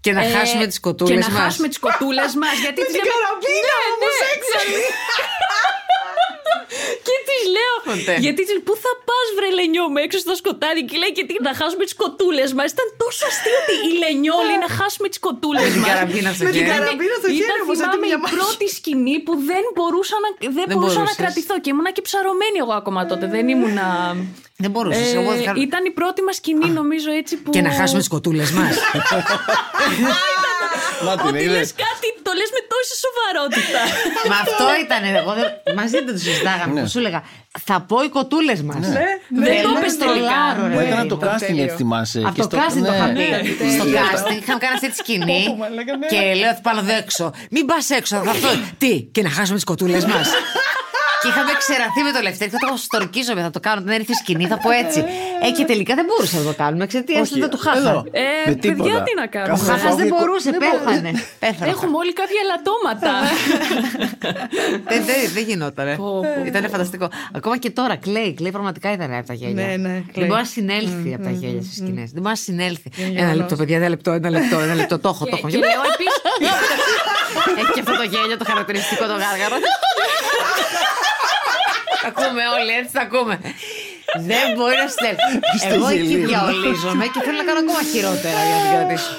Και 0.00 0.12
να 0.12 0.24
Ε, 0.24 0.30
χάσουμε 0.30 0.66
τις 0.66 0.80
κοτούλες 0.80 1.24
Και 1.26 1.30
μας. 1.30 1.38
να 1.38 1.44
χάσουμε 1.44 1.68
τις 1.68 1.78
κοτούλες 1.78 2.34
μας. 2.34 2.58
γιατί 2.60 2.80
τις 2.84 2.92
την 2.92 2.94
λέμε- 2.94 3.10
καραμπίνα 3.12 3.74
Ναι, 3.78 3.88
όμως 3.94 4.14
ναι, 4.20 4.28
έξαλλη. 4.36 4.82
και 7.06 7.16
της 7.28 7.40
λέω. 7.56 7.74
Ποτέ. 7.92 8.14
Γιατί 8.24 8.40
της 8.46 8.52
λέω, 8.56 8.62
Πού 8.68 8.74
θα 8.84 8.92
πας, 9.08 9.26
βρε 9.36 9.48
Λενιό 9.58 9.84
μου 9.92 9.98
έξω 10.06 10.18
στο 10.26 10.34
σκοτάδι. 10.40 10.80
Και 10.88 10.96
λέει, 11.02 11.12
Και 11.16 11.24
τι, 11.28 11.34
να 11.48 11.52
χάσουμε 11.60 11.84
τις 11.88 11.96
κοτούλες 12.02 12.50
μας. 12.58 12.68
Ήταν 12.74 12.88
τόσο 13.02 13.22
αστείο 13.30 13.56
ότι 13.62 13.74
η 13.88 13.90
Λενιόλη 14.02 14.54
να 14.64 14.68
χάσουμε 14.78 15.06
τις 15.12 15.20
κοτούλες 15.26 15.62
Με 15.64 15.70
την 15.74 15.80
μας. 15.82 15.88
καραμπίνα 15.90 16.30
στο 16.36 16.42
Με 16.46 16.50
την 16.54 16.60
χέρι. 16.60 16.70
καραμπίνα 16.74 17.14
στο 17.20 17.28
χέρι 17.36 17.44
Ήταν 17.46 17.58
όμως, 17.64 17.76
αντί 17.84 17.84
θυμάμαι 17.86 18.06
μια 18.10 18.18
η 18.18 18.22
μάχη. 18.22 18.34
πρώτη 18.36 18.66
σκηνή 18.78 19.16
που 19.26 19.32
δεν 19.50 19.64
μπορούσα 19.76 20.16
να, 20.24 20.28
δεν 20.58 20.66
μπορούσα 20.72 21.00
να 21.00 21.06
μπορούσες. 21.08 21.20
κρατηθώ 21.22 21.54
και 21.62 21.68
ήμουνα 21.74 21.90
και 21.96 22.02
ψαρωμένη 22.08 22.56
εγώ 22.64 22.74
ακόμα 22.80 23.00
τότε. 23.10 23.24
Δεν 23.34 23.44
ήμουνα. 23.54 23.86
Δεν 24.64 24.70
μπορούσες. 24.74 25.06
Ε, 25.12 25.16
εγώ 25.20 25.30
δεν 25.38 25.44
θα- 25.48 25.54
ήταν 25.66 25.82
η 25.90 25.92
πρώτη 25.98 26.20
μας 26.26 26.36
σκηνή, 26.40 26.68
νομίζω 26.80 27.10
έτσι 27.22 27.34
που. 27.42 27.48
Και 27.54 27.62
να 27.68 27.72
χάσουμε 27.78 28.00
τις 28.04 28.10
κοτούλες 28.14 28.50
μας. 28.58 28.72
Να 31.06 31.12
την 31.16 31.26
Ότι 31.26 31.32
λες 31.36 31.44
είδες. 31.44 31.68
κάτι, 31.86 32.08
το 32.26 32.30
λες 32.38 32.50
με 32.56 32.60
τόση 32.72 32.94
σοβαρότητα. 33.04 33.80
Μα 34.30 34.36
αυτό 34.46 34.64
ήταν. 34.84 35.02
Εγώ 35.20 35.32
δεν... 35.38 35.48
Μαζί 35.78 35.92
δεν 35.98 36.06
το 36.06 36.12
συζητάγαμε. 36.24 36.72
Ναι. 36.74 36.80
που 36.82 36.88
Σου 36.94 36.98
έλεγα, 37.02 37.20
θα 37.68 37.76
πω 37.88 37.96
οι 38.06 38.08
κοτούλες 38.08 38.60
μας. 38.68 38.84
Δεν 39.46 39.56
το 39.64 39.68
είπες 39.76 39.94
τελικά. 40.04 40.40
Μα 40.74 40.82
ήταν 40.88 40.98
από 41.04 41.10
το 41.14 41.18
casting 41.26 41.58
έτσι 41.64 41.76
θυμάσαι. 41.76 42.18
Από 42.28 42.34
και 42.34 42.40
το 42.42 42.48
στο- 42.50 42.58
casting 42.60 42.82
το 42.88 42.90
ναι. 42.90 42.96
είχα 42.96 43.38
πει. 43.38 43.70
Στο 43.76 43.84
Ναι. 43.84 43.98
casting 44.06 44.36
είχαμε 44.42 44.58
κάνει 44.64 44.74
αυτή 44.78 44.88
τη 44.90 44.96
σκηνή 45.02 45.42
και 46.12 46.20
λέω 46.40 46.52
θα 46.54 46.60
πάω 46.66 46.78
εδώ 46.78 46.94
έξω. 47.02 47.24
Μην 47.50 47.64
πας 47.66 47.90
έξω, 47.90 48.16
θα 48.24 48.30
αυτό. 48.30 48.48
Τι, 48.78 48.92
και 49.14 49.22
να 49.22 49.30
χάσουμε 49.30 49.54
τις 49.60 49.64
κοτούλες 49.64 50.04
μας. 50.04 50.28
Και 51.22 51.28
είχαμε 51.28 51.52
ξεραθεί 51.62 52.00
με 52.08 52.12
το 52.16 52.20
Λευτέρη. 52.26 52.50
Θα 52.50 52.58
το 52.68 52.76
στορκίζομαι, 52.86 53.40
θα 53.48 53.50
το 53.56 53.60
κάνω. 53.66 53.80
Δεν 53.88 53.94
έρθει 54.00 54.12
η 54.16 54.18
σκηνή, 54.22 54.44
θα 54.52 54.58
πω 54.64 54.70
έτσι. 54.82 54.98
Ε, 55.46 55.50
και 55.56 55.64
τελικά 55.64 55.92
δεν 55.98 56.04
μπορούσα 56.08 56.36
να 56.40 56.44
το 56.50 56.54
κάνουμε 56.62 56.84
εξαιτία 56.84 57.20
Όχι, 57.20 57.40
του 57.54 57.58
χάχα. 57.64 57.78
εδώ. 57.78 57.96
Ε, 58.10 58.20
Με 58.46 58.54
παιδιά, 58.54 58.70
τίποτα. 58.74 59.02
τι 59.06 59.12
να 59.22 59.26
κάνουμε; 59.34 59.52
Ο 59.52 59.56
Κάθε 59.56 59.70
χάχας 59.70 59.94
δεν 60.00 60.08
φορά- 60.08 60.20
μπορούσε, 60.20 60.50
Δεν 60.50 60.60
μπο- 60.62 60.78
πέθανε. 60.84 61.10
Πέθανε. 61.44 61.70
Έχουμε 61.74 61.94
όλοι 62.02 62.12
κάποια 62.20 62.40
ελαττώματα. 62.46 63.12
Δεν, 64.90 65.00
δεν, 65.08 65.16
δεν 65.34 65.44
γινόταν. 65.48 65.86
Πω, 65.96 66.04
πω. 66.20 66.44
Ήταν 66.50 66.68
φανταστικό. 66.70 67.06
Ακόμα 67.38 67.56
και 67.58 67.70
τώρα 67.70 67.96
κλαίει. 67.96 68.34
Κλαίει 68.34 68.50
πραγματικά 68.50 68.92
ήταν 68.92 69.12
από 69.14 69.26
τα 69.26 69.34
γέλια. 69.34 69.66
Ναι, 69.66 69.76
ναι, 69.76 69.88
Δεν 69.88 70.06
κλαίει. 70.12 70.26
μπορεί 70.28 70.40
να 70.40 70.46
συνέλθει 70.46 71.14
από 71.14 71.24
τα 71.24 71.30
γέλια 71.30 71.62
στις 71.62 71.76
σκηνές. 71.76 72.08
Δεν 72.14 72.22
μπορεί 72.22 72.34
να 72.38 72.42
συνέλθει. 72.48 72.88
Ένα 73.16 73.34
λεπτό, 73.34 73.56
παιδιά, 73.56 73.76
ένα 73.76 73.88
λεπτό, 73.88 74.10
ένα 74.12 74.30
λεπτό, 74.30 74.58
ένα 74.58 74.74
λεπτό. 74.74 74.98
Το 74.98 75.08
έχω, 75.08 75.24
το 75.24 75.36
έχω. 75.38 75.48
Και 75.48 75.56
λέω 75.56 75.82
επίση. 75.94 76.18
Έχει 77.60 77.72
και 77.74 77.80
αυτό 77.80 77.96
το 77.96 78.02
γέλιο, 78.12 78.36
το 78.36 78.44
χαρακτηριστικό 78.44 79.04
το 79.06 79.12
γάργαρο. 79.24 79.56
Τα 82.08 82.14
ακούμε 82.22 82.42
όλοι, 82.56 82.72
έτσι 82.80 82.92
τα 82.98 83.02
ακούμε. 83.08 83.34
Δεν 84.30 84.44
μπορεί 84.56 84.76
να 84.84 84.88
συνέλθει. 84.94 85.30
Στο 85.64 85.74
Εγώ 85.74 85.88
εκεί 85.88 86.02
γελίο. 86.10 86.28
διαολίζομαι 86.28 87.04
και 87.12 87.20
θέλω 87.24 87.36
να 87.42 87.46
κάνω 87.48 87.60
ακόμα 87.64 87.82
χειρότερα 87.92 88.40
για 88.48 88.54
να 88.56 88.60
την 88.64 88.70
κρατήσω. 88.74 89.14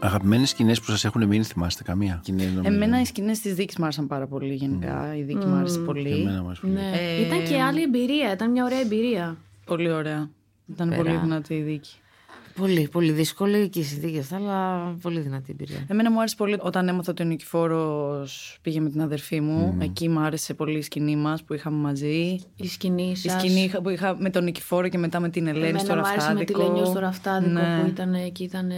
Αγαπημένες 0.00 0.48
σκηνές 0.50 0.80
που 0.80 0.90
σας 0.90 1.04
έχουν 1.04 1.26
μείνει, 1.26 1.44
θυμάστε 1.44 1.82
καμία; 1.82 2.18
Σκηνές, 2.22 2.46
νομίζω. 2.52 2.74
Εμένα 2.74 3.00
οι 3.00 3.04
σκηνές 3.04 3.40
της 3.40 3.54
δίκης 3.54 3.76
μου 3.76 3.84
άρεσαν 3.84 4.06
πάρα 4.06 4.26
πολύ 4.26 4.54
γενικά. 4.54 5.14
Η 5.16 5.22
δίκη 5.22 5.46
μου 5.46 5.54
άρεσε 5.56 5.78
πολύ. 5.78 6.10
Εμένα 6.20 6.40
μου 6.42 6.46
άρεσε 6.46 6.60
πολύ. 6.60 6.72
Ναι. 6.72 6.90
Ε, 6.98 7.20
Ήταν 7.26 7.44
και 7.44 7.62
άλλη 7.62 7.82
εμπειρία. 7.82 8.32
Ήταν 8.32 8.50
μια 8.50 8.64
ωραία 8.64 8.80
εμπειρία. 8.80 9.36
Πολύ 9.64 9.90
ωραία. 9.92 10.30
Ήταν 10.70 10.92
πολύ 10.96 11.16
δυνατή 11.22 11.54
η 11.54 11.62
δίκη. 11.62 11.90
Πολύ, 12.56 12.88
πολύ 12.92 13.12
δύσκολη 13.12 13.68
και 13.68 13.78
οι 13.78 13.82
συνθήκες 13.82 14.20
αυτά, 14.20 14.36
αλλά 14.36 14.80
πολύ 15.02 15.20
δυνατή 15.20 15.50
εμπειρία. 15.50 15.84
Εμένα 15.88 16.10
μου 16.10 16.18
άρεσε 16.18 16.34
πολύ 16.36 16.56
όταν 16.60 16.88
έμαθα 16.88 17.10
ότι 17.10 17.22
ο 17.22 17.26
Νικηφόρος 17.26 18.58
πήγε 18.62 18.80
με 18.80 18.90
την 18.90 19.00
αδερφή 19.00 19.40
μου. 19.40 19.76
Εκεί 19.80 20.08
μου 20.08 20.20
άρεσε 20.20 20.54
πολύ 20.54 20.78
η 20.78 20.82
σκηνή 20.82 21.16
μας 21.16 21.42
που 21.42 21.54
είχαμε 21.54 21.76
μαζί. 21.76 22.38
Η 22.56 22.66
σκηνή 22.68 23.10
Η 23.10 23.16
σας. 23.16 23.40
σκηνή 23.40 23.60
είχα- 23.60 23.80
που 23.80 23.88
είχα 23.88 24.16
με 24.18 24.30
τον 24.30 24.44
Νικηφόρο 24.44 24.88
και 24.88 24.98
μετά 24.98 25.20
με 25.20 25.28
την 25.28 25.46
Ελένη 25.46 25.64
Εμένα 25.68 25.78
στο 25.78 25.94
μου 25.94 26.00
άρεσε 26.06 26.32
με 26.32 26.44
τη 26.44 26.52
ραφτάδικο. 26.52 26.62
Λένιο 26.72 26.84
στο 26.90 26.98
ραφτάδικο 26.98 27.50
Ναι. 27.52 27.80
που 27.82 27.86
ήταν 27.88 28.14
εκεί. 28.14 28.44
Ήταν... 28.44 28.70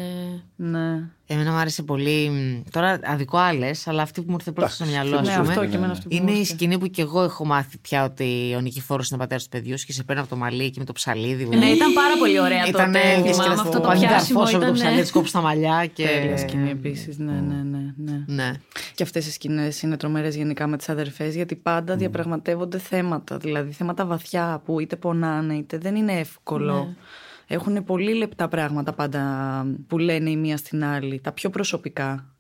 Ναι. 0.57 1.09
Εμένα 1.33 1.51
μου 1.51 1.57
άρεσε 1.57 1.83
πολύ. 1.83 2.29
μ, 2.31 2.71
Τώρα 2.71 2.99
αδικό 3.05 3.39
άλλες, 3.39 3.87
αλλά 3.87 4.03
αυτή 4.03 4.21
που 4.21 4.27
μου 4.31 4.35
ήρθε 4.39 4.53
πρώτα 4.53 4.71
στο 4.71 4.85
μυαλό, 4.85 5.17
ας 5.17 5.27
Ναι, 5.29 5.35
πούμε. 5.37 5.49
αυτό 5.49 5.67
και 5.67 5.77
εμένα 5.77 5.93
αυτό 5.93 6.09
που 6.09 6.15
μου 6.15 6.23
Είναι 6.23 6.31
η 6.31 6.39
ήρθε. 6.39 6.53
σκηνή 6.53 6.79
που 6.79 6.87
και 6.87 7.03
εγώ 7.03 7.23
έχω 7.23 7.45
μάθει 7.47 7.79
πια 7.79 8.05
ότι 8.05 8.55
ο 8.57 8.61
Νικηφόρος 8.61 9.09
είναι 9.09 9.17
ο 9.17 9.21
πατέρας 9.21 9.43
του 9.43 9.49
παιδιού 9.49 9.79
σου 9.79 9.87
και 9.87 9.93
σε 9.93 10.03
παίρνει 10.03 10.21
από 10.21 10.31
το 10.31 10.37
μαλλί 10.37 10.71
και 10.71 10.79
με 10.79 10.85
το 10.85 10.93
ψαλίδι. 10.93 11.45
Ναι, 11.45 11.67
ήταν 11.67 11.93
πάρα 11.93 12.15
πολύ 12.19 12.41
ωραία 12.41 12.67
Ήταν 12.67 12.93
τότε. 12.93 13.33
Θυμάμαι 13.33 13.53
αυτό 13.61 13.81
το 13.81 13.89
πιάσιμο. 13.99 14.43
με 14.43 14.51
το 14.51 14.57
Ήταν... 14.59 14.73
ψαλίδι, 14.73 15.01
της 15.01 15.11
κόψει 15.11 15.33
τα 15.33 15.41
μαλλιά 15.41 15.87
και. 15.93 16.05
Τέλεια 16.07 16.37
σκηνή 16.37 16.71
επίσης. 16.71 17.19
Ναι, 17.19 17.33
ναι, 17.33 17.63
ναι, 17.71 17.95
ναι. 17.97 18.25
Ναι. 18.27 18.53
Και 18.95 19.03
αυτές 19.03 19.27
οι 19.27 19.31
σκηνές 19.33 19.83
είναι 19.83 19.97
τρομερές 19.97 20.37
γενικά 20.37 20.67
με 20.67 20.77
τις 20.77 20.89
αδερφές, 20.89 21.35
γιατί 21.35 21.55
πάντα 21.57 21.97
διαπραγματεύονται 21.97 22.79
θέματα. 22.79 23.37
Δηλαδή 23.37 23.73
θέματα 23.73 24.05
βαθιά 24.07 24.63
που 24.65 24.81
είτε 24.81 24.97
πονάνε, 24.97 25.55
είτε 25.55 25.79
δεν 25.79 25.95
είναι 25.97 26.13
εύκολο. 26.13 26.95
Έχουν 27.53 27.85
πολύ 27.85 28.15
λεπτά 28.15 28.49
πράγματα 28.49 28.93
πάντα 28.93 29.23
που 29.87 29.99
λένε 29.99 30.31
η 30.31 30.37
μία 30.37 30.57
στην 30.57 30.85
άλλη, 30.85 31.21
τα 31.21 31.33
πιο 31.33 31.51
προσωπικά. 31.51 32.35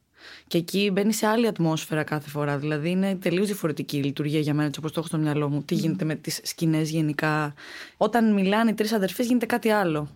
Και 0.47 0.59
εκεί 0.59 0.91
μπαίνει 0.93 1.13
σε 1.13 1.27
άλλη 1.27 1.47
ατμόσφαιρα 1.47 2.03
κάθε 2.03 2.29
φορά. 2.29 2.59
Δηλαδή 2.59 2.91
είναι 2.91 3.15
τελείως 3.15 3.47
διαφορετική 3.47 3.97
η 3.97 4.03
λειτουργία 4.03 4.41
για 4.41 4.55
μένα, 4.55 4.67
έτσι 4.67 4.79
όπως 4.79 4.93
το 4.93 4.99
έχω 4.99 5.09
στο 5.09 5.19
μυαλό 5.19 5.49
μου. 5.49 5.63
Τι 5.63 5.75
γίνεται 5.75 6.05
με 6.05 6.15
τις 6.15 6.41
σκηνές 6.43 6.91
γενικά. 6.91 7.55
Όταν 7.97 8.33
μιλάνε 8.33 8.71
οι 8.71 8.75
τρεις 8.75 8.93
αδερφές, 8.93 9.27
γίνεται 9.27 9.47
κάτι 9.47 9.69
άλλο. 9.69 10.09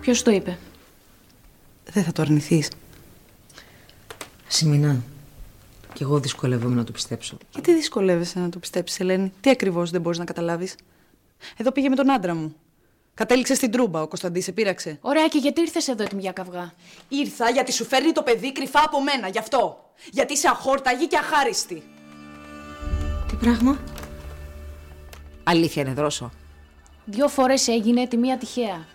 Ποιος 0.00 0.22
το 0.22 0.30
είπε; 0.30 0.58
Δεν 1.84 2.04
θα 2.04 2.12
το 2.12 2.22
αρνηθείς. 2.22 2.70
Σημεινά. 4.48 5.02
Και 5.92 6.02
εγώ 6.02 6.20
δυσκολεύομαι 6.20 6.74
να 6.74 6.84
το 6.84 6.92
πιστέψω. 6.92 7.36
Γιατί 7.52 7.74
δυσκολεύεσαι 7.74 8.38
να 8.38 8.48
το 8.48 8.58
πιστέψεις, 8.58 9.00
Ελένη; 9.00 9.32
Τι 9.40 9.50
ακριβώς 9.50 9.90
δεν 9.90 10.00
μπορείς 10.00 10.18
να 10.18 10.24
καταλάβεις; 10.24 10.74
Εδώ 11.56 11.72
πήγε 11.72 11.88
με 11.88 11.96
τον 11.96 12.10
άντρα 12.10 12.34
μου. 12.34 12.56
Κατέληξε 13.14 13.54
στην 13.54 13.70
τρούμπα, 13.70 14.02
ο 14.02 14.08
Κωνσταντής 14.08 14.44
σε 14.44 14.52
πείραξε. 14.52 14.98
Ωραία, 15.00 15.28
και 15.28 15.38
γιατί 15.38 15.60
ήρθες 15.60 15.88
εδώ 15.88 16.02
έτοιμη 16.02 16.20
για 16.20 16.32
καυγά; 16.32 16.72
Ήρθα 17.08 17.50
γιατί 17.50 17.72
σου 17.72 17.84
φέρνει 17.84 18.12
το 18.12 18.22
παιδί 18.22 18.52
κρυφά 18.52 18.82
από 18.84 19.02
μένα, 19.02 19.28
γι' 19.28 19.38
αυτό. 19.38 19.90
Γιατί 20.10 20.32
είσαι 20.32 20.48
αχόρταγη 20.48 21.06
και 21.06 21.16
αχάριστη. 21.16 21.82
Τι 23.28 23.34
πράγμα; 23.36 23.78
Αλήθεια 25.44 25.82
είναι 25.82 25.92
δρόσο. 25.92 26.30
Δύο 27.04 27.28
φορές 27.28 27.68
έγινε 27.68 28.06
τη 28.08 28.16
μία 28.16 28.38
τυχαία. 28.38 28.86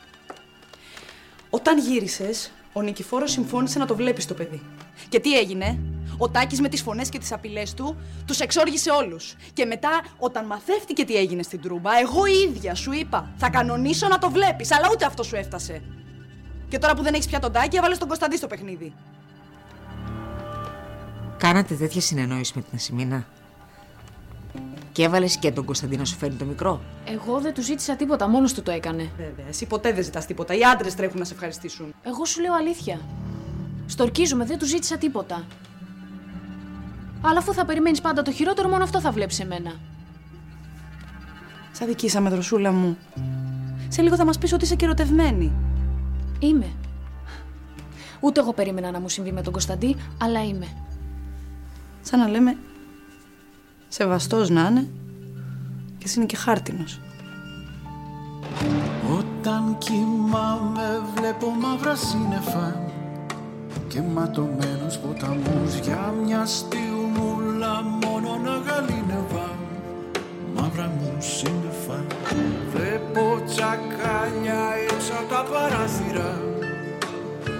Όταν 1.49 1.79
γύρισες, 1.79 2.51
ο 2.73 2.81
Νικηφόρος 2.81 3.31
συμφώνησε 3.31 3.79
να 3.79 3.85
το 3.85 3.95
βλέπεις 3.95 4.25
το 4.27 4.33
παιδί. 4.33 4.61
Και 5.09 5.19
τι 5.19 5.37
έγινε, 5.37 5.79
ο 6.17 6.29
Τάκης 6.29 6.61
με 6.61 6.69
τις 6.69 6.81
φωνές 6.81 7.09
και 7.09 7.19
τις 7.19 7.31
απειλές 7.31 7.73
του 7.73 7.97
τους 8.25 8.39
εξόργησε 8.39 8.91
όλους. 8.91 9.35
Και 9.53 9.65
μετά, 9.65 10.01
όταν 10.17 10.45
μαθεύτηκε 10.45 11.05
τι 11.05 11.15
έγινε 11.15 11.43
στην 11.43 11.61
Τρούμπα, 11.61 11.99
εγώ 11.99 12.25
η 12.25 12.49
ίδια 12.49 12.75
σου 12.75 12.91
είπα: 12.91 13.33
Θα 13.37 13.49
κανονίσω 13.49 14.07
να 14.07 14.17
το 14.17 14.29
βλέπεις, 14.29 14.71
αλλά 14.71 14.89
ούτε 14.91 15.05
αυτό 15.05 15.23
σου 15.23 15.35
έφτασε. 15.35 15.81
Και 16.69 16.79
τώρα 16.79 16.95
που 16.95 17.01
δεν 17.01 17.13
έχεις 17.13 17.27
πια 17.27 17.39
τον 17.39 17.51
Τάκη, 17.51 17.77
έβαλες 17.77 17.97
τον 17.97 18.07
Κωνσταντή 18.07 18.37
στο 18.37 18.47
παιχνίδι. 18.47 18.93
Κάνατε 21.37 21.75
τέτοια 21.75 22.01
συνεννόηση 22.01 22.51
με 22.55 22.61
την 22.61 22.71
Ασημίνα; 22.75 23.25
Και 24.91 25.03
έβαλες 25.03 25.37
και 25.37 25.51
τον 25.51 25.65
Κωνσταντίνο 25.65 25.99
να 25.99 26.05
σου 26.05 26.17
φέρνει 26.17 26.35
το 26.35 26.45
μικρό; 26.45 26.81
Εγώ 27.05 27.39
δεν 27.39 27.53
του 27.53 27.61
ζήτησα 27.61 27.95
τίποτα, 27.95 28.27
μόνος 28.27 28.53
του 28.53 28.61
το 28.61 28.71
έκανε. 28.71 29.09
Βέβαια, 29.17 29.45
εσύ 29.49 29.65
ποτέ 29.65 29.93
δεν 29.93 30.03
ζητάς 30.03 30.25
τίποτα. 30.25 30.53
Οι 30.53 30.63
άντρες 30.63 30.95
τρέχουν 30.95 31.19
να 31.19 31.25
σε 31.25 31.33
ευχαριστήσουν. 31.33 31.93
Εγώ 32.03 32.25
σου 32.25 32.41
λέω 32.41 32.53
αλήθεια. 32.53 32.99
Στορκίζομαι, 33.85 34.45
δεν 34.45 34.57
του 34.57 34.65
ζήτησα 34.65 34.97
τίποτα. 34.97 35.45
Αλλά 37.27 37.39
αφού 37.39 37.53
θα 37.53 37.65
περιμένεις 37.65 38.01
πάντα 38.01 38.21
το 38.21 38.31
χειρότερο, 38.31 38.69
μόνο 38.69 38.83
αυτό 38.83 38.99
θα 38.99 39.11
βλέπεις 39.11 39.39
εμένα. 39.39 39.71
Σας 41.71 41.87
δικήσαμε, 41.87 42.29
δροσούλα 42.29 42.71
μου. 42.71 42.97
Σε 43.87 44.01
λίγο 44.01 44.15
θα 44.15 44.25
μας 44.25 44.37
πεις 44.37 44.53
ότι 44.53 44.63
είσαι 44.63 44.75
καιρωτευμένη. 44.75 45.51
Είμαι. 46.39 46.71
Ούτε 48.19 48.39
εγώ 48.39 48.53
περίμενα 48.53 48.91
να 48.91 48.99
μου 48.99 49.09
συμβεί 49.09 49.31
με 49.31 49.41
τον 49.41 49.51
Κωνσταντί, 49.51 49.95
αλλά 50.17 50.43
είμαι. 50.43 50.67
Σαν 52.01 52.19
να 52.19 52.27
λέμε, 52.27 52.57
σεβαστός 53.87 54.49
να 54.49 54.67
είναι 54.67 54.87
και 55.97 56.05
εσύ 56.05 56.17
είναι 56.17 56.25
και 56.25 56.35
χάρτινος. 56.35 56.99
Όταν 59.17 59.77
κοιμάμαι 59.77 61.01
βλέπω 61.15 61.49
μαύρα 61.49 61.95
σύννεφα 61.95 62.79
και 63.87 64.01
ματωμένους 64.01 64.97
ποταμούς 64.97 65.77
για 65.83 66.13
μια 66.25 66.45
στιγμούλα 67.15 67.83
μόνο 68.03 68.39
να 68.43 68.55
γαλήνευα. 68.65 69.47
Μαύρα 70.55 70.91
μου 70.99 71.15
σύννεφα. 71.19 71.99
Βλέπω 72.73 73.41
τσακάλια 73.45 74.61
έξω 74.83 75.13
από 75.19 75.29
τα 75.33 75.45
παράθυρα. 75.51 76.31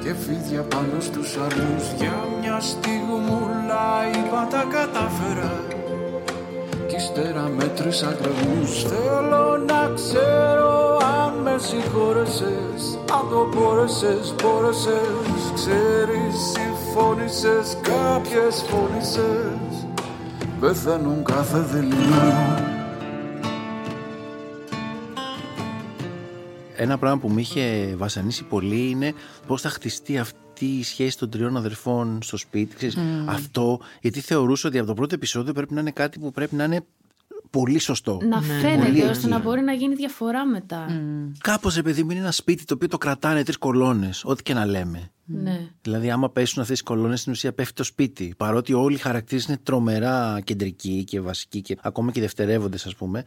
Και 0.04 0.14
φίδια 0.14 0.62
πάνω 0.62 1.00
στους 1.00 1.38
αρμούς 1.46 1.86
για 1.98 2.18
μια 2.40 2.60
στιγμούλα 2.60 3.88
είπα 4.16 4.48
τα 4.52 4.64
κατάφερα. 4.76 5.54
Κι 6.88 6.96
ύστερα 6.96 7.52
μέτρησα 7.58 8.18
κρεμούς 8.20 8.84
Θέλω 8.84 9.58
να 9.72 9.92
ξέρω 9.96 10.98
αν 10.98 11.34
με 11.44 11.56
συγχώρεσες. 11.58 12.82
Αν 13.18 13.26
το 13.30 13.42
μπόρεσες, 13.52 14.34
μπόρεσες 14.38 15.42
Ξέρεις, 15.56 16.40
φώνησες 16.96 17.78
Κάποιες 17.82 18.66
φώνησες 18.68 19.88
Πεθαίνουν 20.60 21.24
κάθε 21.24 21.60
δειλινό 21.60 22.64
Ένα 26.76 26.98
πράγμα 26.98 27.20
που 27.20 27.30
με 27.30 27.42
είχε 27.42 27.96
βασανίσει 27.98 28.44
πολύ 28.44 28.90
είναι 28.90 29.14
πώς 29.48 29.62
θα 29.62 29.70
χτιστεί 29.70 30.18
αυτή 30.18 30.66
η 30.66 30.84
σχέση 30.84 31.18
των 31.18 31.30
τριών 31.30 31.58
αδερφών 31.58 32.20
στο 32.22 32.38
σπίτι. 32.38 32.92
Αυτό, 33.26 33.80
γιατί 34.02 34.20
θεωρούσα 34.20 34.68
ότι 34.68 34.78
από 34.78 34.88
το 34.88 34.94
πρώτο 34.94 35.16
επεισόδιο 35.16 35.54
πρέπει 35.54 35.74
να 35.74 35.80
είναι 35.80 35.92
κάτι 35.92 36.20
που 36.20 36.32
πρέπει 36.32 36.56
να 36.56 36.64
είναι 36.64 36.86
πολύ 37.50 37.80
σωστό. 37.80 38.20
Να 38.24 38.38
Πολύ 38.38 38.52
φαίνεται 38.52 39.02
ώστε 39.02 39.12
εκεί. 39.12 39.28
να 39.28 39.40
μπορεί 39.40 39.62
να 39.62 39.74
γίνει 39.74 39.96
διαφορά 39.96 40.46
μετά. 40.46 40.86
Κάπως 41.40 41.78
επειδή 41.78 42.04
μου 42.04 42.12
είναι 42.12 42.20
ένα 42.20 42.32
σπίτι 42.32 42.66
το 42.66 42.74
οποίο 42.74 42.88
το 42.88 42.98
κρατάνε 42.98 43.44
τρεις 43.44 43.58
κολόνες, 43.58 44.24
ό,τι 44.26 44.44
και 44.44 44.54
να 44.54 44.66
λέμε. 44.66 45.10
Ναι. 45.28 45.70
Δηλαδή, 45.82 46.12
άμα 46.12 46.30
πέσουν 46.30 46.62
αυτές 46.62 46.78
τις 46.78 46.88
κολόνες, 46.88 47.20
στην 47.20 47.32
ουσία 47.32 47.54
πέφτει 47.54 47.74
το 47.74 47.84
σπίτι. 47.84 48.34
Παρότι 48.38 48.74
όλοι 48.74 48.96
οι 48.96 49.00
χαρακτήρες 49.00 49.46
είναι 49.46 49.58
τρομερά 49.64 50.40
κεντρικοί 50.44 51.04
και 51.04 51.22
βασικοί 51.22 51.62
και 51.62 51.78
ακόμα 51.82 52.12
και 52.12 52.20
δευτερεύοντες, 52.20 52.86
ας 52.86 52.96
πούμε. 52.96 53.24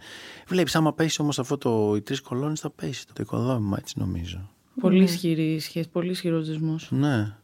Βλέπεις, 0.48 0.76
άμα 0.76 0.92
πέσει 0.92 1.22
όμως 1.22 1.38
αυτό 1.38 1.58
το, 1.58 1.94
οι 1.96 2.00
τρεις 2.00 2.20
κολόνες, 2.20 2.60
θα 2.60 2.70
πέσει 2.70 3.06
το 3.06 3.12
οικοδόμημα, 3.20 3.76
έτσι 3.80 3.94
νομίζω. 3.98 4.50
Πολύ 4.80 5.02
ισχυρή 5.02 5.58
σχέση, 5.60 5.88
πολύ 5.88 6.10
ισχυρός 6.10 6.46
δεσμός. 6.46 6.88
Ναι. 6.90 7.34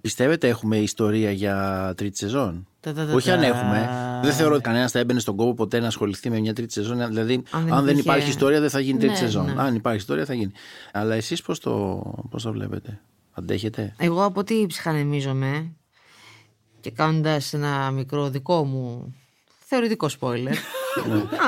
Πιστεύετε 0.00 0.48
έχουμε 0.48 0.76
ιστορία 0.76 1.30
για 1.30 1.92
τρίτη 1.96 2.18
σεζόν; 2.18 2.66
Τα-τα-τα-τα. 2.80 3.14
Όχι 3.14 3.30
αν 3.30 3.42
έχουμε. 3.42 3.88
Δεν 4.22 4.32
θεωρώ 4.32 4.54
ότι 4.54 4.62
κανένας 4.62 4.90
θα 4.90 4.98
έμπαινε 4.98 5.20
στον 5.20 5.36
κόπο 5.36 5.54
ποτέ 5.54 5.80
να 5.80 5.86
ασχοληθεί 5.86 6.30
με 6.30 6.38
μια 6.40 6.52
τρίτη 6.52 6.72
σεζόν. 6.72 7.06
Δηλαδή, 7.08 7.42
αν 7.52 7.64
δεν, 7.66 7.74
υπήρχε- 7.76 7.98
υπάρχει 8.00 8.28
ιστορία, 8.28 8.60
δεν 8.60 8.70
θα 8.70 8.80
γίνει 8.80 8.98
τρίτη 8.98 9.12
Ναι, 9.12 9.18
σεζόν. 9.18 9.44
ναι. 9.44 9.62
Αν 9.62 9.74
υπάρχει 9.74 9.98
ιστορία, 9.98 10.24
θα 10.24 10.34
γίνει. 10.34 10.52
Αλλά 10.92 11.14
εσείς 11.14 11.42
πώς 11.42 11.58
το, 11.60 12.02
πώς 12.30 12.42
το 12.42 12.52
βλέπετε, 12.52 13.00
Αντέχετε; 13.32 13.94
Εγώ 13.98 14.24
από 14.24 14.44
τι 14.44 14.66
ψυχανεμίζομαι 14.66 15.72
και 16.80 16.90
κάνοντας 16.90 17.52
ένα 17.52 17.90
μικρό 17.90 18.28
δικό 18.28 18.64
μου 18.64 19.14
θεωρητικό 19.66 20.08
spoiler. 20.20 20.54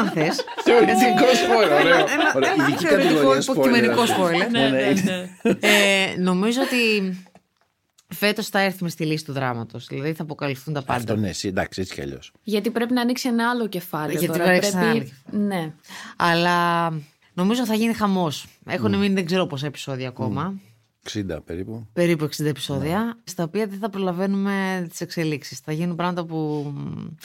Αν 0.01 0.11
θες. 0.15 0.45
Θεωρητικό 0.65 1.25
spoiler, 1.47 1.81
ωραίο. 1.85 2.05
Ωραία, 2.37 2.55
ειδική 2.55 2.85
κατηγορία 2.85 3.41
υποκειμενικό 3.43 4.03
spoiler. 4.03 4.51
Ναι, 4.51 4.69
ναι, 4.69 4.93
Ε, 5.61 6.15
νομίζω 6.19 6.61
ότι 6.63 6.77
φέτος 8.15 8.49
θα 8.49 8.61
έρθουμε 8.61 8.91
στη 8.91 9.05
λύση 9.05 9.25
του 9.25 9.33
δράματος. 9.33 9.87
Δηλαδή 9.87 10.13
θα 10.13 10.23
αποκαλυφθούν 10.23 10.75
τα 10.75 10.83
πάντα. 10.83 10.99
Αυτό 10.99 11.17
ναι, 11.17 11.29
εσύ, 11.29 11.49
εντάξει, 11.49 11.81
έτσι 11.81 11.95
κι 11.95 12.01
αλλιώς. 12.01 12.33
Γιατί 12.43 12.71
πρέπει 12.71 12.93
να 12.93 13.01
ανοίξει 13.01 13.29
ένα 13.29 13.51
άλλο 13.51 13.69
κεφάλαιο. 13.69 14.19
Γιατί 14.19 14.39
τώρα. 14.39 14.45
πρέπει 14.45 14.75
να 14.75 14.81
ανοίξει 14.81 15.13
ένα 15.15 15.31
πρέπει... 15.31 15.45
Ναι. 15.45 15.73
Αλλά 16.17 16.89
νομίζω 17.35 17.67
θα 17.67 17.75
γίνει 17.75 17.93
χαμός. 17.93 18.47
Έχουν 18.67 18.97
μείνει 18.99 19.15
δεν 19.15 19.27
ξέρω 19.27 19.47
πόσα 19.47 19.67
επεισόδια 19.67 20.09
ακόμα. 20.09 20.61
60 21.13 21.39
περίπου. 21.45 21.87
Περίπου 21.93 22.25
60 22.25 22.45
επεισόδια, 22.45 23.19
στα 23.25 23.45
οποία 23.45 23.67
δεν 23.67 23.79
θα 23.79 23.91
προλαβαίνουμε 23.91 24.87
τις 24.91 25.01
εξελίξεις. 25.01 25.59
Θα 25.59 25.73
γίνουν 25.73 25.97
πράγματα 25.97 26.25
που. 26.25 26.73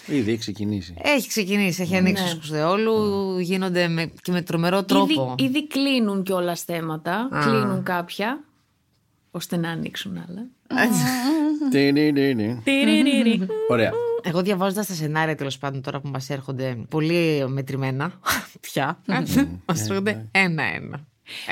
Ήδη 0.07 0.29
έχει 0.32 0.39
ξεκινήσει. 0.39 0.93
Έχει 0.97 1.27
ξεκινήσει, 1.27 1.82
έχει 1.82 1.95
ανοίξει 1.95 2.23
Ναι. 2.23 2.29
ο 2.29 2.32
σκουσεόλου, 2.34 3.39
γίνονται 3.39 3.88
με, 3.88 4.11
και 4.21 4.32
με 4.32 4.41
τρομερό 4.41 4.84
τρόπο. 4.84 5.36
Ήδη, 5.39 5.49
ήδη 5.49 5.67
κλείνουν 5.67 6.23
κιόλας 6.23 6.63
θέματα. 6.63 7.29
Κλείνουν 7.43 7.84
κάποια. 7.84 8.43
ώστε 9.32 9.57
να 9.57 9.69
ανοίξουν 9.69 10.17
άλλα. 10.17 10.47
Τι, 11.72 11.93
τι, 11.93 12.13
τι, 12.13 13.38
τι. 13.38 13.45
Ωραία. 13.69 13.91
Εγώ 14.24 14.41
διαβάζοντας 14.41 14.88
τα 14.88 14.93
σενάρια 14.93 15.36
τέλος 15.36 15.57
πάντων 15.57 15.82
τώρα 15.82 15.99
που 15.99 16.07
μας 16.07 16.30
έρχονται 16.30 16.78
πολύ 16.89 17.47
μετρημένα 17.47 18.11
πια. 18.61 18.99
Μας 19.65 19.89
έρχονται 19.89 20.28
ένα-ένα. 20.32 21.05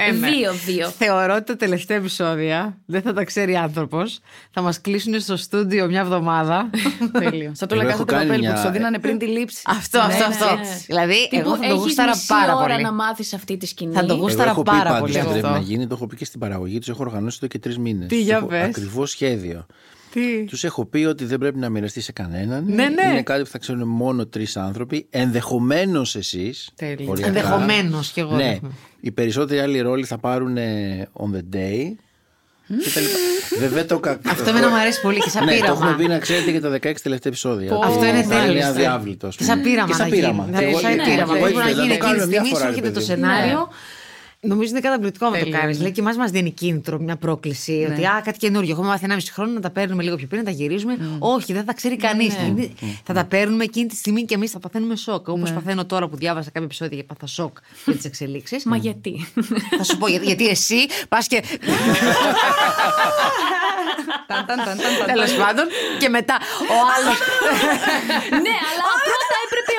Ένα. 0.08 0.28
Δύο-δύο. 0.30 0.88
Θεωρώ 0.90 1.36
ότι 1.36 1.44
τα 1.44 1.56
τελευταία 1.56 1.98
επεισόδια 1.98 2.78
δεν 2.86 3.02
θα 3.02 3.14
τα 3.14 3.24
ξέρει 3.24 3.56
άνθρωπος. 3.56 4.20
Θα 4.52 4.62
μας 4.62 4.82
κλείσουν 4.82 5.20
στο 5.20 5.38
στούντιο 5.38 5.88
μια 5.88 6.00
εβδομάδα. 6.00 6.70
Τέλειο. 7.20 7.52
Σαν 7.56 7.68
το 7.68 7.76
Εγώ 7.76 7.84
λακάζα 7.84 7.90
έχω 7.90 8.06
του 8.06 8.14
κάνει 8.14 8.26
παπέλ 8.26 8.40
μια- 8.40 8.50
που 8.50 8.56
τους 8.56 8.66
το 8.66 8.72
δίνανε 8.72 9.00
πριν 9.00 9.18
τη 9.18 9.26
λήψη. 9.26 9.62
αυτό, 9.66 10.00
αυτό, 10.00 10.24
αυτό. 10.24 10.46
Δηλαδή, 10.88 11.30
εγώ 11.32 11.50
θα 11.56 11.58
το 11.58 11.64
έχεις 11.66 11.78
γούσταρα 11.78 12.10
μισή 12.10 12.26
πάρα 12.28 12.56
ώρα 12.56 12.68
πολύ. 12.72 12.82
να 12.84 12.92
μάθεις 12.94 13.34
αυτή 13.34 13.58
τη 13.58 13.66
σκηνή; 13.66 13.94
Θα 13.94 14.06
το 14.06 14.14
Εγώ 14.14 14.22
γούσταρα 14.22 14.50
έχω 14.50 14.64
πει 14.64 14.70
πάρα 14.72 14.84
πάντως 14.84 15.00
πολύ 15.00 15.14
τι 15.14 15.20
πρέπει 15.20 15.36
αυτό. 15.36 15.50
να 15.50 15.58
γίνει, 15.60 15.88
το 15.88 15.96
έχω 15.96 16.08
πει 16.08 16.16
και 16.16 16.26
στην 16.26 16.40
παραγωγή 16.40 16.80
τους. 16.80 16.90
Έχω 16.90 17.04
οργανώσει 17.04 17.36
εδώ 17.38 17.48
και 17.48 17.60
τρεις 17.60 17.78
μήνες. 17.78 18.08
Τι, 18.08 18.22
για 18.22 18.42
πες. 18.46 18.64
Ακριβώς 18.66 19.10
σχέδιο. 19.10 19.66
Τι; 20.14 20.44
Τους 20.46 20.64
έχω 20.64 20.86
πει 20.86 21.04
ότι 21.06 21.26
δεν 21.26 21.38
πρέπει 21.40 21.58
να 21.60 21.70
μοιραστεί 21.70 22.02
σε 22.02 22.12
κανέναν. 22.12 22.64
Ναι, 22.68 22.84
ναι. 22.90 23.12
Είναι 23.12 23.22
κάτι 23.24 23.42
που 23.44 23.50
θα 23.50 23.58
ξέρουν 23.58 23.88
μόνο 23.88 24.26
τρεις 24.28 24.58
άνθρωποι. 24.58 25.08
Ενδεχομένως 25.10 26.16
εσείς. 26.16 26.70
Τέλειο. 26.76 27.16
Ενδεχομένως 27.22 28.12
κι 28.12 28.20
εγώ. 28.20 28.36
Ναι. 28.36 28.44
δέχομαι. 28.44 28.72
Οι 29.00 29.12
περισσότεροι 29.12 29.60
άλλοι 29.60 29.80
ρόλοι 29.80 30.06
θα 30.06 30.18
πάρουν 30.18 30.58
ε, 30.58 31.08
on 31.14 31.36
the 31.36 31.56
day. 31.56 31.84
και 32.84 32.90
τα 32.94 33.00
λοιπά. 33.02 33.18
Βέβαια 33.60 33.86
το 33.86 34.00
κακό. 34.00 34.22
Αυτό 34.30 34.50
εμένα 34.50 34.70
μου 34.70 34.76
αρέσει 34.76 35.02
πολύ 35.02 35.20
και 35.20 35.30
σαν 35.30 35.46
Ναι, 35.46 35.52
το 35.52 35.58
πείραμα. 35.62 35.74
έχουμε 35.86 35.96
πει 36.04 36.08
να 36.08 36.20
ξέρετε 36.20 36.52
και 36.52 36.60
τα 36.60 36.70
16 36.70 36.80
τελευταία 36.80 37.18
επεισόδια. 37.24 37.76
Αυτό 37.84 38.06
είναι 38.06 38.24
Θα 38.24 38.30
τέλειο. 38.46 38.66
αδιάβλητο. 38.68 39.28
ας 39.28 39.36
Και 39.36 39.44
πούμε. 39.44 39.56
σαν 39.56 39.64
πείραμα 39.64 39.88
Και 39.88 39.94
σαν 39.94 40.10
να 40.10 40.16
γίνει. 40.16 40.20
πείραμα. 40.22 40.44
Δηλαδή, 40.46 40.66
Εγώ- 40.66 40.80
σαν 40.80 40.96
ναι, 40.96 41.04
πείραμα. 41.04 41.34
εγώ 41.36 41.40
Μπορεί 41.42 41.54
να 41.56 41.70
ήθελα 41.70 41.84
γίνει 41.84 41.88
το 41.88 41.94
εκείνη 41.94 41.98
κάνουμε 41.98 42.22
τη 42.24 42.30
μια 42.30 42.40
στιγμή, 42.40 42.48
σου 42.48 42.54
φορά, 42.56 42.64
ρε 42.64 42.70
έρχεται 42.70 42.92
το 42.92 43.00
παιδί 43.00 43.22
μου. 43.22 43.28
σενάριο. 43.28 43.70
Νομίζω 44.42 44.70
είναι 44.72 44.80
καταπληκτικό 44.80 45.26
να 45.26 45.32
το 45.32 45.38
Τέλειο. 45.38 45.60
κάνεις. 45.60 45.80
Λέει 45.82 45.92
και 45.92 46.00
εμά 46.02 46.14
μας 46.18 46.32
δίνει 46.32 46.52
κίνητρο, 46.52 47.00
μια 47.00 47.16
πρόκληση. 47.18 47.88
Ότι 47.92 48.06
α, 48.06 48.22
κάτι 48.26 48.38
καινούργιο. 48.38 48.72
Έχουμε 48.72 48.88
μάθει 48.88 49.06
1,5 49.10 49.18
χρόνο 49.32 49.52
να 49.52 49.60
τα 49.60 49.70
παίρνουμε 49.70 50.04
λίγο 50.04 50.16
πιο 50.16 50.28
πριν, 50.28 50.40
να 50.40 50.46
τα 50.46 50.52
γυρίζουμε. 50.52 50.98
Όχι, 51.20 51.54
δεν 51.54 51.64
θα 51.64 51.74
ξέρει 51.74 51.96
κανείς. 51.98 52.36
Θα 53.04 53.14
τα 53.14 53.26
παίρνουμε 53.26 53.64
εκείνη 53.64 53.86
τη 53.88 53.96
στιγμή 53.96 54.26
και 54.26 54.34
εμείς 54.34 54.52
θα 54.52 54.60
παθαίνουμε 54.60 54.96
σοκ. 54.96 55.28
Όπω 55.28 55.52
παθαίνω 55.54 55.86
τώρα 55.86 56.08
που 56.08 56.16
διάβασα 56.16 56.46
κάποια 56.46 56.64
επεισόδια 56.66 56.98
και 56.98 57.04
πάθα 57.04 57.28
σοκ 57.28 57.58
για 57.86 57.96
τις 57.96 58.06
εξελίξεις. 58.06 58.64
Μα 58.64 58.76
γιατί; 58.78 59.28
Θα 59.78 59.84
σου 59.84 59.98
πω 59.98 60.08
γιατί, 60.08 60.26
γιατί 60.26 60.48
εσύ 60.48 60.76
πας 61.10 61.28
και. 61.28 61.44
Ταν, 64.28 64.46
ταν, 64.48 64.58
ταν, 64.58 64.66
ταν, 64.66 64.78
ταν. 65.00 65.08
Τέλος 65.14 65.32
πάντων. 65.42 65.66
Και 66.00 66.10
μετά 66.10 66.36
ο 66.76 66.78
άλλο. 66.96 67.12
ναι, 68.46 68.56
αλλά 68.70 68.84
πρώτα 69.08 69.36
έπρεπε 69.46 69.74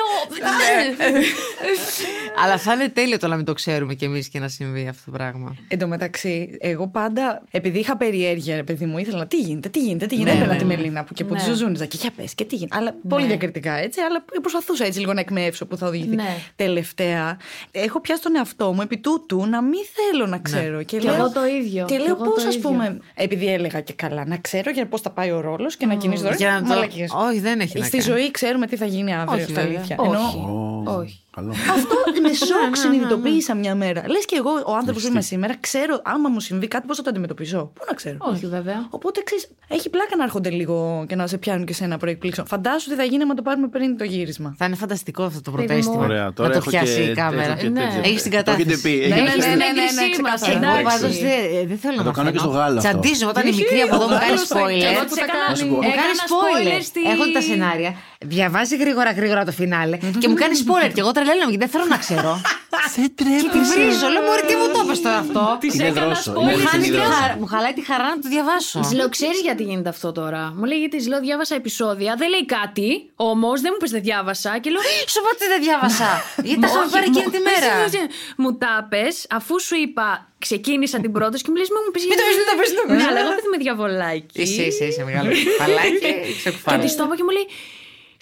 Αλλά 2.43 2.57
θα 2.57 2.73
είναι 2.73 2.89
τέλειο 2.89 3.17
το 3.17 3.27
να 3.27 3.35
μην 3.35 3.45
το 3.45 3.53
ξέρουμε 3.53 3.93
κι 3.93 4.05
εμείς 4.05 4.27
και 4.29 4.39
να 4.39 4.47
συμβεί 4.47 4.87
αυτό 4.87 5.01
το 5.05 5.17
πράγμα. 5.17 5.55
Εν 5.67 5.79
τω 5.79 5.87
μεταξύ, 5.87 6.57
εγώ 6.59 6.87
πάντα, 6.87 7.43
επειδή 7.51 7.79
είχα 7.79 7.97
περιέργεια, 7.97 8.55
ρε 8.55 8.63
παιδί 8.63 8.85
μου, 8.85 8.97
ήθελα 8.97 9.17
να 9.17 9.27
τι 9.27 9.37
γίνεται, 9.39 9.69
τι 9.69 9.79
γίνεται, 9.79 10.05
τι 10.05 10.15
γίνεται. 10.15 10.31
Ναι, 10.31 10.37
Έπαιρνα 10.37 10.53
ναι, 10.53 10.59
τη 10.59 10.65
ναι. 10.65 10.75
Μελίνα 10.75 11.03
που 11.03 11.13
και 11.13 11.23
από 11.23 11.33
Ναι. 11.33 11.39
τη 11.39 11.45
ζουζούνιζα 11.45 11.85
και 11.85 11.97
για 12.01 12.11
πες 12.15 12.35
και 12.35 12.45
τι 12.45 12.55
γίνεται. 12.55 12.77
Αλλά 12.77 12.95
πολύ 13.07 13.25
διακριτικά 13.25 13.73
έτσι, 13.73 13.99
αλλά 14.01 14.23
προσπαθούσα 14.41 14.85
έτσι 14.85 14.99
λίγο 14.99 15.13
να 15.13 15.19
εκμεύσω 15.19 15.65
που 15.65 15.77
θα 15.77 15.87
οδηγηθεί. 15.87 16.15
Ναι. 16.15 16.35
Τελευταία, 16.55 17.37
έχω 17.71 18.01
πιάσει 18.01 18.21
τον 18.21 18.35
εαυτό 18.35 18.73
μου 18.73 18.81
επί 18.81 18.97
τούτου 18.97 19.45
να 19.45 19.61
μην 19.61 19.79
θέλω 19.93 20.25
να 20.27 20.37
ξέρω. 20.37 20.83
Και, 20.83 20.97
Κι 20.97 21.05
λέω, 21.05 21.13
εγώ 21.15 21.29
το 21.31 21.45
ίδιο. 21.45 21.85
Και 21.85 21.95
Κι 21.95 22.01
λέω 22.01 22.15
εγώ 22.15 22.23
πώς, 22.23 22.41
το 22.43 22.47
ας 22.47 22.55
ίδιο. 22.55 22.69
πούμε, 22.69 22.99
επειδή 23.13 23.47
έλεγα 23.53 23.81
και 23.81 23.93
καλά, 23.93 24.25
να 24.25 24.37
ξέρω 24.37 24.69
για 24.71 24.85
πώς 24.87 25.01
θα 25.01 25.09
πάει 25.09 25.31
ο 25.31 25.39
ρόλος 25.39 25.75
και 25.77 25.85
να 25.85 25.95
κινήσει 25.95 26.23
τώρα. 26.23 26.35
Για 26.35 26.51
να 26.51 26.59
το- 26.61 26.65
Μαλακίες. 26.67 27.11
Όχι, 27.29 27.39
δεν 27.39 27.59
έχει 27.59 27.79
να 27.79 27.85
Στη 27.85 27.97
κάνει. 27.97 28.09
ζωή 28.11 28.31
ξέρουμε 28.31 28.67
τι 28.67 28.75
θα 28.75 28.85
γίνει 28.85 29.15
αύριο. 29.15 29.33
Όχι, 29.43 29.51
στα 29.51 29.61
βέβαια. 29.61 29.77
αλήθεια. 29.77 29.95
Όχι. 30.17 30.37
Ενώ- 30.37 30.83
Όχι. 30.99 31.19
Καλό. 31.35 31.51
αυτό 31.51 31.95
με 32.21 32.33
σοκ 32.47 32.75
συνειδητοποίησα 32.75 33.55
μια 33.55 33.75
μέρα. 33.75 34.03
Λες 34.07 34.25
και 34.25 34.35
εγώ, 34.37 34.49
ο 34.65 34.75
άνθρωπος 34.75 35.01
που 35.03 35.07
είμαι 35.11 35.21
σήμερα, 35.21 35.55
ξέρω 35.59 36.01
άμα 36.03 36.29
μου 36.29 36.39
συμβεί 36.39 36.67
κάτι, 36.67 36.87
πώς 36.87 36.97
θα 36.97 37.03
το 37.03 37.09
αντιμετωπίσω. 37.09 37.71
Πού 37.75 37.83
να 37.87 37.93
ξέρω. 37.93 38.17
Όχι, 38.19 38.45
βέβαια. 38.47 38.87
Οπότε 38.89 39.21
ξέρεις, 39.23 39.47
έχει 39.67 39.89
πλάκα 39.89 40.15
να 40.15 40.23
έρχονται 40.23 40.49
λίγο 40.49 41.05
και 41.07 41.15
να 41.15 41.27
σε 41.27 41.37
πιάνουν 41.37 41.65
και 41.65 41.73
σε 41.73 41.83
ένα 41.83 41.97
προεκπλήξεων. 41.97 42.47
Φαντάσου 42.47 42.89
τι 42.89 42.95
θα 42.95 43.03
γίνει 43.03 43.23
άμα 43.23 43.33
το 43.33 43.41
πάρουμε 43.41 43.67
πριν 43.67 43.97
το 43.97 44.03
γύρισμα. 44.03 44.55
Θα 44.57 44.65
είναι 44.65 44.75
φανταστικό 44.75 45.23
αυτό 45.23 45.41
το 45.41 45.51
Παιδί 45.51 45.65
πρωτέστημα. 45.67 45.97
μου. 45.97 46.03
Ωραία, 46.03 46.33
τώρα 46.33 46.49
να 46.49 46.55
το 46.55 46.61
έχω 46.61 46.69
πιάσει 46.69 46.95
και- 46.95 47.09
η 47.09 47.13
κάμερα. 47.13 47.41
έχω 47.51 47.55
και 47.61 47.69
Ναι. 47.69 47.79
τέτοιο. 47.81 47.99
Έχεις 48.03 48.21
την 48.21 48.31
Το 48.31 48.37
έχετε 48.37 48.51
κατάθεση. 48.51 48.81
πει. 48.81 48.89
Ναι, 48.89 49.15
έχετε 49.15 49.21
ναι, 49.21 49.31
πει. 49.31 49.39
ναι, 49.39 49.55
ναι, 49.55 49.55
ναι, 49.55 49.63
έγκρισή 49.69 50.21
μας, 50.21 50.41
ξεκάθαρα. 50.41 50.67
Εγώ 50.67 50.79
εντάξει. 50.79 50.99
πάντω 51.01 51.07
δεν, 51.25 51.67
δεν 51.69 51.77
θέλω 51.83 51.95
Θα 51.99 52.03
να 52.03 52.09
το 52.09 52.15
κάνω 52.17 52.29
και 52.31 52.35
μαθαίνω. 52.37 52.53
στο 52.53 52.59
γάλα 52.59 52.77
αυτό. 52.79 52.89
Τσαντίζομαι 52.89 53.31
όταν 53.33 53.43
η 53.51 53.53
μικρή 53.61 53.79
από 53.85 53.95
εδώ 53.97 54.05
μου 54.11 54.17
κάνει 54.23 54.39
spoiler. 54.51 54.85
Εγώ 54.93 55.01
τους 55.09 55.19
έκανα- 55.23 55.47
Να 55.51 55.55
σου 55.59 55.65
πω. 55.69 55.73
Μου 55.75 55.81
κάνει 55.87 55.95
έκανα 56.01 56.23
spoiler. 56.31 56.79
στη- 56.89 57.03
Έχονται 57.13 57.33
τα 57.37 57.41
σενάρια. 57.49 57.91
Διαβάζει 58.25 58.75
γρήγορα 58.77 59.11
γρήγορα 59.11 59.45
το 59.45 59.51
φινάλε 59.51 59.97
και 60.19 60.27
μου 60.27 60.35
κάνει 60.35 60.55
spoiler. 60.65 60.91
Και 60.93 60.99
εγώ 61.05 61.11
τρελαίνομαι 61.11 61.49
γιατί 61.53 61.57
δεν 61.65 61.69
θέλω 61.69 61.85
να 61.85 61.97
ξέρω. 61.97 62.31
Δεν 62.95 63.05
Και 63.15 63.23
τη 63.23 63.23
τρέπεσαι. 63.23 63.73
βρίζω. 63.73 64.07
Λέω 64.13 64.23
Μωρή, 64.27 64.43
τι 64.49 64.55
μου 64.59 64.67
το 64.73 64.79
είπες 64.83 64.99
τώρα 65.05 65.17
αυτό; 65.25 65.41
Της 65.61 65.73
Είναι 65.75 65.87
έκανα 65.91 66.05
δρόσο, 66.05 66.31
spoiler 66.31 66.41
είναι 66.41 66.45
Μου 66.45 66.49
αλήθεια, 66.57 66.69
χάνει 66.69 66.85
είναι 66.87 66.95
τη 66.95 67.01
δρόσο. 67.01 67.19
χαρά- 67.19 67.37
Μου 67.41 67.47
χαλάει 67.53 67.73
τη 67.79 67.83
χαρά 67.89 68.07
να 68.15 68.19
το 68.23 68.27
διαβάσω. 68.35 68.79
Της 68.83 68.91
λέω, 68.97 69.09
ξέρεις 69.17 69.39
γιατί 69.47 69.61
γίνεται 69.69 69.89
αυτό 69.95 70.07
τώρα; 70.19 70.41
Μου 70.57 70.63
λέει, 70.69 70.79
γιατί 70.83 70.95
της 70.97 71.07
λέω, 71.11 71.19
διάβασα 71.27 71.55
επεισόδια. 71.61 72.11
Δεν 72.21 72.27
λέει 72.33 72.45
κάτι. 72.57 72.89
Όμως 73.31 73.57
δεν 73.63 73.69
μου 73.73 73.79
πει 73.81 73.87
δεν 73.95 74.03
διάβασα. 74.09 74.51
Και 74.63 74.69
λέω, 74.73 74.81
Σου 75.13 75.19
πω 75.23 75.29
ότι 75.35 75.45
δεν 75.53 75.59
διάβασα. 75.67 76.09
Γιατί 76.47 76.59
τα 76.63 76.67
είχαμε 76.67 76.83
«Όχι, 76.85 76.93
πάρει 76.95 77.07
εκείνη 77.11 77.25
μου- 77.27 77.35
τη 77.35 77.39
μέρα. 77.49 77.69
εσύ, 77.85 77.85
εσύ, 77.89 78.01
Μου 78.41 78.49
τα 78.63 78.73
πες, 78.91 79.13
αφού 79.37 79.53
σου 79.67 79.75
είπα, 79.85 80.07
ξεκίνησα 80.45 80.97
την 81.05 81.11
πρόταση 81.17 81.41
και 81.45 81.49
μου 81.53 81.57
λες, 81.61 81.69
μην 81.73 81.81
μου 81.85 81.91
πεις. 81.93 82.03
Μην 82.11 82.17
το 82.19 82.23
πεις, 82.27 82.35
μην 82.39 82.47
το 82.49 82.53
πεις, 82.59 82.69
μην 82.73 82.77
το 82.81 82.83
πεις. 82.89 82.97
Ναι, 82.99 83.05
αλλά 83.09 83.19
εγώ 83.23 83.31
παιδί 83.37 83.49
με 83.55 83.59
διαβολάκι. 83.65 84.35
Είσαι, 84.43 84.63
είσαι, 84.69 84.83
είσαι 84.89 85.03
μεγάλο 85.09 85.29
κουφαλάκι. 85.47 86.11
Είσαι 86.31 86.49
Και 86.49 86.55
κουφάλα. 86.55 86.81
της 86.83 86.91
το 86.97 87.03
είπα 87.05 87.15
και 87.19 87.25
μου 87.27 87.33
λέει, 87.37 87.47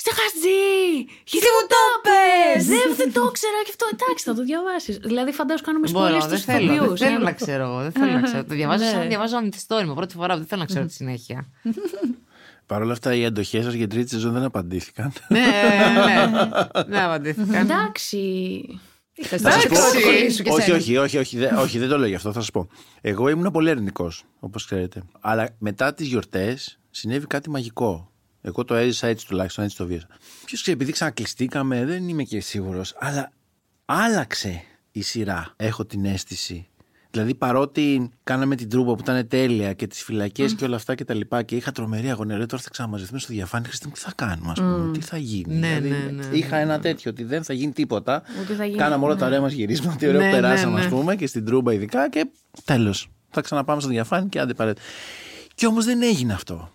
Ste 0.01 0.11
χαζί! 0.19 0.65
Γιατί 1.31 1.47
μου 1.55 1.63
το 1.73 1.81
πες! 2.05 2.65
Δεν, 2.65 2.87
δεν 2.99 3.09
το 3.13 3.21
ήξερα 3.31 3.59
και 3.65 3.71
αυτό. 3.75 3.85
Εντάξει, 3.93 4.23
θα 4.25 4.33
το 4.33 4.43
διαβάσεις. 4.43 4.97
Δηλαδή, 4.97 5.31
φαντάζομαι 5.31 5.65
κάνουμε 5.67 5.87
Μπορώ, 5.91 6.07
σπόλια 6.07 6.27
δεν 6.27 6.37
στους 6.37 6.43
θέλω. 6.53 6.73
ηθοποιούς. 6.73 6.99
Δεν 6.99 7.07
θέλω 7.09 7.23
να 7.23 7.31
ξέρω 7.33 7.63
εγώ. 7.63 7.79
Δεν 7.81 7.91
θέλω 7.91 8.11
να 8.11 8.21
ξέρω. 8.21 8.43
Το 8.43 8.53
διαβάζω 8.55 8.83
σαν 8.83 8.93
να 8.93 8.99
Ναι. 9.03 9.07
διαβάζω 9.07 9.37
αντιστόρημα 9.37 9.93
πρώτη 9.93 10.13
φορά. 10.15 10.37
Δεν 10.37 10.45
θέλω 10.45 10.61
να 10.61 10.67
ξέρω 10.67 10.85
τη 10.85 10.93
συνέχεια. 10.93 11.39
Παρ' 12.69 12.81
όλα 12.81 12.91
αυτά, 12.91 13.15
οι 13.15 13.25
αντοχές 13.25 13.63
σας 13.63 13.73
για 13.73 13.87
τρίτη 13.87 14.09
σεζόν 14.09 14.33
δεν 14.33 14.43
απαντήθηκαν. 14.43 15.13
Ναι, 15.27 15.39
ναι. 16.05 16.31
Δεν 16.87 16.99
απαντήθηκα. 17.03 17.57
Εντάξει. 17.59 18.63
Θα 19.21 19.37
σας 19.37 19.67
πω- 19.67 19.77
Εντάξει. 19.77 20.31
σου 20.31 20.43
και 20.43 20.51
όχι, 20.51 20.61
σένα. 20.61 20.77
όχι, 20.77 20.97
όχι, 20.97 21.17
όχι, 21.17 21.37
δεν, 21.37 21.57
όχι, 21.57 21.79
δεν 21.79 21.89
το 21.89 21.97
λέω 21.97 22.07
γι' 22.07 22.15
αυτό, 22.15 22.31
θα 22.31 22.39
σας 22.39 22.51
πω. 22.51 22.67
Εγώ 23.01 23.29
ήμουν 23.29 23.51
πολύ 23.51 23.69
αρνητικός, 23.69 24.23
όπως 24.39 24.65
ξέρετε. 24.65 25.03
Αλλά 25.19 25.49
μετά 25.59 25.93
τις 25.93 26.07
γιορτές 26.07 26.79
συνέβη 26.89 27.27
κάτι 27.27 27.49
μαγικό. 27.49 28.08
Εγώ 28.41 28.63
το 28.65 28.75
έζησα 28.75 29.07
έτσι 29.07 29.27
τουλάχιστον, 29.27 29.63
έτσι 29.63 29.77
το 29.77 29.85
βίωσα. 29.85 30.07
Ποιος 30.45 30.61
ξέρει, 30.61 30.75
επειδή 30.75 30.91
ξανακλειστήκαμε, 30.91 31.85
δεν 31.85 32.07
είμαι 32.07 32.23
και 32.23 32.39
σίγουρος. 32.39 32.95
Αλλά 32.99 33.31
άλλαξε 33.85 34.63
η 34.91 35.01
σειρά, 35.01 35.53
έχω 35.55 35.85
την 35.85 36.05
αίσθηση. 36.05 36.67
Δηλαδή, 37.11 37.35
παρότι 37.35 38.09
κάναμε 38.23 38.55
την 38.55 38.69
τρούμπα 38.69 38.93
που 38.93 38.99
ήταν 39.01 39.27
τέλεια 39.27 39.73
και 39.73 39.87
τις 39.87 40.03
φυλακές 40.03 40.55
και 40.55 40.65
όλα 40.65 40.75
αυτά 40.75 40.95
και 40.95 41.05
τα 41.05 41.13
λοιπά 41.13 41.43
και 41.43 41.55
είχα 41.55 41.71
τρομερή 41.71 42.09
αγωνία, 42.09 42.37
λέω 42.37 42.45
τώρα 42.45 42.61
θα 42.61 42.69
ξαναμαζευτούμε 42.69 43.19
στο 43.19 43.33
διαφάνει. 43.33 43.65
Χριστίνα, 43.65 43.93
τι 43.93 43.99
θα 43.99 44.11
κάνουμε, 44.15 44.51
ας 44.51 44.59
πούμε, 44.59 44.91
τι 44.91 45.01
θα 45.01 45.17
γίνει. 45.17 45.55
Ναι, 45.55 45.79
δηλαδή, 45.79 46.13
ναι, 46.13 46.27
ναι, 46.27 46.37
είχα 46.37 46.57
ένα 46.57 46.79
τέτοιο 46.79 47.11
ότι 47.11 47.23
δεν 47.23 47.43
θα 47.43 47.53
γίνει 47.53 47.71
τίποτα. 47.71 48.23
Ούτε 48.41 48.53
θα 48.53 48.65
γίνει, 48.65 48.77
Κάναμε 48.77 49.05
όλα 49.05 49.13
ναι. 49.13 49.19
τα 49.19 49.25
ωραία 49.25 49.41
μας 49.41 49.51
γυρίσματα, 49.53 49.95
τι 49.97 50.07
ωραίο 50.07 50.19
Ναι, 50.19 50.29
που 50.29 50.35
ναι, 50.35 50.41
περάσαμε, 50.41 50.79
ναι. 50.79 50.85
ας 50.85 50.91
πούμε, 50.91 51.15
και 51.15 51.27
στην 51.27 51.45
τρούμπα 51.45 51.73
ειδικά 51.73 52.09
και 52.09 52.27
τέλος. 52.65 53.09
Θα 53.29 53.41
ξαναπάμε 53.41 53.81
στο 53.81 53.89
διαφάνει 53.89 54.29
και 54.29 54.39
άντε 54.39 54.53
παρέτε. 54.53 54.81
Και 55.55 55.65
όμως 55.65 55.85
δεν 55.85 56.01
έγινε 56.01 56.33
αυτό. 56.33 56.71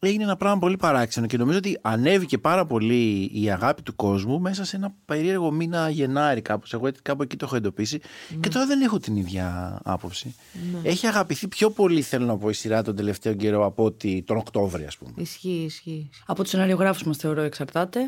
Έγινε 0.00 0.22
ένα 0.24 0.36
πράγμα 0.36 0.58
πολύ 0.58 0.76
παράξενο 0.76 1.26
και 1.26 1.36
νομίζω 1.36 1.58
ότι 1.58 1.78
ανέβηκε 1.82 2.38
πάρα 2.38 2.66
πολύ 2.66 3.30
η 3.34 3.50
αγάπη 3.50 3.82
του 3.82 3.96
κόσμου 3.96 4.40
μέσα 4.40 4.64
σε 4.64 4.76
ένα 4.76 4.94
περίεργο 5.04 5.50
μήνα 5.50 5.88
Γενάρη 5.90 6.40
κάπως. 6.42 6.72
Εγώ 6.72 6.86
έτσι 6.86 7.02
κάπου 7.02 7.22
εκεί 7.22 7.36
το 7.36 7.44
έχω 7.44 7.56
εντοπίσει 7.56 8.00
και 8.40 8.48
τώρα 8.48 8.66
δεν 8.66 8.80
έχω 8.80 8.98
την 8.98 9.16
ίδια 9.16 9.78
άποψη. 9.84 10.34
Έχει 10.82 11.06
αγαπηθεί 11.06 11.48
πιο 11.48 11.70
πολύ 11.70 12.02
θέλω 12.02 12.26
να 12.26 12.36
πω 12.36 12.48
η 12.48 12.52
σειρά 12.52 12.82
τον 12.82 12.96
τελευταίο 12.96 13.34
καιρό 13.34 13.66
από 13.66 13.84
ότι 13.84 14.22
τον 14.26 14.36
Οκτώβριο 14.36 14.86
ας 14.86 14.96
πούμε. 14.96 15.12
Ισχύει, 15.16 15.62
ισχύει. 15.66 16.08
Από 16.26 16.42
τους 16.42 16.50
σεναριογράφου 16.50 17.06
μας 17.06 17.16
θεωρώ 17.16 17.42
εξαρτάται. 17.42 18.00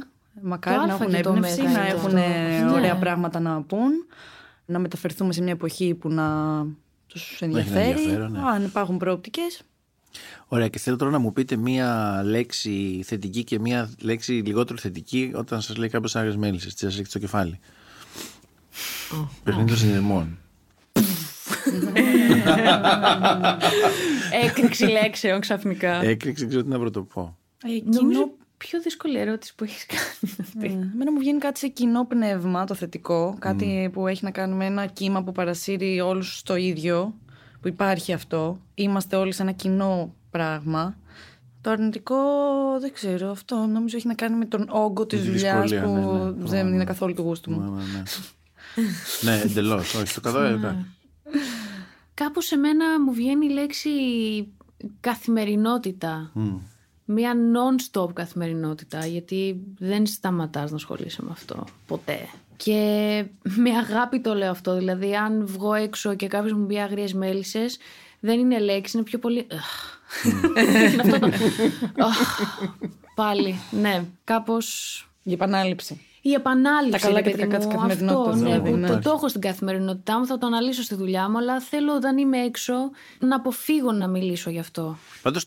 Μακάρι 0.43 0.77
Το 0.77 0.87
να 0.87 0.93
Αλφα 0.93 1.05
έχουν 1.05 1.17
και 1.17 1.23
το 1.23 1.31
έμπνευση, 1.33 1.63
Μέγα 1.63 1.73
να 1.73 1.79
είναι 1.87 1.89
έχουν 1.89 2.69
το- 2.69 2.75
ωραία 2.75 2.93
Ναι. 2.95 3.01
πράγματα 3.01 3.41
να 3.41 3.63
πούν, 3.63 3.91
να 4.67 4.79
μεταφερθούμε 4.79 5.33
σε 5.33 5.43
μια 5.43 5.53
εποχή 5.53 5.95
που 5.95 6.09
να 6.09 6.27
τους 7.07 7.37
Να 7.41 7.47
έχει 7.47 7.57
ενδιαφέρει. 7.59 7.91
ενδιαφέρον, 7.91 8.33
ναι. 8.33 8.39
Αν 8.55 8.65
υπάρχουν 8.65 8.97
προοπτικές. 8.97 9.63
Ωραία 10.47 10.69
και 10.69 10.79
θέλω 10.79 10.97
τώρα 10.97 11.11
να 11.11 11.19
μου 11.19 11.33
πείτε 11.33 11.57
μία 11.57 12.21
λέξη 12.25 13.03
θετική 13.05 13.45
και 13.45 13.59
μία 13.59 13.91
λέξη 14.01 14.33
λιγότερο 14.33 14.79
θετική 14.79 15.31
όταν 15.35 15.61
σας 15.61 15.77
λέει 15.77 15.89
κάποιος 15.89 16.17
άγρες 16.17 16.37
μέλισσες, 16.37 16.75
τι 16.75 16.79
σας 16.81 16.91
ρίχνει 16.93 17.07
στο 17.09 17.19
κεφάλι. 17.19 17.59
Παιχνίδι 19.45 19.69
των 19.69 19.77
συνειρμών. 19.77 20.39
Έκρηξη 24.45 24.85
λέξεων 24.87 25.41
ξαφνικά. 25.41 26.03
Έκρηξη, 26.03 26.41
δεν 26.41 26.49
ξέρω 26.49 26.63
τι 26.63 26.69
να 26.69 26.79
πρωτοπώ. 26.79 27.37
Ε, 27.65 27.69
Νομίζω 28.01 28.31
πιο 28.57 28.81
δύσκολη 28.81 29.19
ερώτηση 29.19 29.55
που 29.55 29.65
έχεις 29.65 29.87
κάνει 29.93 30.35
αυτή. 30.41 30.67
Ε, 30.67 30.71
Εμένα 30.93 31.13
μου 31.13 31.19
βγαίνει 31.19 31.39
κάτι 31.39 31.59
σε 31.59 31.69
κοινό 31.69 32.07
πνεύμα, 32.07 32.65
το 32.65 32.75
θετικό. 32.75 33.37
Κάτι 33.39 33.91
που 33.93 34.07
έχει 34.07 34.25
να 34.25 34.31
κάνει 34.31 34.55
με 34.55 34.65
ένα 34.65 34.87
κύμα 34.87 35.23
που 35.23 35.33
παρασύρει 35.33 36.01
όλους 36.01 36.39
στο 36.39 36.57
ίδιο. 36.57 37.15
Που 37.61 37.69
υπάρχει 37.69 38.13
αυτό. 38.13 38.61
Είμαστε 38.75 39.17
όλοι 39.17 39.33
σε 39.33 39.43
ένα 39.43 39.53
κοινό 39.53 40.15
πράγμα. 40.31 40.97
Το 41.61 41.71
αρνητικό 41.71 42.17
δεν 42.81 42.93
ξέρω. 42.93 43.31
Αυτό 43.31 43.57
νομίζω 43.57 43.97
έχει 43.97 44.07
να 44.07 44.15
κάνει 44.15 44.37
με 44.37 44.45
τον 44.45 44.67
όγκο 44.71 45.07
της 45.07 45.21
τη 45.21 45.27
δουλειάς 45.31 45.71
δυσκολία, 45.71 45.83
που 45.83 45.95
ναι, 45.95 46.01
ναι. 46.01 46.21
δεν 46.25 46.35
Προφανώς. 46.39 46.73
είναι 46.73 46.85
καθόλου 46.85 47.15
του 47.15 47.23
γούστου 47.23 47.51
Ναι, 47.51 47.57
μου. 47.57 47.71
ναι, 47.71 47.83
ναι. 47.83 49.33
ναι, 49.37 49.41
εντελώς. 49.41 49.95
Όχι, 49.95 50.15
το 50.15 50.21
κατάλαβα. 50.21 50.87
Κάπου 52.15 52.41
σε 52.43 52.57
μένα 52.57 53.01
μου 53.01 53.13
βγαίνει 53.13 53.47
η 53.47 53.51
λέξη 53.51 53.91
καθημερινότητα. 55.01 56.33
Μία 57.05 57.33
non-stop 57.35 58.13
καθημερινότητα, 58.13 59.07
γιατί 59.07 59.61
δεν 59.79 60.07
σταματάς 60.07 60.71
να 60.71 60.77
ασχολείσαι 60.77 61.23
με 61.23 61.29
αυτό 61.33 61.65
ποτέ. 61.87 62.19
Και 62.65 63.25
με 63.43 63.71
αγάπη 63.71 64.21
το 64.21 64.35
λέω 64.35 64.51
αυτό, 64.51 64.77
δηλαδή 64.77 65.15
αν 65.15 65.47
βγω 65.47 65.75
έξω 65.75 66.15
και 66.15 66.27
κάποιος 66.27 66.53
μου 66.53 66.67
πει 66.67 66.81
άγριες 66.81 67.13
μέλισσες, 67.13 67.79
δεν 68.21 68.39
είναι 68.39 68.59
λέξη, 68.59 68.97
είναι 68.97 69.07
πιο 69.07 69.19
πολύ... 69.19 69.47
είναι 70.91 71.03
αυτό 71.03 71.19
το... 71.19 71.31
Αχ, 72.05 72.41
Πάλι, 73.15 73.61
ναι, 73.71 74.05
κάπως... 74.25 75.05
Η 75.23 75.33
επανάληψη. 75.33 76.01
Η 76.23 76.33
επανάληψη. 76.33 77.01
Τα 77.01 77.07
καλά 77.07 77.21
ρε 77.21 77.31
και 77.31 77.31
τα 77.31 77.37
παιδί 77.37 77.51
κακά 77.51 77.57
της 77.59 77.67
μου, 77.67 77.73
καθημερινότητας, 77.73 78.35
Αυτό, 78.35 78.45
ναι, 78.45 78.51
δηλαδή, 78.51 78.71
που 78.71 78.77
ναι. 78.77 78.89
το, 78.89 78.99
το 78.99 79.11
έχω 79.11 79.29
στην 79.29 79.41
καθημερινότητά 79.41 80.19
μου, 80.19 80.27
θα 80.27 80.39
το 80.39 80.47
αναλύσω 80.47 80.83
στη 80.83 80.95
δουλειά 80.95 81.29
μου, 81.29 81.39
αλλά 81.39 81.61
θέλω 81.61 81.95
όταν 81.95 82.19
είμαι 82.19 82.39
έξω 82.39 82.75
να 83.19 83.37
αποφύγω 83.37 83.93
να 83.93 84.09
μιλήσω 84.09 84.51
γι' 84.51 84.59
αυτό. 84.59 84.97
Πάντως 85.23 85.47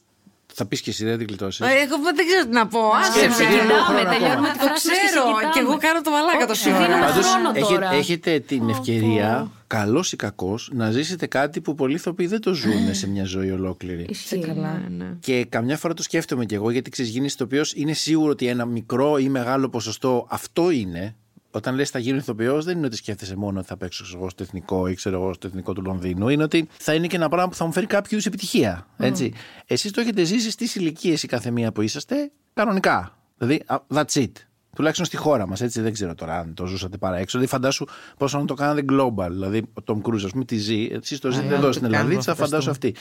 θα 0.54 0.66
πεις 0.66 0.82
και 0.82 0.90
εσύ, 0.90 1.06
δεν 1.06 1.18
την 1.18 1.28
κλειτώσεις. 1.28 1.60
Ε, 1.60 1.66
Εγώ 1.66 1.96
δεν 2.16 2.26
ξέρω 2.28 2.44
τι 2.46 2.50
να 2.52 2.68
πω. 2.68 2.80
Άσε 2.90 3.20
με. 3.20 3.26
Κοιτάμε, 3.28 4.04
τελειώνουμε 4.18 4.50
τη 4.52 4.58
Το 4.58 4.66
φράση 4.66 4.88
μας 4.88 4.98
και 4.98 5.06
ξέρω. 5.06 5.26
συζητάμε. 5.26 5.52
Και 5.54 5.60
εγώ 5.60 5.78
κάνω 5.78 6.02
το 6.02 6.12
μαλάκα 6.12 6.46
το 6.46 6.52
Όχι, 6.52 6.62
σήμερα. 6.62 6.86
δίνουμε 6.86 7.06
Πάντως, 7.06 7.26
χρόνο 7.28 7.50
έχε- 7.56 7.68
τώρα. 7.68 7.94
έχετε 7.94 8.40
την 8.40 8.70
ευκαιρία, 8.70 9.52
καλός 9.68 10.12
ή 10.12 10.16
κακός, 10.16 10.70
να 10.74 10.92
ζήσετε 10.92 11.26
κάτι 11.28 11.62
που 11.62 11.76
πολλοί 11.76 11.94
ηθοποιοί 11.96 12.28
δεν 12.28 12.42
το 12.42 12.54
ζουν 12.54 12.94
σε 12.96 13.08
μια 13.10 13.24
ζωή 13.26 13.52
ολόκληρη. 13.52 14.06
Ισχύει. 14.10 14.40
καλά. 14.40 14.82
Ναι, 14.90 15.04
ναι. 15.06 15.12
Και 15.20 15.46
καμιά 15.50 15.78
φορά 15.78 15.94
το 15.94 16.04
σκέφτομαι 16.04 16.46
κι 16.46 16.54
εγώ, 16.54 16.70
γιατί 16.72 16.90
ξέρει, 16.90 17.08
γίνει 17.08 17.26
ηθοποιός, 17.26 17.74
είναι 17.76 17.94
σίγουρο 17.94 18.32
ότι 18.32 18.48
ένα 18.48 18.66
μικρό 18.66 19.18
ή 19.18 19.30
μεγάλο 19.30 19.70
ποσοστό 19.70 20.28
αυτό 20.30 20.70
είναι. 20.70 21.16
Όταν 21.56 21.76
λες 21.76 21.90
θα 21.90 22.00
γίνω 22.00 22.18
ηθοποιός, 22.18 22.66
δεν 22.66 22.78
είναι 22.78 22.86
ότι 22.86 22.96
σκέφτεσαι 22.96 23.36
μόνο 23.36 23.60
ότι 23.60 23.68
θα 23.68 23.78
παίξω 23.78 24.04
ξέρω 24.04 24.20
εγώ, 24.20 24.30
στο 24.30 24.44
εθνικό 24.44 24.88
ή 24.88 24.94
ξέρω 24.94 25.22
εγώ 25.22 25.34
στο 25.34 25.48
εθνικό 25.48 25.74
του 25.74 25.82
Λονδίνου. 25.82 26.30
Είναι 26.30 26.44
ότι 26.44 26.68
θα 26.78 26.94
είναι 26.94 27.08
και 27.08 27.16
ένα 27.16 27.30
πράγμα 27.30 27.50
που 27.50 27.56
θα 27.56 27.66
μου 27.66 27.72
φέρει 27.72 27.86
κάποιο 27.86 28.18
είδου 28.18 28.28
επιτυχία. 28.28 28.88
Έτσι. 28.98 29.34
Εσείς 29.66 29.92
το 29.92 30.02
έχετε 30.02 30.24
ζήσει 30.24 30.52
στις 30.52 30.76
ηλικίες 30.76 31.24
η 31.24 31.28
κάθε 31.28 31.52
μία 31.52 31.72
που 31.72 31.82
είσαστε 31.82 32.32
κανονικά. 32.54 33.18
Δηλαδή, 33.38 33.64
α, 33.66 33.78
that's 33.94 34.14
it. 34.14 34.32
Τουλάχιστον 34.76 35.06
στη 35.06 35.18
χώρα 35.18 35.48
μας, 35.48 35.62
έτσι 35.62 35.82
δεν 35.82 35.94
ξέρω 35.94 36.16
τώρα 36.16 36.40
αν 36.40 36.54
το 36.54 36.66
ζούσατε 36.66 36.98
παρά 36.98 37.16
έξω. 37.18 37.38
Δηλαδή, 37.38 37.48
φαντάσου 37.56 37.86
πόσο 38.18 38.40
να 38.40 38.46
το 38.46 38.54
κάνατε 38.54 38.86
global. 38.90 39.28
Δηλαδή, 39.30 39.58
ο 39.58 39.84
Tom 39.86 40.02
Cruise, 40.02 40.24
ας 40.26 40.32
πούμε, 40.32 40.46
τη 40.46 40.58
ζει. 40.58 40.88
Εσείς 40.92 41.20
το 41.20 41.32
ζείτε 41.32 41.54
Α, 41.54 41.58
εδώ 41.58 41.66
το 41.66 41.72
στην 41.72 41.84
κάνουμε, 41.92 42.00
Ελλάδα, 42.12 42.22
θα 42.22 42.36
φαντάσου 42.36 42.64
φανταστούμε. 42.64 42.72
αυτή. 42.72 42.96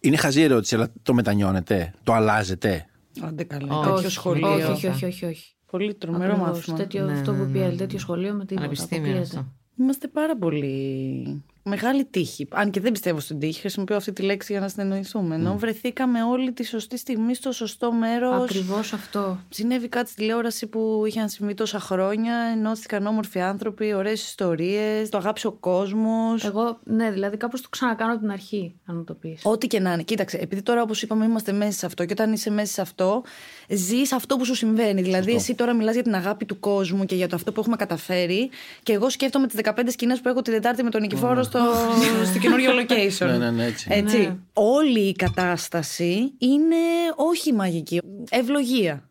Είναι 0.00 0.16
χαζή 0.16 0.42
ερώτηση, 0.42 0.74
αλλά 0.74 0.92
το 1.02 1.14
μετανιώνετε, 1.14 1.94
το 2.02 2.12
αλλάζετε; 2.12 2.86
Άντε 3.20 3.44
καλά. 3.44 3.78
Όχι, 3.78 3.94
Τέτοιο 3.94 4.10
σχολείο. 4.10 4.72
Όχι, 4.72 4.86
όχι, 4.86 5.04
όχι, 5.04 5.24
όχι. 5.24 5.52
Όχι. 5.70 5.84
Πολύ 5.84 5.94
τρομερό 5.94 6.32
Ακριβώς. 6.32 6.48
μάθημα. 6.56 6.76
Τέτοιο, 6.76 7.04
Ναι, 7.04 7.12
αυτό 7.12 7.32
ναι, 7.32 7.38
που 7.38 7.44
ναι, 7.44 7.50
πει 7.52 7.58
η 7.58 7.60
ναι. 7.60 7.66
άλλη, 7.66 7.76
τέτοιο 7.76 7.98
σχολείο 7.98 8.32
με 8.34 8.44
τίποτα. 8.44 8.60
Πανεπιστήμιο 8.60 9.06
είναι 9.06 9.18
αποκλείεται. 9.18 9.38
αυτό. 9.38 9.52
Είμαστε 9.80 10.08
πάρα 10.08 10.36
πολύ 10.36 11.42
μεγάλη 11.62 12.04
τύχη. 12.04 12.46
Αν 12.50 12.70
και 12.70 12.80
δεν 12.80 12.92
πιστεύω 12.92 13.20
στην 13.20 13.38
τύχη, 13.38 13.60
χρησιμοποιώ 13.60 13.96
αυτή 13.96 14.12
τη 14.12 14.22
λέξη 14.22 14.52
για 14.52 14.60
να 14.60 14.68
συνεννοηθούμε. 14.68 15.34
Ενώ 15.34 15.58
βρεθήκαμε 15.58 16.22
όλη 16.22 16.52
τη 16.52 16.64
σωστή 16.64 16.98
στιγμή 16.98 17.34
στο 17.34 17.52
σωστό 17.52 17.92
μέρος. 17.92 18.42
Ακριβώς 18.42 18.92
αυτό. 18.92 19.38
Συνέβη 19.48 19.88
κάτι 19.88 20.10
στη 20.10 20.20
τηλεόραση 20.20 20.66
που 20.66 21.02
είχε 21.06 21.20
να 21.20 21.28
συμβεί 21.28 21.54
τόσα 21.54 21.80
χρόνια. 21.80 22.34
Ενώθηκαν 22.52 23.06
όμορφοι 23.06 23.40
άνθρωποι, 23.40 23.94
ωραίες 23.94 24.22
ιστορίες. 24.24 25.08
Το 25.08 25.16
αγάπησε 25.18 25.46
ο 25.46 25.52
κόσμος. 25.52 26.44
Εγώ, 26.44 26.78
ναι, 26.84 27.10
δηλαδή 27.10 27.36
κάπως 27.36 27.60
το 27.60 27.68
ξανακάνω 27.68 28.12
από 28.12 28.20
την 28.20 28.30
αρχή, 28.30 28.74
αν 28.86 28.96
μου 28.96 29.04
το 29.04 29.14
πεις. 29.14 29.40
Ό,τι 29.44 29.66
και 29.66 29.80
να 29.80 29.92
είναι. 29.92 30.02
Κοίταξε, 30.02 30.36
επειδή 30.36 30.62
τώρα 30.62 30.82
όπως 30.82 31.02
είπαμε 31.02 31.24
είμαστε 31.24 31.52
μέσα 31.52 31.72
σε 31.78 31.86
αυτό 31.86 32.04
και 32.04 32.12
όταν 32.12 32.32
είσαι 32.32 32.50
μέσα 32.50 32.72
σε 32.72 32.80
αυτό, 32.80 33.22
ζεις 33.68 34.12
αυτό 34.12 34.36
που 34.36 34.44
σου 34.44 34.54
συμβαίνει. 34.54 35.02
Δηλαδή, 35.02 35.34
εσύ 35.34 35.54
τώρα 35.54 35.74
μιλάς 35.74 35.94
για 35.94 36.02
την 36.02 36.14
αγάπη 36.14 36.44
του 36.44 36.60
κόσμου 36.60 37.04
και 37.04 37.14
για 37.14 37.28
το 37.28 37.36
αυτό 37.36 37.52
που 37.52 37.60
έχουμε 37.60 37.76
καταφέρει. 37.76 38.50
Και 38.82 38.92
εγώ 38.92 39.10
σκέφτομαι 39.10 39.46
τις 39.46 39.60
15 39.64 39.72
σκηνές 39.90 40.20
που 40.20 40.28
έχω 40.28 40.42
την 40.42 40.52
Τετάρτη 40.52 40.82
με 40.82 40.90
τον 40.90 41.00
Νικηφόρο 41.00 41.42
στο, 41.42 41.60
στο 42.30 42.38
καινούριο 42.38 42.70
location. 42.70 43.26
Ναι, 43.26 43.36
ναι, 43.36 43.50
ναι, 43.50 43.64
έτσι. 43.64 43.86
Έτσι. 43.90 44.18
Ναι. 44.18 44.36
Όλη 44.52 45.00
η 45.00 45.12
κατάσταση 45.12 46.32
είναι 46.38 46.76
όχι 47.16 47.52
μαγική. 47.52 48.00
Ευλογία. 48.30 49.08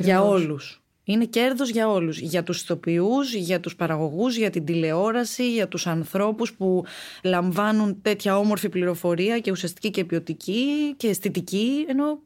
Για 0.00 0.22
όλους. 0.22 0.82
Είναι 1.04 1.24
κέρδος 1.24 1.68
για 1.68 1.88
όλους. 1.88 2.18
Για 2.18 2.42
τους 2.42 2.62
ηθοποιούς, 2.62 3.34
για 3.34 3.60
τους 3.60 3.76
παραγωγούς, 3.76 4.36
για 4.36 4.50
την 4.50 4.64
τηλεόραση, 4.64 5.52
για 5.52 5.68
τους 5.68 5.86
ανθρώπους 5.86 6.52
που 6.52 6.84
λαμβάνουν 7.22 8.02
τέτοια 8.02 8.38
όμορφη 8.38 8.68
πληροφορία 8.68 9.38
και 9.38 9.50
ουσιαστική 9.50 9.90
και 9.90 10.04
ποιοτική 10.04 10.94
και 10.96 11.08
αισθητική, 11.08 11.84
ενώ 11.88 12.18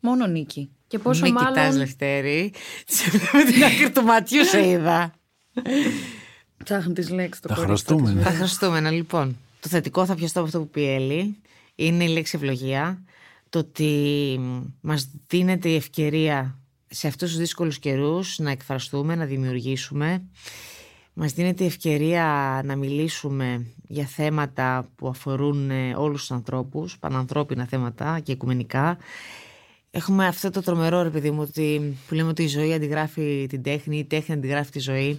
μόνο 0.00 0.26
νίκη. 0.26 0.70
Και 0.86 0.98
πόσο 0.98 1.22
Μην 1.24 1.32
μάλλον. 1.32 1.52
κοιτάς 1.52 1.76
Λευτέρη. 1.76 2.52
Σε 2.86 3.10
βλέπω 3.10 3.50
την 3.52 3.64
άκρη 3.64 3.90
του 3.90 4.02
ματιού 4.02 4.44
σε 4.44 4.68
είδα. 4.68 5.12
Ψάχνει 6.64 6.92
τις 6.92 7.10
λέξεις 7.10 7.42
το 7.42 7.48
Τα 7.48 7.54
κορίτσι. 7.54 7.84
χρωστούμε, 7.84 8.12
ναι. 8.12 8.22
Θα 8.22 8.30
χρωστούμενα 8.30 8.90
λοιπόν. 8.90 9.36
Το 9.60 9.68
θετικό 9.68 10.06
θα 10.06 10.14
πιαστώ 10.14 10.38
από 10.38 10.48
αυτό 10.48 10.60
που 10.60 10.68
πει 10.68 10.80
η 10.80 10.94
Έλλη. 10.94 11.36
Είναι 11.74 12.04
η 12.04 12.08
λέξη 12.08 12.36
ευλογία. 12.36 13.02
Το 13.48 13.58
ότι 13.58 14.40
μας 14.80 15.10
δίνεται 15.26 15.68
η 15.68 15.74
ευκαιρία 15.74 16.58
σε 16.88 17.06
αυτούς 17.06 17.28
τους 17.28 17.38
δύσκολους 17.38 17.78
καιρούς 17.78 18.38
να 18.38 18.50
εκφραστούμε, 18.50 19.14
να 19.14 19.24
δημιουργήσουμε. 19.24 20.22
Μας 21.12 21.32
δίνεται 21.32 21.64
η 21.64 21.66
ευκαιρία 21.66 22.60
να 22.64 22.76
μιλήσουμε 22.76 23.66
για 23.88 24.04
θέματα 24.04 24.88
που 24.96 25.08
αφορούν 25.08 25.70
ε, 25.70 25.94
όλους 25.96 26.20
τους 26.20 26.30
ανθρώπους, 26.30 26.98
πανανθρώπινα 26.98 27.66
θέματα 27.66 28.20
και 28.20 28.32
οικουμενικά. 28.32 28.98
Έχουμε 29.90 30.26
αυτό 30.26 30.50
το 30.50 30.62
τρομερό 30.62 31.02
ρε 31.02 31.10
παιδί 31.10 31.30
μου 31.30 31.40
ότι, 31.40 31.96
που 32.08 32.14
λέμε 32.14 32.28
ότι 32.28 32.42
η 32.42 32.46
ζωή 32.46 32.72
αντιγράφει 32.72 33.46
την 33.48 33.62
τέχνη, 33.62 33.98
η 33.98 34.04
τέχνη 34.04 34.34
αντιγράφει 34.34 34.70
τη 34.70 34.78
ζωή. 34.78 35.18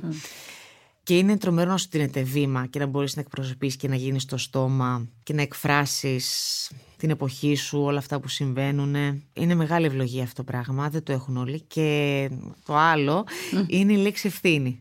Και 1.04 1.18
είναι 1.18 1.38
τρομερό 1.38 1.70
να 1.70 1.78
σου 1.78 1.88
δίνεται 1.92 2.22
βήμα 2.22 2.66
και 2.66 2.80
να 2.80 2.86
μπορείς 2.86 3.16
να 3.16 3.22
εκπροσωπείς 3.22 3.76
και 3.76 3.88
να 3.88 3.96
γίνεις 3.96 4.26
το 4.26 4.38
στόμα 4.38 5.08
και 5.24 5.34
να 5.34 5.42
εκφράσεις 5.42 6.72
την 6.98 7.10
εποχή 7.10 7.56
σου, 7.56 7.82
όλα 7.82 7.98
αυτά 7.98 8.20
που 8.20 8.28
συμβαίνουν. 8.28 8.96
Είναι 9.34 9.56
μεγάλη 9.56 9.86
ευλογία 9.86 10.24
αυτό 10.24 10.36
το 10.36 10.44
πράγμα, 10.44 10.90
δεν 10.90 11.04
το 11.04 11.12
έχουν 11.12 11.38
όλοι. 11.38 11.62
Και 11.62 12.30
το 12.66 12.76
άλλο 12.76 13.26
είναι 13.68 13.94
η 13.94 13.98
λέξη 13.98 14.28
ευθύνη. 14.28 14.80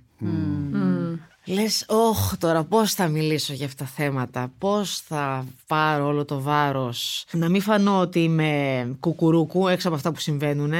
Λες, 1.50 1.84
όχ, 1.88 2.36
τώρα 2.36 2.64
πώς 2.64 2.94
θα 2.94 3.08
μιλήσω 3.08 3.52
για 3.52 3.66
αυτά 3.66 3.84
τα 3.84 3.90
θέματα, 3.90 4.52
πώς 4.58 5.00
θα 5.00 5.46
πάρω 5.66 6.06
όλο 6.06 6.24
το 6.24 6.40
βάρος, 6.40 7.24
να 7.32 7.48
μην 7.48 7.60
φανώ 7.60 8.00
ότι 8.00 8.22
είμαι 8.22 8.86
κουκουρούκου 9.00 9.68
έξω 9.68 9.88
από 9.88 9.96
αυτά 9.96 10.12
που 10.12 10.20
συμβαίνουν. 10.20 10.72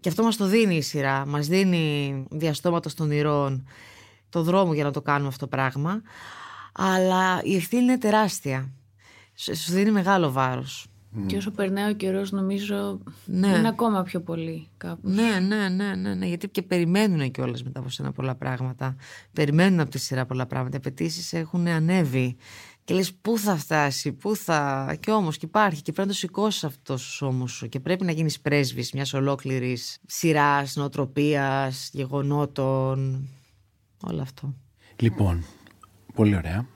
Και 0.00 0.08
αυτό 0.08 0.22
μας 0.22 0.36
το 0.36 0.46
δίνει 0.46 0.76
η 0.76 0.82
σειρά, 0.82 1.26
μας 1.26 1.46
δίνει 1.46 2.24
διαστόματα 2.30 2.90
των 2.94 3.10
ηρών 3.10 3.68
το 4.28 4.42
δρόμο 4.42 4.74
για 4.74 4.84
να 4.84 4.90
το 4.90 5.00
κάνουμε 5.00 5.28
αυτό 5.28 5.46
το 5.48 5.56
πράγμα. 5.56 6.02
αλλά 6.72 7.40
η 7.42 7.56
ευθύνη 7.56 7.82
είναι 7.82 7.98
τεράστια. 7.98 8.70
Σου 9.34 9.56
σου 9.56 9.72
δίνει 9.72 9.90
μεγάλο 9.90 10.32
βάρος. 10.32 10.86
Και 11.26 11.36
όσο 11.36 11.50
περνάει 11.50 11.90
ο 11.90 11.94
καιρός, 11.94 12.30
νομίζω 12.30 12.98
Ναι. 13.24 13.48
είναι 13.48 13.68
ακόμα 13.68 14.02
πιο 14.02 14.20
πολύ 14.20 14.68
κάπου. 14.76 15.08
Ναι, 15.08 15.38
ναι, 15.40 15.68
ναι, 15.68 15.94
ναι, 15.94 16.14
ναι, 16.14 16.26
γιατί 16.26 16.48
και 16.48 16.62
περιμένουν 16.62 17.30
κιόλας 17.30 17.62
μετά 17.62 17.80
από 17.80 17.88
σένα 17.88 18.12
πολλά 18.12 18.34
πράγματα. 18.34 18.96
Περιμένουν 19.32 19.80
από 19.80 19.90
τη 19.90 19.98
σειρά 19.98 20.26
πολλά 20.26 20.46
πράγματα. 20.46 20.76
Οι 20.76 20.78
απαιτήσεις 20.78 21.32
έχουν 21.32 21.66
ανέβει. 21.66 22.36
Και 22.84 22.94
λες 22.94 23.14
πού 23.14 23.38
θα 23.38 23.56
φτάσει, 23.56 24.12
πού 24.12 24.36
θα. 24.36 24.96
Και 25.00 25.10
όμως 25.10 25.36
και 25.36 25.46
υπάρχει 25.46 25.82
και 25.82 25.92
πρέπει 25.92 26.08
να 26.08 26.14
το 26.14 26.20
σηκώσεις 26.20 26.64
αυτός 26.64 27.14
στου 27.14 27.26
ώμου 27.26 27.48
σου. 27.48 27.68
Και 27.68 27.80
πρέπει 27.80 28.04
να 28.04 28.12
γίνεις 28.12 28.40
πρέσβης 28.40 28.92
μιας 28.92 29.12
ολόκληρης 29.14 29.98
σειράς, 30.06 30.76
νοοτροπίας, 30.76 31.90
γεγονότων. 31.92 33.28
Όλο 34.02 34.22
αυτό. 34.22 34.54
Λοιπόν, 34.96 35.44
πολύ 36.14 36.36
ωραία. 36.36 36.66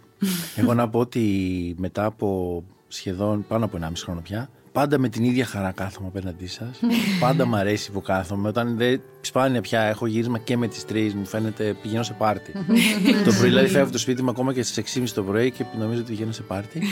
Εγώ 0.57 0.75
να 0.75 0.89
πω 0.89 0.99
ότι 0.99 1.75
μετά 1.79 2.05
από 2.05 2.63
σχεδόν 2.89 3.45
πάνω 3.49 3.65
από 3.65 3.79
1,5 3.83 3.91
χρόνο 3.97 4.21
πια, 4.21 4.49
πάντα 4.73 4.99
με 4.99 5.09
την 5.09 5.25
ίδια 5.25 5.45
χαρά 5.45 5.71
κάθομαι 5.73 6.07
απέναντί 6.09 6.47
σας. 6.47 6.81
πάντα 7.21 7.47
μου 7.47 7.57
αρέσει 7.57 7.91
που 7.91 8.01
κάθομαι. 8.03 8.49
Όταν 8.49 8.77
δεν 8.77 9.01
σπάνια 9.21 9.61
πια 9.61 9.81
έχω 9.81 10.07
γύρισμα 10.07 10.39
και 10.39 10.57
με 10.57 10.69
τις 10.69 10.85
τρεις, 10.85 11.15
μου 11.15 11.27
φαίνεται 11.27 11.77
πηγαίνω 11.83 12.03
σε 12.03 12.13
πάρτι. 12.13 12.53
το 13.27 13.33
πρωί 13.39 13.49
δηλαδή 13.49 13.67
φεύγω 13.67 13.83
από 13.83 13.93
το 13.93 13.99
σπίτι 13.99 14.23
μου 14.23 14.31
ακόμα 14.31 14.53
και 14.53 14.63
στις 14.63 14.99
6.30 14.99 15.09
το 15.15 15.23
πρωί 15.23 15.51
και 15.51 15.65
νομίζω 15.79 16.01
ότι 16.01 16.11
πηγαίνω 16.11 16.33
σε 16.33 16.43
πάρτι. 16.43 16.83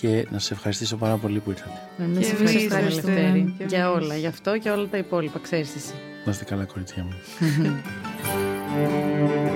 Και 0.00 0.26
να 0.30 0.38
σα 0.38 0.54
ευχαριστήσω 0.54 0.96
πάρα 0.96 1.16
πολύ 1.16 1.38
που 1.38 1.50
ήρθατε. 1.50 1.80
Εμείς 1.98 2.26
Και 2.26 2.32
ευχαριστούμε, 2.32 2.80
εμείς 2.80 2.94
Λευτέρη. 2.94 3.16
ευχαριστούμε. 3.16 3.54
Και 3.58 3.64
Για 3.64 3.84
εμείς. 3.84 4.02
όλα, 4.04 4.16
γι' 4.16 4.26
αυτό 4.26 4.58
και 4.58 4.70
όλα 4.70 4.86
τα 4.86 4.96
υπόλοιπα, 4.96 5.38
ξέρεις 5.38 5.74
εσύ. 5.74 5.92
Να 6.24 6.32
είστε 6.32 6.44
καλά, 6.44 6.64
κορίτσια 6.64 7.02
μου. 7.04 7.12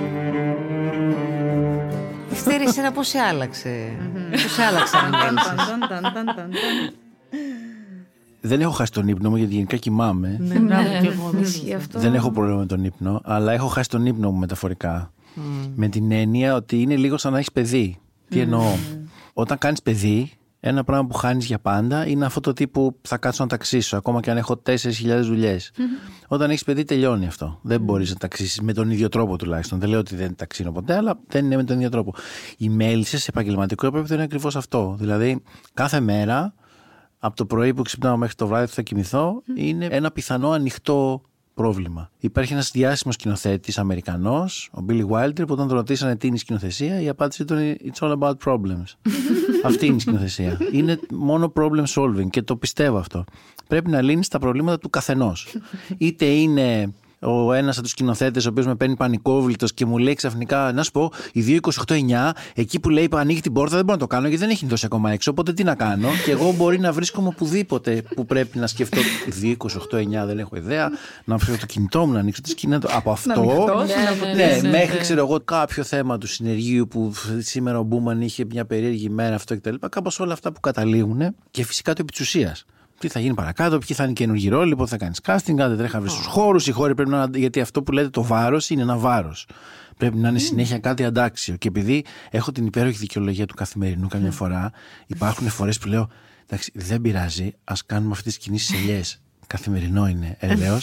Ευτέρη, 2.63 2.79
εσένα 2.79 2.91
πώς 2.91 3.07
σε 3.07 3.19
άλλαξε. 3.19 3.97
Πώς 4.31 4.51
σε 4.51 4.63
άλλαξε 4.63 4.95
να 4.95 5.17
μέλησες; 5.17 5.55
Ταν, 5.55 5.79
ταν, 5.79 6.01
ταν, 6.01 6.13
ταν, 6.13 6.25
ταν. 6.35 6.51
Δεν 8.41 8.61
έχω 8.61 8.71
χάσει 8.71 8.91
τον 8.91 9.07
ύπνο 9.07 9.29
μου 9.29 9.35
γιατί 9.35 9.53
γενικά 9.53 9.77
κοιμάμαι. 9.77 10.37
Ναι, 10.39 10.59
μπράβο, 10.59 10.83
κι 11.01 11.07
εγώ. 11.07 11.31
Ισχύει 11.39 11.73
αυτό. 11.73 11.99
Δεν 11.99 12.13
έχω 12.13 12.31
πρόβλημα 12.31 12.59
με 12.59 12.65
τον 12.65 12.83
ύπνο, 12.83 13.21
αλλά 13.23 13.51
έχω 13.51 13.67
χάσει 13.67 13.89
τον 13.89 14.05
ύπνο 14.05 14.31
μου 14.31 14.37
μεταφορικά. 14.37 15.11
Με 15.75 15.87
την 15.87 16.11
έννοια 16.11 16.55
ότι 16.55 16.81
είναι 16.81 16.95
λίγο 16.95 17.17
σαν 17.17 17.31
να 17.31 17.37
έχεις 17.37 17.51
παιδί. 17.51 17.99
Τι 18.29 18.39
εννοώ; 18.39 18.75
Όταν 19.33 19.57
κάνεις 19.57 19.81
παιδί, 19.81 20.31
ένα 20.63 20.83
πράγμα 20.83 21.07
που 21.07 21.13
χάνεις 21.13 21.45
για 21.45 21.59
πάντα 21.59 22.07
είναι 22.07 22.25
αυτό 22.25 22.39
το 22.39 22.53
τύπου 22.53 22.99
θα 23.01 23.17
κάτσω 23.17 23.43
να 23.43 23.49
ταξίσω, 23.49 23.97
ακόμα 23.97 24.19
και 24.19 24.31
αν 24.31 24.37
έχω 24.37 24.61
4.000 24.65 24.75
δουλειές. 25.21 25.71
Όταν 26.27 26.49
έχεις 26.49 26.63
παιδί, 26.63 26.83
τελειώνει 26.83 27.27
αυτό. 27.27 27.59
Δεν 27.61 27.81
μπορείς 27.81 28.09
να 28.09 28.15
ταξίσεις 28.15 28.61
με 28.61 28.73
τον 28.73 28.89
ίδιο 28.91 29.09
τρόπο 29.09 29.37
τουλάχιστον. 29.37 29.79
Δεν 29.79 29.89
λέω 29.89 29.99
ότι 29.99 30.15
δεν 30.15 30.35
ταξίνω 30.35 30.71
ποτέ, 30.71 30.95
αλλά 30.95 31.19
δεν 31.27 31.45
είναι 31.45 31.55
με 31.55 31.63
τον 31.63 31.75
ίδιο 31.75 31.89
τρόπο. 31.89 32.13
Οι 32.57 32.69
μέλισσε 32.69 33.17
σε 33.17 33.29
επαγγελματικό 33.29 33.85
επίπεδο 33.85 34.13
είναι 34.13 34.23
ακριβώς 34.23 34.55
αυτό. 34.55 34.95
Δηλαδή, 34.99 35.43
κάθε 35.73 35.99
μέρα 35.99 36.53
από 37.19 37.35
το 37.35 37.45
πρωί 37.45 37.73
που 37.73 37.81
ξυπνάω 37.81 38.17
μέχρι 38.17 38.35
το 38.35 38.47
βράδυ 38.47 38.65
που 38.65 38.73
θα 38.73 38.81
κοιμηθώ 38.81 39.41
είναι 39.55 39.85
ένα 39.85 40.11
πιθανό 40.11 40.49
ανοιχτό 40.49 41.21
πρόβλημα. 41.53 42.09
Υπάρχει 42.19 42.53
ένας 42.53 42.71
διάσημος 42.71 43.15
σκηνοθέτης 43.15 43.77
Αμερικανός, 43.77 44.69
ο 44.73 44.85
Billy 44.89 45.07
Wilder, 45.09 45.47
που 45.47 45.53
όταν 45.53 45.67
τον 45.67 45.77
ρωτήσανε 45.77 46.15
τι 46.15 46.27
είναι 46.27 46.35
η 46.35 46.39
σκηνοθεσία, 46.39 47.01
η 47.01 47.09
απάντηση 47.09 47.45
του 47.45 47.53
είναι 47.53 47.77
It's 47.85 48.07
all 48.07 48.17
about 48.17 48.33
problems. 48.45 49.11
Αυτή 49.65 49.85
είναι 49.85 49.95
η 49.95 49.99
σκηνοθεσία. 49.99 50.57
Είναι 50.71 50.99
μόνο 51.11 51.53
problem 51.55 51.83
solving 51.85 52.29
και 52.29 52.41
το 52.41 52.55
πιστεύω 52.55 52.97
αυτό. 52.97 53.23
Πρέπει 53.67 53.89
να 53.89 54.01
λύνεις 54.01 54.27
τα 54.27 54.39
προβλήματα 54.39 54.77
του 54.77 54.89
καθενός. 54.89 55.55
Είτε 55.97 56.25
είναι 56.25 56.93
ο 57.21 57.53
ένας 57.53 57.73
από 57.73 57.83
τους 57.83 57.91
σκηνοθέτες, 57.91 58.45
ο 58.45 58.49
οποίος 58.49 58.65
με 58.65 58.75
παίρνει 58.75 58.95
πανικόβλητος 58.95 59.73
και 59.73 59.85
μου 59.85 59.97
λέει 59.97 60.13
ξαφνικά, 60.13 60.71
να 60.71 60.83
σου 60.83 60.91
πω, 60.91 61.11
η 61.33 61.59
228-9, 61.87 62.31
εκεί 62.55 62.79
που 62.79 62.89
λέει 62.89 63.09
ανοίγει 63.11 63.41
την 63.41 63.53
πόρτα, 63.53 63.75
δεν 63.75 63.85
μπορώ 63.85 63.97
να 63.97 64.01
το 64.01 64.07
κάνω 64.07 64.27
γιατί 64.27 64.43
δεν 64.43 64.51
έχει 64.51 64.65
δώσει 64.65 64.85
ακόμα 64.85 65.11
έξω. 65.11 65.31
Οπότε 65.31 65.53
τι 65.53 65.63
να 65.63 65.75
κάνω. 65.75 66.07
και 66.25 66.31
εγώ 66.31 66.53
μπορεί 66.53 66.79
να 66.79 66.91
βρίσκομαι 66.91 67.27
οπουδήποτε 67.27 68.03
που 68.15 68.25
πρέπει 68.25 68.57
να 68.57 68.67
σκεφτώ. 68.67 68.99
Η 69.41 69.57
228-9 69.57 70.25
δεν 70.25 70.39
έχω 70.39 70.55
ιδέα. 70.55 70.89
Να 71.23 71.37
βρω 71.37 71.57
το 71.57 71.65
κινητό 71.65 72.05
μου, 72.05 72.13
να 72.13 72.19
ανοίξω 72.19 72.41
τη 72.41 72.49
σκηνή. 72.49 72.77
Από 72.87 73.11
αυτό. 73.11 73.31
ανοιχτός, 73.31 73.89
Ναι, 74.35 74.59
Ναι, 74.61 74.69
μέχρι 74.69 74.97
ξέρω 74.97 75.19
εγώ 75.19 75.39
κάποιο 75.45 75.83
θέμα 75.83 76.17
του 76.17 76.27
συνεργείου 76.27 76.87
που 76.87 77.13
σήμερα 77.39 77.79
ο 77.79 77.83
Μπούμαν 77.83 78.21
είχε 78.21 78.45
μια 78.49 78.65
περίεργη 78.65 79.09
μέρα 79.09 79.35
αυτό 79.35 79.55
κτλ. 79.55 79.75
Κάπως 79.89 80.19
όλα 80.19 80.33
αυτά 80.33 80.51
που 80.51 80.59
καταλήγουν 80.59 81.35
και 81.51 81.63
φυσικά 81.63 81.93
το 81.93 82.01
επί 82.01 82.11
της 82.11 82.21
ουσίας. 82.21 82.65
Τι 83.01 83.07
θα 83.07 83.19
γίνει 83.19 83.33
παρακάτω, 83.33 83.77
ποιοι 83.77 83.95
θα 83.95 84.03
είναι 84.03 84.11
οι 84.11 84.15
καινούργιοι 84.15 84.49
ρόλοι, 84.49 84.75
πότε 84.75 84.89
θα 84.89 84.97
κάνεις 84.97 85.19
casting, 85.25 85.59
αν 85.59 85.69
δεν 85.69 85.77
τρέχει 85.77 85.93
να 85.93 86.01
βρει 86.01 86.09
του 86.09 86.29
χώρους. 86.29 86.67
Οι 86.67 86.71
χώροι 86.71 86.95
πρέπει 86.95 87.09
να. 87.09 87.29
Γιατί 87.33 87.61
αυτό 87.61 87.83
που 87.83 87.91
λέτε 87.91 88.09
το 88.09 88.23
βάρος 88.23 88.69
είναι 88.69 88.81
ένα 88.81 88.97
βάρος. 88.97 89.47
Πρέπει 89.97 90.17
να 90.17 90.29
είναι 90.29 90.39
συνέχεια 90.39 90.79
κάτι 90.79 91.03
αντάξιο. 91.03 91.55
Και 91.55 91.67
επειδή 91.67 92.05
έχω 92.29 92.51
την 92.51 92.65
υπέροχη 92.65 92.97
δικαιολογία 92.97 93.45
του 93.45 93.55
καθημερινού 93.55 94.07
καμιά 94.07 94.31
φορά, 94.31 94.71
υπάρχουν 95.07 95.49
φορές 95.49 95.77
που 95.79 95.87
λέω 95.87 96.09
Εντάξει, 96.51 96.71
δεν 96.75 97.01
πειράζει, 97.01 97.53
ας 97.63 97.85
κάνουμε 97.85 98.11
αυτέ 98.11 98.29
τι 98.29 98.37
κινήσει 98.37 98.75
ελιές. 98.75 99.21
Καθημερινό 99.47 100.07
είναι, 100.07 100.35
ελαιό. 100.39 100.79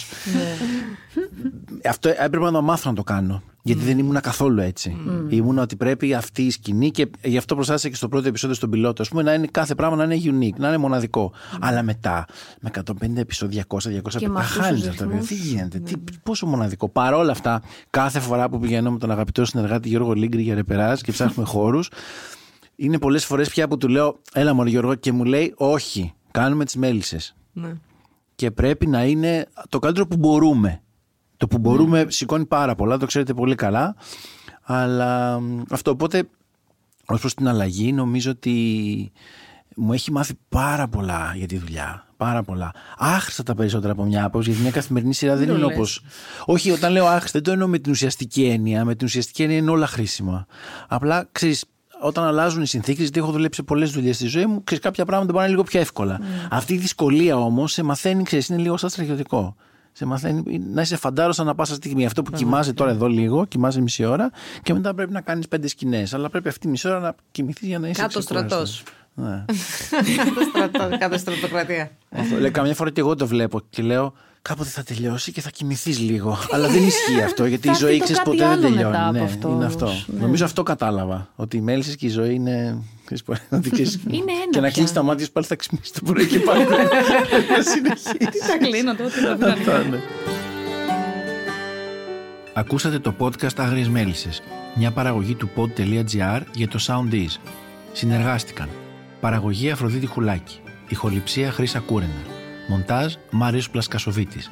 Αυτό 1.84 2.08
έπρεπε 2.08 2.44
να 2.44 2.52
το 2.52 2.62
μάθω 2.62 2.88
να 2.90 2.94
το 2.94 3.02
κάνω. 3.02 3.42
Γιατί 3.68 3.84
δεν 3.84 3.98
ήμουν 3.98 4.20
καθόλου 4.20 4.60
έτσι. 4.60 4.96
Ήμουν 5.28 5.58
ότι 5.58 5.76
πρέπει 5.76 6.14
αυτή 6.14 6.42
η 6.42 6.50
σκηνή 6.50 6.90
και 6.90 7.10
γι' 7.24 7.36
αυτό 7.36 7.54
προστάθησα 7.54 7.88
και 7.88 7.94
στο 7.94 8.08
πρώτο 8.08 8.28
επεισόδιο 8.28 8.54
στον 8.56 8.70
πιλότο. 8.70 9.02
Α 9.02 9.06
πούμε 9.08 9.22
να 9.22 9.34
είναι 9.34 9.46
κάθε 9.50 9.74
πράγμα 9.74 9.96
να 10.06 10.14
είναι 10.14 10.38
unique, 10.38 10.56
να 10.58 10.68
είναι 10.68 10.76
μοναδικό. 10.76 11.32
Αλλά 11.60 11.82
μετά, 11.82 12.24
με 12.60 12.70
150 13.02 13.16
επεισόδια, 13.16 13.64
200, 13.68 13.76
200, 13.76 14.18
Και 14.18 14.28
με 14.28 14.34
τα 14.34 14.40
αυτούς 14.40 14.56
χάνει 14.62 14.78
τους 14.78 14.88
αυτά. 14.88 15.04
ρυθμούς. 15.04 15.26
Τι 15.26 15.34
γίνεται, 15.34 15.78
τι, 15.78 15.92
πόσο 16.22 16.46
μοναδικό. 16.46 16.88
Παρ' 16.88 17.14
όλα 17.14 17.30
αυτά, 17.32 17.62
κάθε 17.90 18.20
φορά 18.20 18.48
που 18.48 18.58
πηγαίνω 18.58 18.90
με 18.92 18.98
τον 18.98 19.10
αγαπητό 19.10 19.44
συνεργάτη 19.44 19.88
Γιώργο 19.88 20.12
Λίγκρη 20.12 20.42
για 20.42 20.54
ρεπερά 20.54 20.96
και 20.96 21.12
ψάχνουμε 21.12 21.48
χώρους, 21.54 21.90
είναι 22.76 22.98
πολλές 22.98 23.24
φορές 23.24 23.48
πια 23.48 23.68
που 23.68 23.76
του 23.76 23.88
λέω, 23.88 24.18
Έλα 24.32 24.54
μόνο 24.54 24.68
Γιώργο, 24.68 24.94
και 24.94 25.12
μου 25.12 25.24
λέει, 25.24 25.52
Όχι, 25.56 26.12
κάνουμε 26.30 26.64
τις 26.64 26.76
μέλισσες 26.76 27.36
Ναι. 27.52 27.72
και 28.34 28.50
πρέπει 28.50 28.86
να 28.86 29.04
είναι 29.04 29.46
το 29.68 29.78
καλύτερο 29.78 30.06
που 30.06 30.16
μπορούμε. 30.16 30.82
Το 31.38 31.46
που 31.46 31.58
μπορούμε 31.58 32.06
σηκώνει 32.08 32.46
πάρα 32.46 32.74
πολλά, 32.74 32.96
το 32.98 33.06
ξέρετε 33.06 33.34
πολύ 33.34 33.54
καλά. 33.54 33.96
Αλλά 34.62 35.40
μ, 35.40 35.62
αυτό, 35.70 35.90
οπότε, 35.90 36.28
ως 37.06 37.20
προς 37.20 37.34
την 37.34 37.48
αλλαγή, 37.48 37.92
νομίζω 37.92 38.30
ότι 38.30 39.12
μου 39.76 39.92
έχει 39.92 40.12
μάθει 40.12 40.34
πάρα 40.48 40.88
πολλά 40.88 41.32
για 41.36 41.46
τη 41.46 41.58
δουλειά. 41.58 42.06
Πάρα 42.16 42.42
πολλά. 42.42 42.72
Άχρηστα 42.98 43.42
τα 43.42 43.54
περισσότερα 43.54 43.92
από 43.92 44.04
μια 44.04 44.24
άποψη, 44.24 44.48
γιατί 44.48 44.62
μια 44.62 44.72
καθημερινή 44.72 45.14
σειρά 45.14 45.36
δεν 45.36 45.46
το 45.46 45.54
είναι 45.54 45.64
λες. 45.64 45.76
όπω. 45.76 46.12
Όχι, 46.52 46.70
όταν 46.70 46.92
λέω 46.92 47.06
άχρηστα, 47.06 47.30
δεν 47.32 47.42
το 47.42 47.50
εννοώ 47.50 47.68
με 47.68 47.78
την 47.78 47.92
ουσιαστική 47.92 48.44
έννοια. 48.44 48.84
Με 48.84 48.94
την 48.94 49.06
ουσιαστική 49.06 49.42
έννοια 49.42 49.58
είναι 49.58 49.70
όλα 49.70 49.86
χρήσιμα. 49.86 50.46
Απλά 50.88 51.28
ξέρεις, 51.32 51.64
όταν 52.00 52.24
αλλάζουν 52.24 52.62
οι 52.62 52.66
συνθήκες, 52.66 53.02
γιατί 53.02 53.18
έχω 53.18 53.30
δουλέψει 53.32 53.62
πολλές 53.62 53.90
δουλειές 53.90 54.16
στη 54.16 54.26
ζωή 54.26 54.46
μου, 54.46 54.64
ξέρεις 54.64 54.84
κάποια 54.84 55.04
πράγματα 55.04 55.32
μπορεί 55.32 55.44
να 55.44 55.48
είναι 55.48 55.56
λίγο 55.56 55.68
πιο 55.70 55.80
εύκολα. 55.80 56.20
Αυτή 56.50 56.74
η 56.74 56.78
δυσκολία 56.78 57.36
όμως 57.36 57.72
σε 57.72 57.82
μαθαίνει, 57.82 58.22
ξέρεις, 58.22 58.48
είναι 58.48 58.58
λίγο 58.62 58.76
σαν 58.76 58.88
στρατιωτικό. 58.90 59.56
Σε 59.98 60.04
μαθαίνει 60.06 60.58
να 60.58 60.80
είσαι 60.82 60.96
φαντάρος 60.96 61.38
ανά 61.38 61.54
πάσα 61.54 61.74
στιγμή. 61.74 62.06
Αυτό 62.06 62.22
που 62.22 62.30
κοιμάσαι 62.30 62.72
τώρα 62.72 62.90
εδώ 62.90 63.06
λίγο, 63.06 63.44
κοιμάσαι 63.44 63.80
μισή 63.80 64.04
ώρα 64.04 64.30
και 64.62 64.72
μετά 64.74 64.94
πρέπει 64.94 65.12
να 65.12 65.20
κάνεις 65.20 65.48
πέντε 65.48 65.68
σκηνές. 65.68 66.14
Αλλά 66.14 66.28
πρέπει 66.30 66.48
αυτή 66.48 66.60
τη 66.60 66.68
μισή 66.68 66.88
ώρα 66.88 66.98
να 67.00 67.14
κοιμηθείς 67.30 67.68
για 67.68 67.78
να 67.78 67.88
είσαι 67.88 68.00
Κάτω 68.00 68.18
ξεκούραστος. 68.18 68.68
στρατός. 68.68 68.82
Ναι. 69.14 69.44
Κάτω 70.24 70.40
στρατό- 70.50 70.98
Κάτω 70.98 71.18
στρατοκρατία. 71.18 71.90
Αυτό. 72.10 72.36
Λέει, 72.36 72.50
καμιά 72.50 72.74
φορά 72.74 72.90
και 72.90 73.00
εγώ 73.00 73.14
το 73.14 73.26
βλέπω 73.26 73.60
και 73.70 73.82
λέω 73.82 74.14
κάποτε 74.42 74.68
θα 74.68 74.82
τελειώσει 74.82 75.32
και 75.32 75.40
θα 75.40 75.50
κοιμηθείς 75.50 75.98
λίγο. 75.98 76.38
Αλλά 76.52 76.68
δεν 76.68 76.82
ισχύει 76.86 77.22
αυτό 77.22 77.44
γιατί 77.46 77.68
η 77.68 77.70
Θα 77.72 77.76
ζωή 77.78 77.88
έρθει 77.96 77.98
το 77.98 78.04
ξέρεις 78.04 78.22
κάτι 78.22 78.30
ποτέ 78.30 78.42
δεν 78.44 78.52
άλλο 78.52 78.62
τελειώνει. 78.74 78.84
μετά 78.90 79.02
από 79.08 79.12
ναι, 79.18 79.24
αυτό 79.24 79.48
είναι 79.48 79.56
όμως. 79.56 79.66
αυτό. 79.66 79.86
Ναι. 80.06 80.20
Νομίζω 80.20 80.44
αυτό 80.44 80.62
κατάλαβα. 80.62 81.28
Ότι 81.36 81.56
οι 81.56 81.60
μέλισσες 81.60 81.96
και 81.96 82.06
η 82.06 82.08
ζωή 82.08 82.34
είναι. 82.34 82.78
ξέρεις, 83.04 83.22
πολύ- 83.22 83.38
ότι 83.58 83.70
και- 83.70 83.82
Είναι 84.16 84.32
ένα 84.32 84.50
Και 84.50 84.60
να 84.60 84.66
πια. 84.66 84.70
κλείσεις 84.70 84.92
τα 84.92 85.02
μάτια 85.02 85.24
σου 85.26 85.32
πάλι 85.32 85.46
θα 85.46 85.56
ξυπνήσεις 85.56 85.90
το 85.92 86.00
πρωί 86.04 86.26
και 86.26 86.38
πάλι. 86.38 86.64
να 86.64 87.62
συνεχίσεις. 87.62 88.46
Τα 88.48 88.58
κλείνω 88.58 88.94
τότε. 88.94 89.20
να 89.46 89.52
Αυτό 89.52 89.80
είναι. 89.82 90.00
Ακούσατε 92.54 92.98
το 92.98 93.14
podcast 93.18 93.56
Άγριες 93.56 93.88
Μέλισσες, 93.88 94.42
μια 94.74 94.90
παραγωγή 94.90 95.34
του 95.34 95.50
pod.gr 95.56 96.40
για 96.54 96.68
το 96.68 96.78
Soundees. 96.86 97.36
Συνεργάστηκαν. 97.92 98.68
Παραγωγή 99.20 99.70
Αφροδίτη 99.70 100.06
Χουλάκη. 100.06 100.58
Ηχοληψία 100.88 101.50
Χρύσα 101.50 101.78
Κούρενα. 101.78 102.12
Μοντάζ 102.68 103.14
Μάριος 103.30 103.70
Πλασκασοβίτης. 103.70 104.50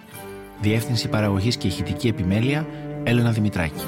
Διεύθυνση 0.61 1.09
παραγωγής 1.09 1.57
και 1.57 1.67
ηχητική 1.67 2.09
επιμέλεια 2.09 2.67
Έλενα 3.03 3.31
Δημητράκη. 3.31 3.85